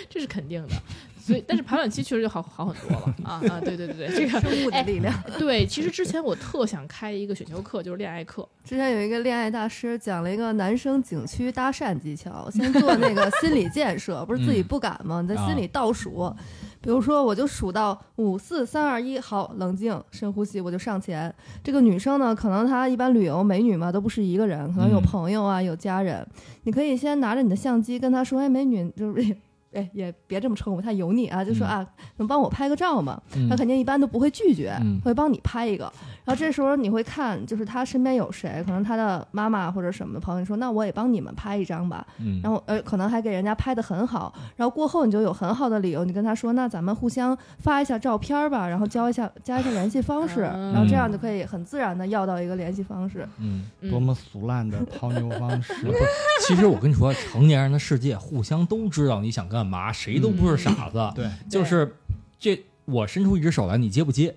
[0.09, 0.74] 这是肯定的，
[1.20, 3.61] 所以但是排卵期确实就好好很多了啊啊！
[3.61, 5.15] 对对对对，这个生物的力量。
[5.39, 15.20] 对，其实之前我特想开一个选修课，就是恋爱课，之前有一个恋爱大师讲了一个男生景区搭讪技巧，先做那个心理建设， 不是自己不敢吗？
[15.23, 16.35] 你在心里倒数，
[16.81, 21.32] 比如说我就数到五四三二一，好，冷静，深呼吸，我就上前。
[21.62, 26.27] 这个女生呢，可能她一般旅游美女嘛，都不是一个人，可能有嗯朋友啊，有家人。
[26.62, 29.36] 你可以先拿着你的相机跟她说：“哎，美女，就是。
[29.73, 31.44] ”哎，也别这么称呼，太油腻啊！
[31.44, 31.86] 就说嗯啊，
[32.16, 33.23] 能帮我拍个照吗？
[33.36, 35.93] 嗯他肯定一般都不会拒绝，嗯会帮你拍一个。
[36.31, 42.07] 然后这时候你会看，就是他身边有谁，可能他的妈妈或者什么的朋友说，那我也帮你们拍一张吧。
[42.19, 44.32] 嗯，然后呃，可能还给人家拍的很好。
[44.55, 53.28] 然后过后你就有很好的理由，你跟他说，那咱们互相发一下照片吧，然后交一下加一下联系方式，嗯然后这样就可以很自然的要到一个联系方式。
[53.39, 55.74] 嗯，嗯多么俗烂的泡妞方式！
[56.47, 61.11] 其实我跟你说，成年人的世界互相都知道你想干嘛，谁都不是傻子。
[61.16, 61.97] 对，就是
[62.39, 64.36] 这，我伸出一只手来，你接不接？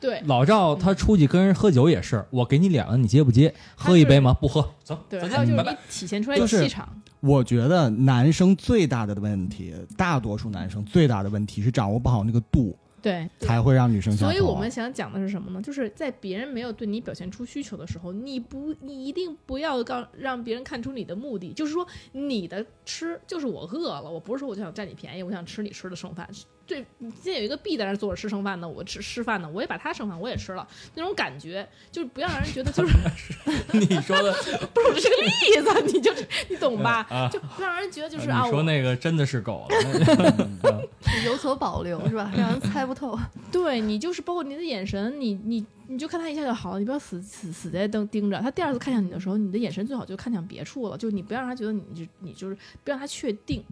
[0.00, 3.54] 对老赵他出去跟人喝酒也是，我给你脸了，你接不接？
[3.74, 4.34] 喝一杯吗？
[4.34, 5.76] 不喝，走，对，再还有就是你。
[5.90, 13.28] 体现出来就是的气场，我觉得男生最大的问题，大多数男生最大的问题是掌握不好那个度，对。
[13.40, 14.14] 才会让女生。
[14.16, 15.62] 所以我们想讲的是什么呢？
[15.62, 26.28] 就是在别人没有对你表现出需求的时候，你不，你一定不要让让别人看出你的目的，就是说你的吃就是我饿了，我不是说我就想占你便宜，我想吃你吃的剩饭。
[26.66, 32.94] 对，今天有一个 B 在那儿坐着吃剩饭呢，我吃吃饭呢，我也把他剩饭我也吃了，那种感觉就是不要让人觉得就是
[33.72, 34.32] 你说的，
[34.72, 35.30] 不是我这是个例
[35.62, 37.06] 子，你就是你懂吧？
[37.10, 40.88] 啊就不让人觉得就是啊，我说那个真的是狗了，
[41.26, 42.32] 有所保留是吧？
[42.36, 43.18] 让人猜不透。
[43.52, 48.50] 对你就是包括你的眼神，你你你就看他一下就好了，你不要死死死在盯盯着他。
[48.50, 53.62] 第二次看向你的时候，你的眼神最好就看向别处了，就你不要让他觉得你就你就是不让他确定。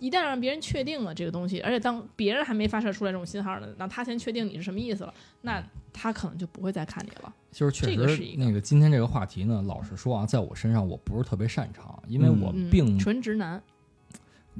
[0.00, 5.62] 一旦让别人确定了这个东西，而且当别人还没发射出来这种信号呢，那他先确定你是什么意思了，那
[5.92, 7.32] 他可能就不会再看你了。
[7.52, 13.62] 就是确实这个是一个那个今天这个话题呢，老实说啊，在我身上我不是特别擅长，因为嗯我嗯，并纯直男，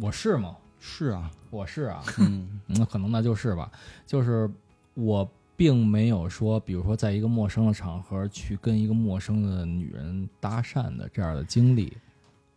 [0.01, 0.57] 我是吗？
[0.79, 3.71] 是啊，我是啊，嗯， 那可能那就是吧，
[4.07, 4.49] 就是
[4.95, 5.29] 我
[5.63, 11.93] 并没有说，比如说在一个陌生的场合去跟一个陌生的女人搭讪的这样的经历。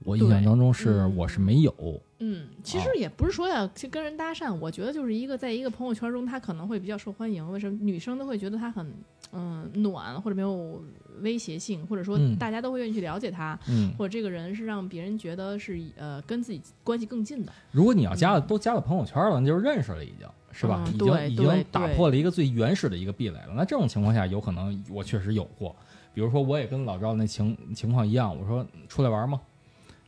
[0.04, 7.48] 我印象当中是嗯我是没有，嗯，其实也不是说要去跟人搭讪，我觉得就是一个在一个朋友圈中，他可能会比较受欢迎。
[7.52, 8.92] 为什么女生都会觉得他很
[9.34, 10.84] 嗯暖，或者没有
[11.22, 17.52] 威胁性，或者说嗯大家都会愿意去了解他，嗯，或者这个人是让别人觉得是呃跟自己关系更近的。
[17.72, 20.28] 如果你要加了都加了朋友圈了，那就是认识了，已经
[20.58, 20.82] 是吧？
[20.88, 23.50] 嗯已经已经打破了一个最原始的一个壁垒了。
[23.56, 25.76] 那这种情况下，有可能我确实有过，
[26.14, 29.42] 比如说我也跟老赵那情情况一样，我说出来玩吗？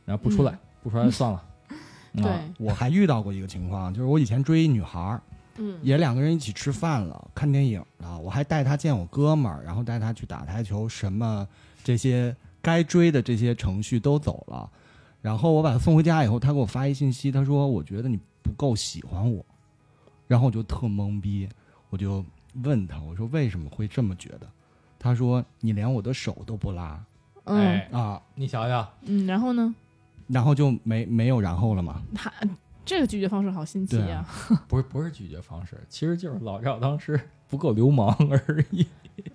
[0.06, 1.44] 然后不出来，不出来就算了。
[2.16, 5.20] 对啊我还遇到过一个情况，就是我以前追一女孩，
[5.58, 11.46] 嗯，也两个人一起吃饭了，看电影了，我还带她见我哥们儿，然后带她去打台球，什么
[11.84, 14.68] 这些该追的这些程序都走了。
[15.20, 19.44] 然后我把她送回家以后，她给我发一信息，她说：“我觉得你不够喜欢我。”
[20.28, 21.48] 然后我就特懵逼，
[21.90, 22.24] 我就
[22.62, 24.48] 问他，我说：“为什么会这么觉得？”
[25.00, 27.04] 他说：“你连我的手都不拉
[27.44, 28.22] 嗯哎，啊。
[28.36, 29.74] 你想想，嗯，然后呢，”
[30.28, 32.02] 然后就没没有然后了嘛。
[32.14, 32.32] 他
[32.84, 34.64] 这个拒绝方式好新奇对啊啊！
[34.68, 37.18] 不是不是拒绝方式，其实就是老赵当时
[37.48, 38.86] 不够流氓而已。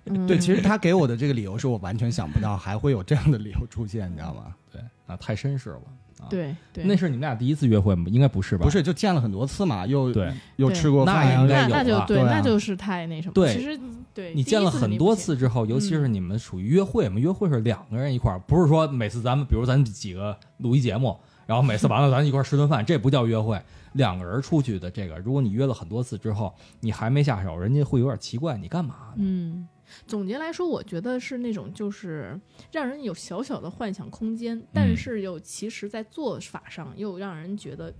[0.06, 4.54] 嗯对，其实他给我的这个理由是我完全想不到还会有这样的理由出现，你知道吗？
[4.72, 5.82] 对啊，太绅士了。
[6.20, 8.06] 啊，对对，那是你们俩第一次约会吗？
[8.08, 8.64] 应该不是吧？
[8.64, 13.34] 不，是，就见了很多次嘛，又对，又吃过那饭，应该有那那就对，对啊那就是太那什么。
[13.34, 13.78] 对其实
[14.12, 23.60] 对你见了很多次之后，尤其是你们属于约会嘛，约会是两个人一块儿，不是说每次咱们，比如咱几个录一节目，然后每次完了咱一块儿吃顿饭，这不叫约会。
[23.94, 29.18] 两个人出去的这个，如果你约了很多次之后，你还没下手，人家会有点奇怪，你干嘛呢？
[29.18, 29.68] 嗯，
[30.06, 32.38] 总结来说，我觉得是那种就是
[32.72, 37.92] 让人有小小的幻想空间，但嗯是又其实在做法上又让人觉得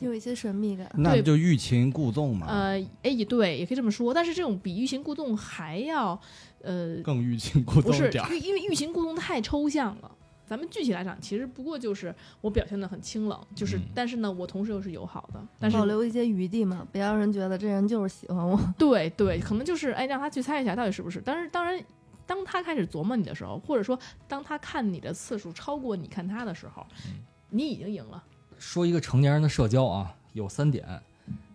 [0.00, 0.90] 有一些神秘感。
[0.96, 4.12] 那对就欲擒故纵嘛，呃，哎，也对，也可以这么说。
[4.12, 6.20] 但是这种比欲擒故纵还要
[6.62, 10.10] 呃，更欲擒故纵不是因为欲擒故纵太抽象了。
[10.52, 18.60] 咱们具体来讲，其实不过就是我表现的很清冷，就是、嗯但是呢，我同时又是友好的，但是保留一些余地嘛，别让人觉得这人就是喜欢我。
[18.76, 21.22] 对对，可能就是哎，让他去猜一下到底是不是。
[21.24, 21.82] 但是当然，
[22.26, 23.98] 当他开始琢磨你的时候，或者说
[24.28, 27.14] 当他看你的次数超过你看他的时候，嗯
[27.48, 28.22] 你已经赢了。
[28.58, 30.86] 说一个成年人的社交啊，有三点，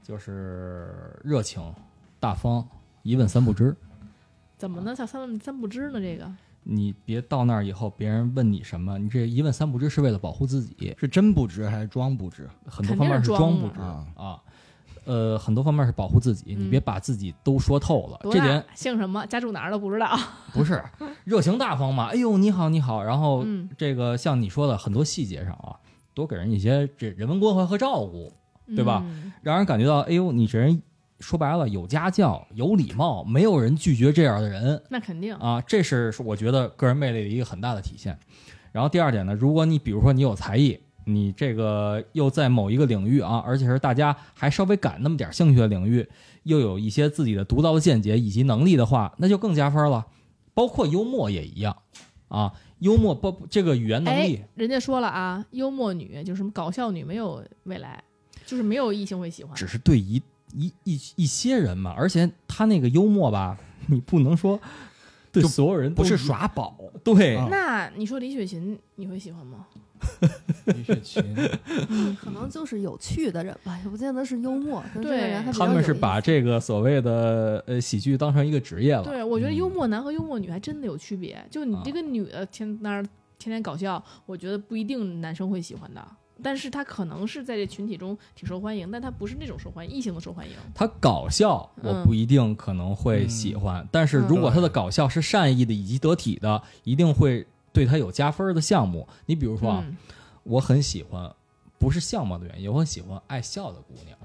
[0.02, 1.62] 就是热情、
[2.20, 2.68] 大方、
[3.04, 3.76] 一问三不知。
[4.58, 4.96] 怎么呢？
[4.96, 6.02] 叫三问三不知呢？
[6.02, 6.28] 这个
[6.70, 14.06] 你别到那儿以后，别人问你什么，你这一问三不知是为了保护自己，是真不知还是装不知很多方面是装装不嘛知啊？
[14.16, 14.40] 啊。
[15.06, 18.20] 呃，很多方面是保护自己，你嗯别把自己都说透了。
[18.24, 20.20] 这点姓什么，家住哪儿都不知道。
[20.52, 20.84] 不是
[21.24, 22.08] 热情大方嘛？
[22.08, 23.02] 哎呦，你好，你好。
[23.02, 25.80] 然后嗯这个像你说的很多细节上啊，
[26.14, 28.34] 多给人一些这人文关怀和照顾，
[28.76, 30.82] 对吧嗯让人感觉到，哎呦，你这人
[31.20, 35.34] 说白了有家教、有礼貌，没有人拒绝这样的人那肯定。
[35.36, 35.62] 啊。
[35.62, 38.18] 这是我觉得个人魅力的一个很大的体现。
[38.72, 46.08] 然后第二点呢，如果你比如说你有才艺，你这个又在某一个领域啊，而且是大家还稍微感那么点兴趣的领域，
[46.44, 50.06] 又有一些自己的独到的见解以及能力的话，那就更加分了。
[50.54, 51.76] 包括幽默也一样
[52.28, 58.04] 啊，幽默不这个语言能力哎，人家说了啊，幽默女就是什么搞笑女没有未来，
[58.46, 59.56] 就是没有异性会喜欢。
[59.56, 60.22] 只是对一
[60.58, 63.58] 一一一些人嘛，而且他那个幽默吧，
[63.88, 64.60] 你不能说
[65.32, 66.78] 对所有人都不是耍宝。
[67.04, 67.36] 对。
[67.36, 69.68] 啊那你说李雪琴你会喜欢吗？
[70.66, 71.24] 李雪琴，
[72.22, 74.84] 可能就是有趣的人吧，也不见得是幽默。
[75.02, 79.04] 对他们是把这个所谓的呃喜剧当成一个职业了。
[79.04, 81.44] 对，我觉得嗯幽默男和幽默女还真的有区别。
[81.50, 83.02] 就你啊这个女的天那儿
[83.40, 86.08] 天天搞笑，我觉得不一定男生会喜欢的。
[86.44, 90.54] 但是他可能是在这群体中挺受欢迎，但他不是那种受欢迎，异性的受欢迎。
[90.74, 99.08] 他搞笑，我嗯不一定可能会喜欢，但是如果他的搞笑是善意的以及得体的，一定会对他有加分的项目。
[99.26, 99.98] 你比如说啊，嗯，
[100.44, 101.34] 我很喜欢，
[101.78, 104.18] 不是相貌的原因，我很喜欢爱笑的姑娘。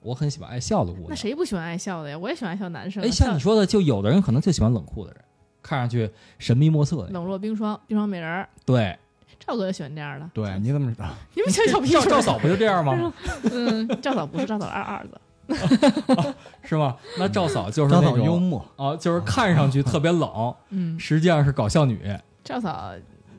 [0.00, 1.06] 我很喜欢爱笑的姑娘。
[1.08, 2.18] 那谁不喜欢爱笑的呀？
[2.18, 3.06] 我也喜欢爱笑男生啊。
[3.06, 5.24] 哎，像你说的，就有的人可能就喜欢冷酷的人，
[5.62, 7.08] 看上去神秘莫测的。
[7.08, 8.98] 冷若冰霜，冰霜美人儿，对，
[9.46, 10.30] 赵哥就喜欢这样的。
[10.32, 11.08] 对，你怎么知道？
[11.34, 13.12] 你们想小屁赵赵嫂不就这样吗？
[13.52, 15.20] 嗯，赵嫂不是赵嫂二二子。
[16.64, 16.96] 是吗？
[17.18, 22.00] 那赵嫂就是张那种幽默，啊，就是看上去特别冷， 嗯，实际上是搞笑女，
[22.42, 22.92] 赵嫂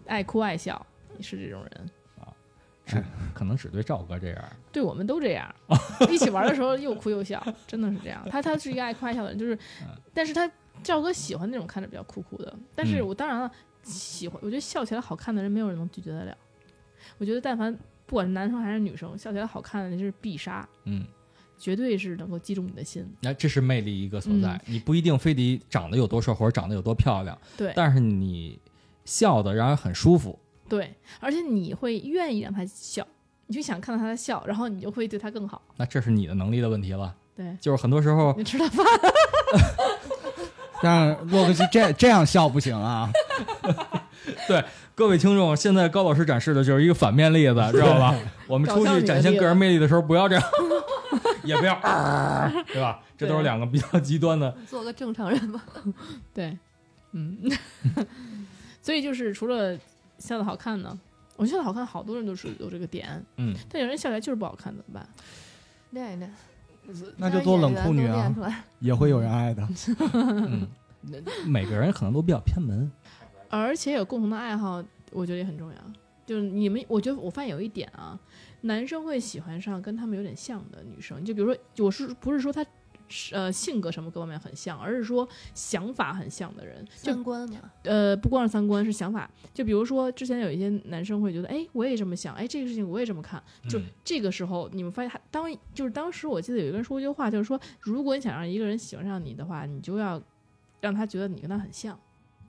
[0.06, 0.86] 爱哭爱笑，
[1.19, 2.30] 是这种人啊。
[2.86, 3.03] 是
[3.34, 4.44] 可能只对赵哥这样。
[4.72, 5.48] 对我们都这样，
[6.11, 8.22] 一起玩的时候又哭又笑，真的是这样。
[8.30, 9.57] 他他是一个爱哭爱笑的人，就是，
[10.14, 10.48] 但是他
[10.84, 12.53] 赵哥喜欢那种看着比较酷酷的。
[12.76, 13.52] 但是嗯我当然了，
[13.85, 16.37] 喜欢，我觉得笑起来好看的人没有人能拒绝得了。
[17.17, 17.73] 我觉得但凡
[18.05, 20.67] 不管是男生还是女生，笑起来好看的那是必杀。
[20.85, 21.05] 嗯，
[21.57, 23.05] 绝对是能够击中你的心。
[23.21, 24.49] 那这是魅力一个所在。
[24.67, 28.59] 嗯你不一定非得长得有多帅或者长得有多漂亮，对但是你
[29.05, 30.37] 笑的让人很舒服。
[30.67, 33.07] 对，而且你会愿意让他笑，
[33.45, 35.61] 你就想看到他的笑，然后你就会对他更好。
[35.77, 37.15] 那这是你的能力的问题了。
[37.35, 38.83] 对，就是很多时候，你吃了饭，
[40.84, 43.10] 但是洛克西这这样笑不行啊！
[44.47, 44.64] 对
[44.95, 48.15] 各位听众，现在高老师展示的就是一个反面例子，知道吧？
[48.47, 50.43] 我们出去展现个人魅力的时候，不要这样，
[51.43, 52.99] 也不要，啊对吧？
[53.18, 54.52] 这都是两个比较极端的。
[54.68, 55.64] 做个正常人吧。
[56.34, 56.57] 对，
[57.11, 57.38] 嗯，
[58.81, 59.77] 所以就是除了
[60.18, 60.97] 笑的好看呢，
[61.35, 65.07] 我觉得好看，好多人都是有这个点，嗯，但有人笑起来就是不好看，怎么办？
[65.91, 66.34] 练一练，
[67.17, 68.33] 那就做冷酷女啊
[68.79, 69.67] 也会有人爱的。
[70.13, 70.67] 嗯，
[71.45, 72.91] 每个人可能都比较偏门。
[73.49, 75.77] 而且有共同的爱好，我觉得也很重要。
[76.25, 78.19] 就是你们，我觉得我发现有一点啊，
[78.61, 81.23] 男生会喜欢上跟他们有点像的女生。
[81.23, 82.69] 就比如说，我是不是说他是
[83.32, 86.86] 呃性格什么各方面很像，而是说想法很像的人。
[86.95, 89.30] 三观嘛，呃，不光是三观，是想法。
[89.53, 93.41] 就比如说，之前有一些男生会觉得，哎，我也这么想，哎，这个事情我也这么看。
[93.69, 100.22] 就嗯这个时候，你们发现他当就是当时我记得有一个人说过一句话，就是说，如果你想让一个人喜欢上你的话，你就要
[100.82, 101.98] 让他觉得你跟他很像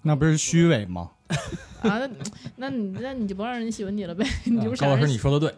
[0.02, 1.10] 那不是虚伪吗？
[1.82, 1.98] 啊。
[1.98, 2.08] 那
[2.56, 4.24] 那你那你就不让人喜欢你了呗？
[4.46, 5.54] 你就啊高老师，你说的对，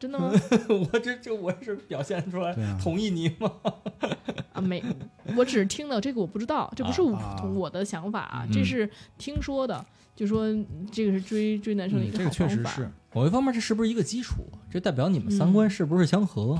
[0.00, 0.32] 真的吗？
[0.90, 3.52] 我这这我是表现出来同意你吗？
[4.54, 4.82] 啊，没，
[5.36, 9.84] 我只是听到这个，我不知道，这不是我、啊我的想法啊，嗯这是听说的，
[10.16, 10.46] 就说
[10.90, 12.54] 这个是追追男生的一个个好方法。
[12.54, 12.90] 确实是。
[13.12, 14.42] 某一方面，这是不是一个基础？
[14.70, 16.54] 这代表你们三观是不是相合、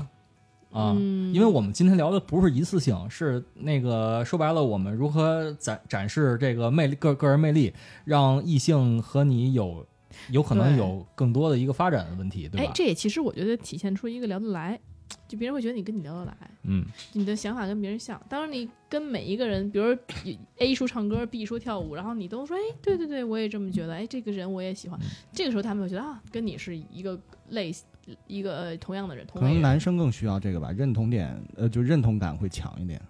[0.71, 0.93] 啊？
[0.95, 7.73] 嗯，因为我们今天聊的不是一次性，是那个说白了，我们如何展展示这个魅力个个人魅力，
[8.05, 9.85] 让异性和你有
[10.29, 12.67] 有可能有更多的一个发展的问题，对吧，？
[12.67, 14.79] 哎这也其实我觉得体现出一个聊得来，
[15.27, 18.21] 就别人会觉得你跟你聊得来，嗯，你的想法跟别人像。
[18.29, 19.97] 当然，你跟每一个人，比如说
[20.57, 24.99] A 说唱歌，B 说跳舞，然后你都说，哎，对对对，我也这么觉得，哎，这个人我也喜欢。
[24.99, 27.19] 嗯这个时候他们会觉得啊，跟你是一个
[27.49, 27.73] 类
[28.27, 29.61] 一个、呃、同样的人，同可能。
[29.61, 33.01] 男生更需要这个吧，认同点，呃，就认同感会强一点，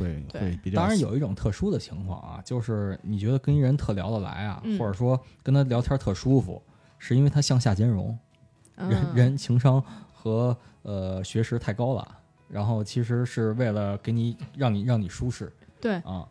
[0.00, 0.76] 会对会比较。
[0.80, 6.60] 当然有一种特殊的情况啊，就是你觉得跟一人特聊得来啊，嗯或者说跟他聊天特舒服，
[6.98, 8.18] 是因为他向下兼容，
[8.76, 9.82] 人嗯、人情商
[10.12, 12.18] 和呃学识太高了，
[12.48, 16.26] 然后其实是为了给你让你让你舒适对，啊，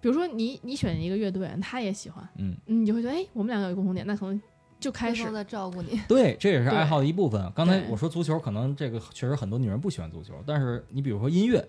[0.00, 4.40] 比如说你你选一个乐队，他也喜欢，嗯，你就会觉得，哎，我们两个有共同点，那可能
[4.80, 6.00] 就开始在照顾你。
[6.08, 7.52] 对，这也是爱好的一部分。
[7.54, 11.64] 刚才我说足球，可能这个确实很多女人不喜欢足球，但是你比如说音乐、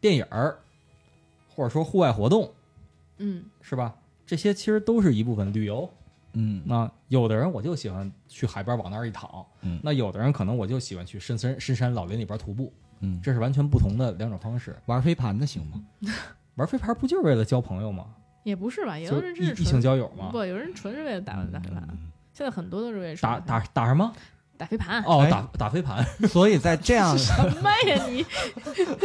[0.00, 0.58] 电影儿，
[1.54, 2.52] 或者说户外活动，
[3.18, 3.94] 嗯，是吧？
[4.26, 5.88] 这些其实都是一部分旅游。
[6.34, 14.76] 嗯，那有的人我就喜欢去海边往那儿一躺，嗯那有的人可能我就喜欢去深山深山老林里边徒步，嗯，这是完全不同的两种方式。
[14.86, 15.84] 玩飞盘的行吗？
[16.54, 18.06] 玩飞盘不就是为了交朋友吗？
[18.44, 20.28] 也不是吧，有就的人是异异性交友吗？
[20.30, 21.82] 不，有人纯是为了打打飞盘，
[22.32, 24.12] 现在很多都是为了打打打打什么？
[24.60, 25.02] 打飞盘。
[25.04, 27.32] 哦，哎打打飞盘， 所以在这样什
[27.62, 28.24] 么呀你？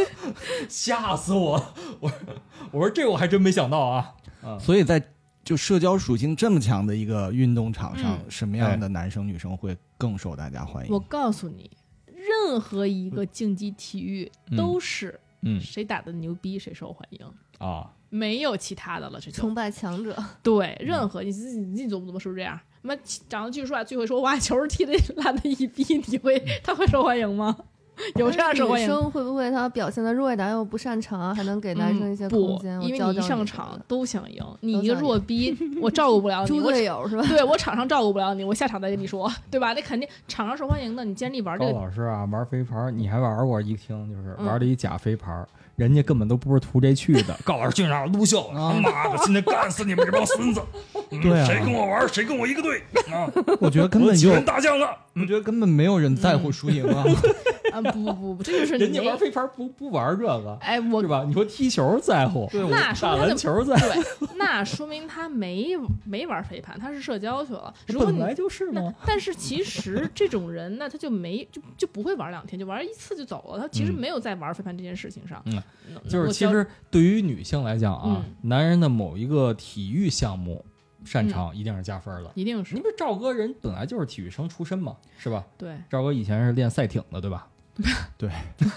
[0.68, 1.60] 吓死我！
[2.00, 2.12] 我
[2.70, 4.14] 我说这我还真没想到啊。
[4.42, 5.02] 啊，所以在
[5.42, 10.92] 就社交属性这么强的一个运动场上，嗯什么样的男生女生会更受大家欢迎？
[10.92, 11.70] 我告诉你，
[12.06, 17.20] 任何一个竞技体育嗯都是嗯谁打的牛逼谁受欢迎，
[17.58, 19.18] 啊，没有其他的了。
[19.20, 22.58] 这就崇拜强者，对，任何你自己你琢磨琢磨是不是这样？
[22.86, 22.96] 什么
[23.28, 27.56] 长得巨帅，最会说哇球踢的烂的一逼，你会他会受欢迎吗？
[28.14, 28.86] 有这样受欢迎？
[28.86, 37.24] 女生会不会她表现的弱一点又不擅长，还能给男生一些空间？，我因为你一上场都想赢，你一个弱逼， 我照顾不了你，猪我队友是吧？
[37.26, 39.72] 对我场上照顾不了你，我下场再跟你说，对吧？
[39.72, 43.60] 那肯定场上受欢迎的，你既然你玩这高个，老师啊，玩飞盘，你还玩过？
[43.60, 45.44] 一听就是嗯玩了一假飞盘，
[45.76, 47.38] 人家根本都不是图这去的。
[47.44, 50.60] 高老师去那儿撸袖，他妈的，今天干死你们这帮孙子！
[51.10, 52.82] 嗯对啊谁跟我玩，谁跟我一个队
[53.12, 53.30] 啊！
[53.60, 54.88] 我觉得根本就，员大将了。
[55.14, 57.04] 我觉得根本没有人在乎输赢啊。
[57.72, 61.24] 啊不不不不，这就是人家玩飞盘不不玩这个，哎我是吧？
[61.26, 67.72] 你说踢球在乎，对，那说明他就篮球在乎，对，那说明他没没玩飞盘，他是社交去了。
[67.88, 68.92] 如果你本来就是那嘛。
[69.06, 73.60] 但是其实这种人呢，他就没就就不会玩两天，就玩一次就走了。
[73.60, 75.42] 他其实嗯没有在玩飞盘这件事情上。
[75.46, 75.62] 嗯
[76.08, 80.64] 就是其实对于女性来讲啊，嗯男人的某一个体育项目
[81.04, 82.30] 擅长一定是加分的。
[82.34, 85.44] 一定是你不是赵哥人本来就是体育生出身嘛，是吧？
[85.56, 87.48] 对，赵哥以前是练赛艇的，对吧？
[88.16, 88.30] 对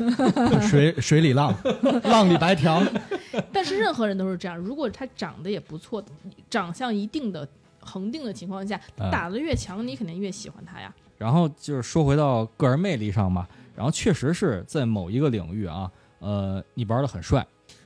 [0.61, 1.56] 水水里浪，
[2.03, 2.84] 浪里白条。
[3.52, 4.57] 但是任何人都是这样。
[4.57, 6.03] 如果他长得也不错，
[6.49, 7.48] 长相一定的
[7.80, 10.94] 恒定的情况下，嗯打得越强，你肯定越喜欢他呀。
[11.18, 15.90] 然后就是说回到个人魅力上吧，然后确实是在某一个领域啊，
[16.20, 17.46] 呃，你玩的很帅，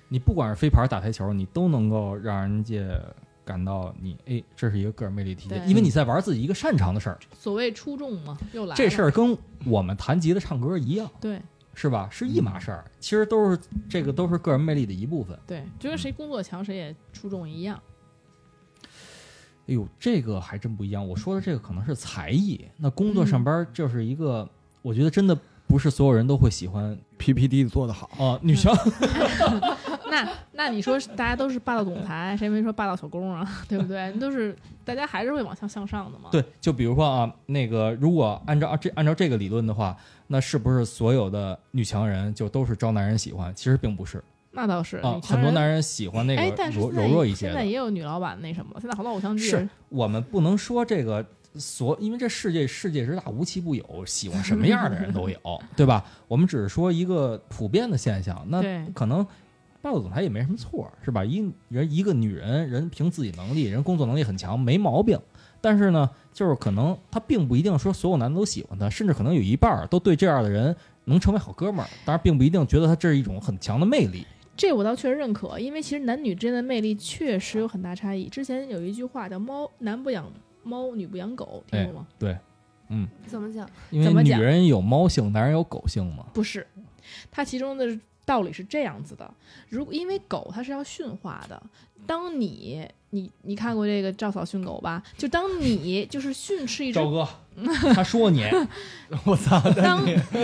[0.09, 2.99] 你不管是飞盘、打台球，你都能够让人家
[3.45, 7.19] 感到你哎，这是一个个人魅力体现，因为你在玩自己一个擅长的事儿。
[7.33, 11.41] 所谓出众嘛，又来了这事儿跟我们弹吉他、唱歌一样，对
[11.73, 12.07] 是吧？
[12.11, 12.85] 是一码事儿。
[12.99, 15.37] 其实都是这个都是个人魅力的一部分。
[15.47, 17.79] 对，就跟谁工作强谁也出众一样。
[19.65, 21.07] 哎呦，这个还真不一样。
[21.07, 24.47] 我说的这个可能是才艺，那工作上班就是一个，
[24.81, 25.37] 我觉得真的
[25.67, 28.75] 不是所有人都会喜欢 PPT 做得好，啊、女强
[30.11, 33.47] 那那你说大家都是霸道总裁，谁没说霸道小工啊？
[33.69, 34.11] 对不对？
[34.19, 36.29] 都是大家还是会往向向上的嘛。
[36.31, 39.95] 对，就比如说啊，那个如果按照这按照这个理论的话，
[40.27, 43.53] 那是不是所有的女强人就都是招男人喜欢？
[43.55, 44.21] 其实并不是
[44.51, 47.47] 那倒是啊很多男人喜欢那哎，个柔柔弱一些。
[47.47, 51.25] 现在也有女老板那什么，现在好多偶像剧是我们不能说这个
[51.55, 55.37] 所，因为这世界世界之大，无奇不有，喜欢什么样的人都有，
[55.75, 56.03] 对吧？
[56.27, 58.61] 我们只是说一个普遍的现象，那
[58.93, 59.25] 可能
[59.81, 61.23] 霸道总裁也没什么错，是吧？
[61.23, 65.19] 一人一个女人，人凭自己能力，人工作能力很强，没毛病。
[65.61, 70.75] 但是呢，就是可能她并不一定说所有男的都喜欢他，甚至可能有一半儿都对这样的人
[71.05, 74.25] 能成为好哥们儿，当然并不一定觉得他这是一种很强的魅力。
[74.55, 78.27] 这我倒确实认可，因为其实男女之间的魅力确实有很大差异。
[78.27, 80.31] 之前有一句话叫“猫男不养
[80.63, 82.07] 猫，女不养狗”，听过吗？
[82.17, 82.37] 对，
[82.89, 83.69] 嗯，怎么讲？
[83.91, 86.25] 因为女怎么讲人有猫性，男人有狗性嘛。
[86.33, 86.65] 不是，
[87.29, 89.33] 它其中的道理是这样子的：
[89.69, 91.61] 如果因为狗它是要驯化的，
[92.05, 95.03] 当你你你看过这个赵嫂训狗吧？
[95.17, 97.27] 就当你就是训斥一只赵哥，
[97.93, 98.43] 他说你，
[99.25, 99.61] 我操！
[99.75, 100.03] 当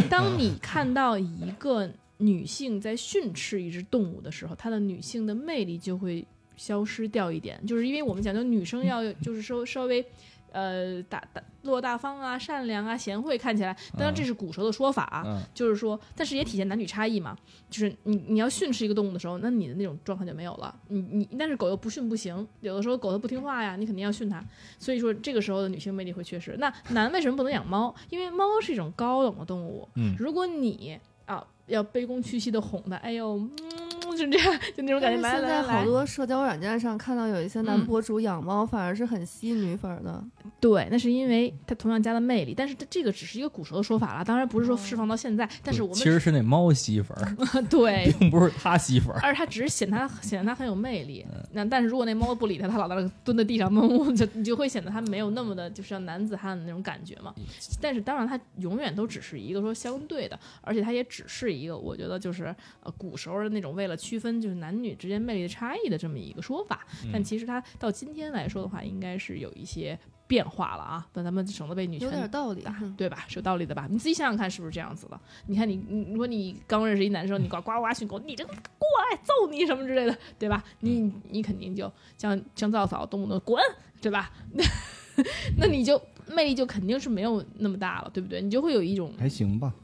[0.10, 6.26] 当你看到一个女性在训斥一只动物的时候，她的女性的魅力就会
[6.60, 10.06] 消失掉一点，就是因为我们讲究女生要就是说稍微。
[10.52, 17.38] 呃，大大落大方啊，善良啊，贤惠，看起来，当然这是古时候的说法啊，嗯，就是说，但是也体现男女差异嘛。
[17.70, 20.76] 就是你你要训斥一个动物的时候，那你的那种状态就没有了。
[20.88, 24.44] 你你但是狗又不训不行，有的时候狗它不听话呀，你肯定要训它。
[24.80, 26.58] 所以说这个时候的女性魅力会缺失。
[26.58, 27.94] 那男为什么不能养猫？
[28.10, 29.88] 因为猫是一种高冷的动物。
[29.98, 35.22] 嗯如果你啊要卑躬屈膝的哄它，哎呦，嗯，就这样，就那种感觉。
[35.22, 40.24] 现来来来来，在好多社交软件上看到有一些男嗯博主养猫，反而是很吸女粉儿的。
[40.60, 45.48] 对，那是因为它同样加了魅力，但是它这个只是一个古时候的说法了，当然不是说释放到现在。
[45.64, 49.20] 但是我们其实是那猫吸粉儿， 对并不是他吸粉儿。
[49.22, 51.26] 而他只是显他显得他很有魅力。
[51.32, 57.34] 嗯那但是如果那猫不理他，他老在那蹲在地上嗡嗡，就你就会显得他没有那么的，就是男子汉的那种感觉嘛。
[57.82, 66.88] 但是当然，他永远都只是一个说相对的，而且他也只是一个，我觉得就是呃古时候的那种为了区分就是男女之间魅力的差异的这么一个说法。
[67.04, 71.06] 嗯但其实它到今天来说的话，应该是有一些变化了啊。
[71.12, 72.66] 但咱们省得被女有点道理。
[72.98, 73.26] 对吧？
[73.28, 73.88] 是有道理的吧？
[73.90, 75.20] 你自己想想看，是不是这样子的？
[75.48, 80.64] 你看你，你如果你刚认识一男生，你呱呱呱训狗，你这个过来揍你什么之类的，对吧？
[80.82, 83.62] 你你肯定就像像皂嫂动不动滚，
[84.02, 84.32] 对吧？
[85.58, 88.42] 那你就魅力就肯定是没有那么大了，对不对？
[88.42, 89.74] 你就会有一种还行吧。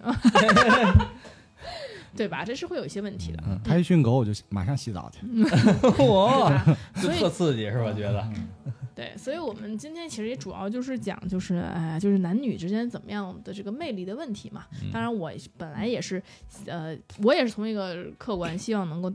[2.15, 2.43] 对吧？
[2.45, 3.43] 这是会有一些问题的。
[3.47, 5.25] 嗯，他一训狗，我就马上洗澡去。
[6.05, 6.63] 哇，
[6.95, 7.91] 就所以特刺激是吧？
[7.93, 8.27] 觉得
[8.95, 14.63] 对，所以我们今天其实也主要就是讲，就是哎，就是男女之间怎么样的这个魅力的问题嘛。
[14.93, 16.23] 当然，我本来也是，
[16.65, 19.11] 呃，我也是从一个客观，希望能够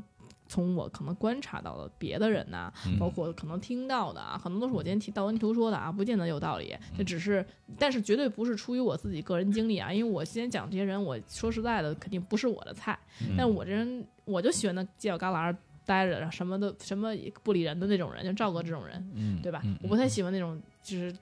[0.50, 6.76] 从我可能观察到的别的人呐、包括可能听到的啊，很多都是我今天听道听途说的啊，不见得有道理。
[6.98, 7.46] 这只是，
[7.78, 12.98] 但是绝对不是出于我自己个人经历啊，因为我今天讲这些人，我说实在的，肯定不是我的菜。
[13.38, 15.56] 但我这人，我就喜欢那犄角旮旯儿
[15.86, 17.10] 待着，什么的什么
[17.44, 19.08] 不理人的那种人，就赵哥这种人。
[19.14, 19.62] 嗯，对吧？
[19.64, 21.14] 嗯我不太喜欢那种就是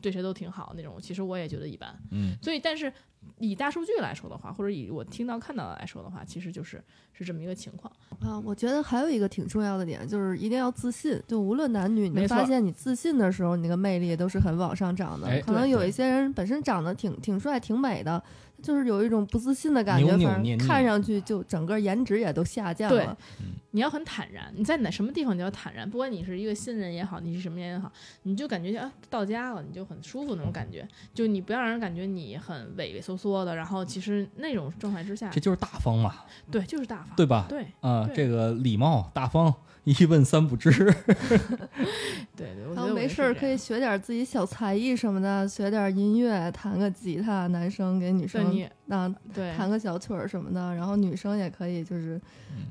[0.00, 1.94] 对谁都挺好那种，其实我也觉得一般。
[2.10, 2.92] 嗯所以，但是
[3.38, 6.82] 以大数据来说的话，或者以我听到看到的来说的话，其实就是
[7.12, 7.92] 是这么一个情况。
[8.20, 11.20] 啊，我觉得还有一个挺重要的点，就是一定要自信。
[11.28, 15.28] 就无论男女，你没发现你自信的时候，你那个魅力都是很往上涨的。
[15.28, 18.22] 哎可能有一些人本身长得挺挺帅、挺美的，
[18.62, 23.16] 就是有一种不自信的感觉，反扭扭捏捏正看上去就整个颜值也都下降对了。
[23.72, 27.90] 你要很坦然，你在哪什么地方你要坦然，不管你是一个新人也好，你是什么人也好，
[28.22, 30.86] 你就感觉啊到家了，你就很舒服那种感觉。
[31.12, 36.14] 就你不要让人感觉你很畏畏缩缩的，然后其实那种状态之下这，就是大方嘛，
[36.50, 37.16] 对，就是大方。
[37.16, 37.46] 对吧？
[37.48, 39.52] 对啊，对这个礼貌大方，
[39.84, 40.70] 一问三不知。
[42.36, 52.20] 对对，我然后觉得没事儿可以学点自己小才艺什么的，学点音乐，弹个吉他，男生给女生你啊对弹个小曲儿什么的，然后女生也可以就是，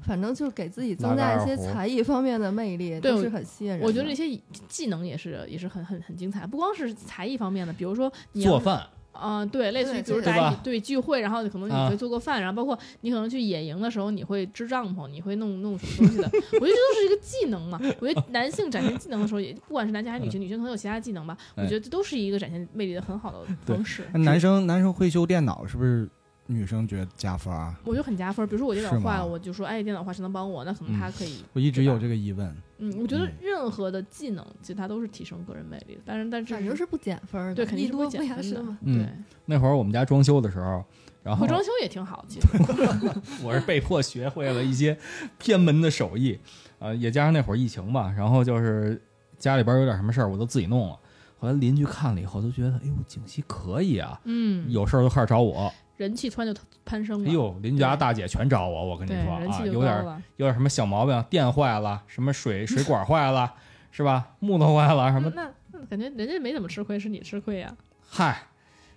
[0.03, 3.81] 反正就是给自己增加一些才艺方面的魅力，对我都是很吸引人。
[3.81, 16.29] 我觉得这些技能也是也是很很很精彩，不光是才艺方面的，比如说你要做饭，啊、对，类似于对比如大家对聚会，然后可能你啊会做过饭，然后包括你可能去野营的时候，你会支帐篷，你会弄弄什么东西的。
[16.53, 17.79] 我觉得这都是一个技能嘛。
[17.99, 21.37] 我觉得男性展现技能的时候，也不管是男性还是女性，女性可能有其他技能吧。
[21.55, 24.03] 我哎觉得这都是一个展现魅力的很好的方式。
[24.13, 26.09] 男生男生会修电脑，是不是
[26.53, 27.75] 女生觉得加分啊？
[27.83, 28.45] 我就很加分。
[28.47, 30.63] 比如说我电脑坏了，我就说，哎，电脑坏谁能帮我？
[30.63, 31.37] 那可能他可以。
[31.53, 32.55] 我一直有这个疑问。
[32.79, 36.01] 嗯，我觉得嗯任何的技能，其实它都是提升个人魅力的。
[36.05, 38.77] 但是，但是反正是不减分儿的，对肯定是不减分的压身嘛。
[38.81, 39.09] 嗯对，
[39.45, 40.83] 那会儿我们家装修的时候，
[41.21, 42.47] 然后装修也挺好，其实。
[43.45, 44.97] 我是被迫学会了一些
[45.37, 46.39] 偏门的手艺，
[46.79, 48.99] 呃，也加上那会儿疫情吧，然后就是
[49.37, 50.97] 家里边有点什么事儿，我都自己弄了。
[51.37, 55.71] 后来邻居看了以后都觉得，哎呦，景熙可以啊，嗯，有事儿都开始找我。
[56.01, 57.29] 人气突然就攀升了。
[57.29, 60.23] 哎呦，邻家大姐全找我，我跟你，说啊，人气有点。
[60.37, 63.53] 有点什么小毛病，电坏了，什么水 水管坏了，
[63.91, 64.29] 是吧？
[64.39, 65.31] 木头坏了，什么？
[65.35, 67.71] 那那感觉人家没怎么吃亏，是你吃亏呀。
[68.09, 68.41] 嗨，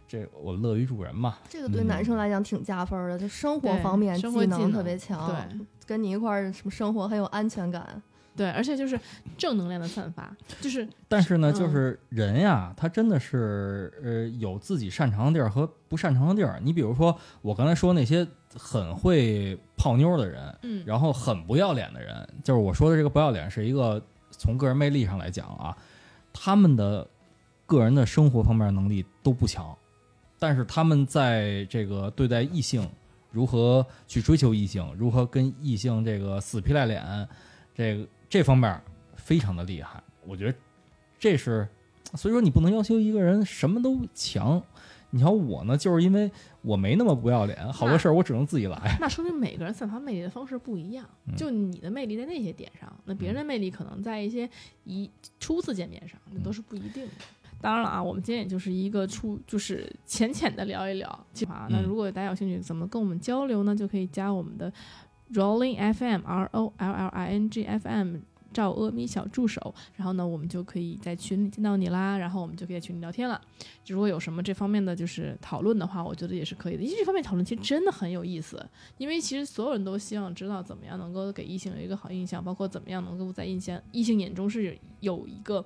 [0.09, 1.37] 这我乐于助人嘛。
[1.49, 8.03] 这个对嗯男生来讲挺加分儿的，就生活方面技能能特别强，对跟你一块儿什么生活很有安全感。
[8.37, 8.99] 对，而且就是
[9.39, 11.55] 正能量的散发，就是但是呢，嗯。
[11.55, 16.61] 就是人呀，他真的是呃有自己擅长的地儿和不擅长的地儿。
[16.63, 25.77] 你比如说我刚才说那些很会泡妞的人，嗯，然后很不要脸的人，就是我说的这个不要脸是一个从个人魅力上来讲啊，
[26.33, 27.07] 他们的
[27.67, 29.77] 个人的生活方面能力都不强，
[30.41, 32.89] 但是他们在这个对待异性，
[33.31, 37.29] 如何去追求异性，如何跟异性这个死皮赖脸，
[37.75, 38.83] 这个这方面
[39.15, 40.03] 非常的厉害。
[40.27, 40.59] 我觉得
[41.21, 41.69] 这是，
[42.15, 44.61] 所以说你不能要求一个人什么都强。
[45.11, 46.29] 你瞧我呢，就是因为
[46.61, 48.99] 我没那么不要脸，好多事儿我只能自己来。
[49.01, 51.09] 那说明每个人散发魅力的方式不一样。
[51.29, 54.51] 嗯就你的魅力在那些点上，那别人的魅力可能在一些
[54.83, 55.09] 一
[55.39, 57.13] 初次见面上，那都是不一定的。
[57.61, 61.27] 当然了啊，我们今天也就是一个初，就是浅浅的聊一聊。
[61.71, 63.77] 那嗯如果大家有兴趣，怎么跟我们交流呢？
[63.77, 64.71] 就可以加我们的
[65.33, 68.17] Rolling FM R O L L I N G F M
[68.53, 73.41] 赵阿咪小助手，然后呢，我们就可以在群里见到你啦，然后我们就可以在群里聊天了。
[73.89, 76.83] 如果有什么这方面的就是讨论的话，我觉得也是可以的。
[76.85, 78.65] 因为这方面讨论其实真的很有意思，
[78.97, 85.65] 因为其实所有人都希望知道怎么样能够给异性有一个好印象，包括怎么样能够在印象异性眼中是有一个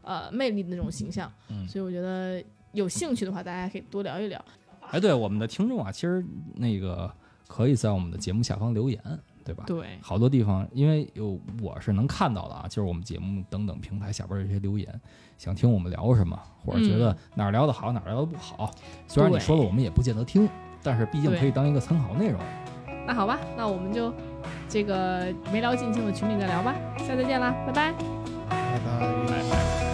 [0.00, 1.30] 呃魅力的那种形象。
[1.50, 2.42] 嗯所以我觉得
[2.72, 4.42] 有兴趣的话，大家可以多聊一聊。
[4.80, 6.24] 哎，对我们的听众啊，其实
[6.54, 7.12] 那个
[7.50, 9.02] 可以在我们的节目下方留言，
[9.44, 9.64] 对吧？
[9.66, 14.88] 对，好多地方，因为有我是能看到的啊，就是我们节目等等平台下边有这些留言，
[15.36, 18.70] 想听我们聊什么，或者觉得哪儿聊得好，哪儿聊得不好。
[19.08, 20.48] 虽然你说了，我们也不见得听，
[20.80, 22.40] 但是毕竟可以当一个参考内容。
[23.04, 24.14] 那好吧，那我们就
[24.68, 27.94] 这个没聊尽兴的群里再聊吧，下次见啦，拜拜拜。
[28.48, 28.78] 拜
[29.50, 29.89] 拜。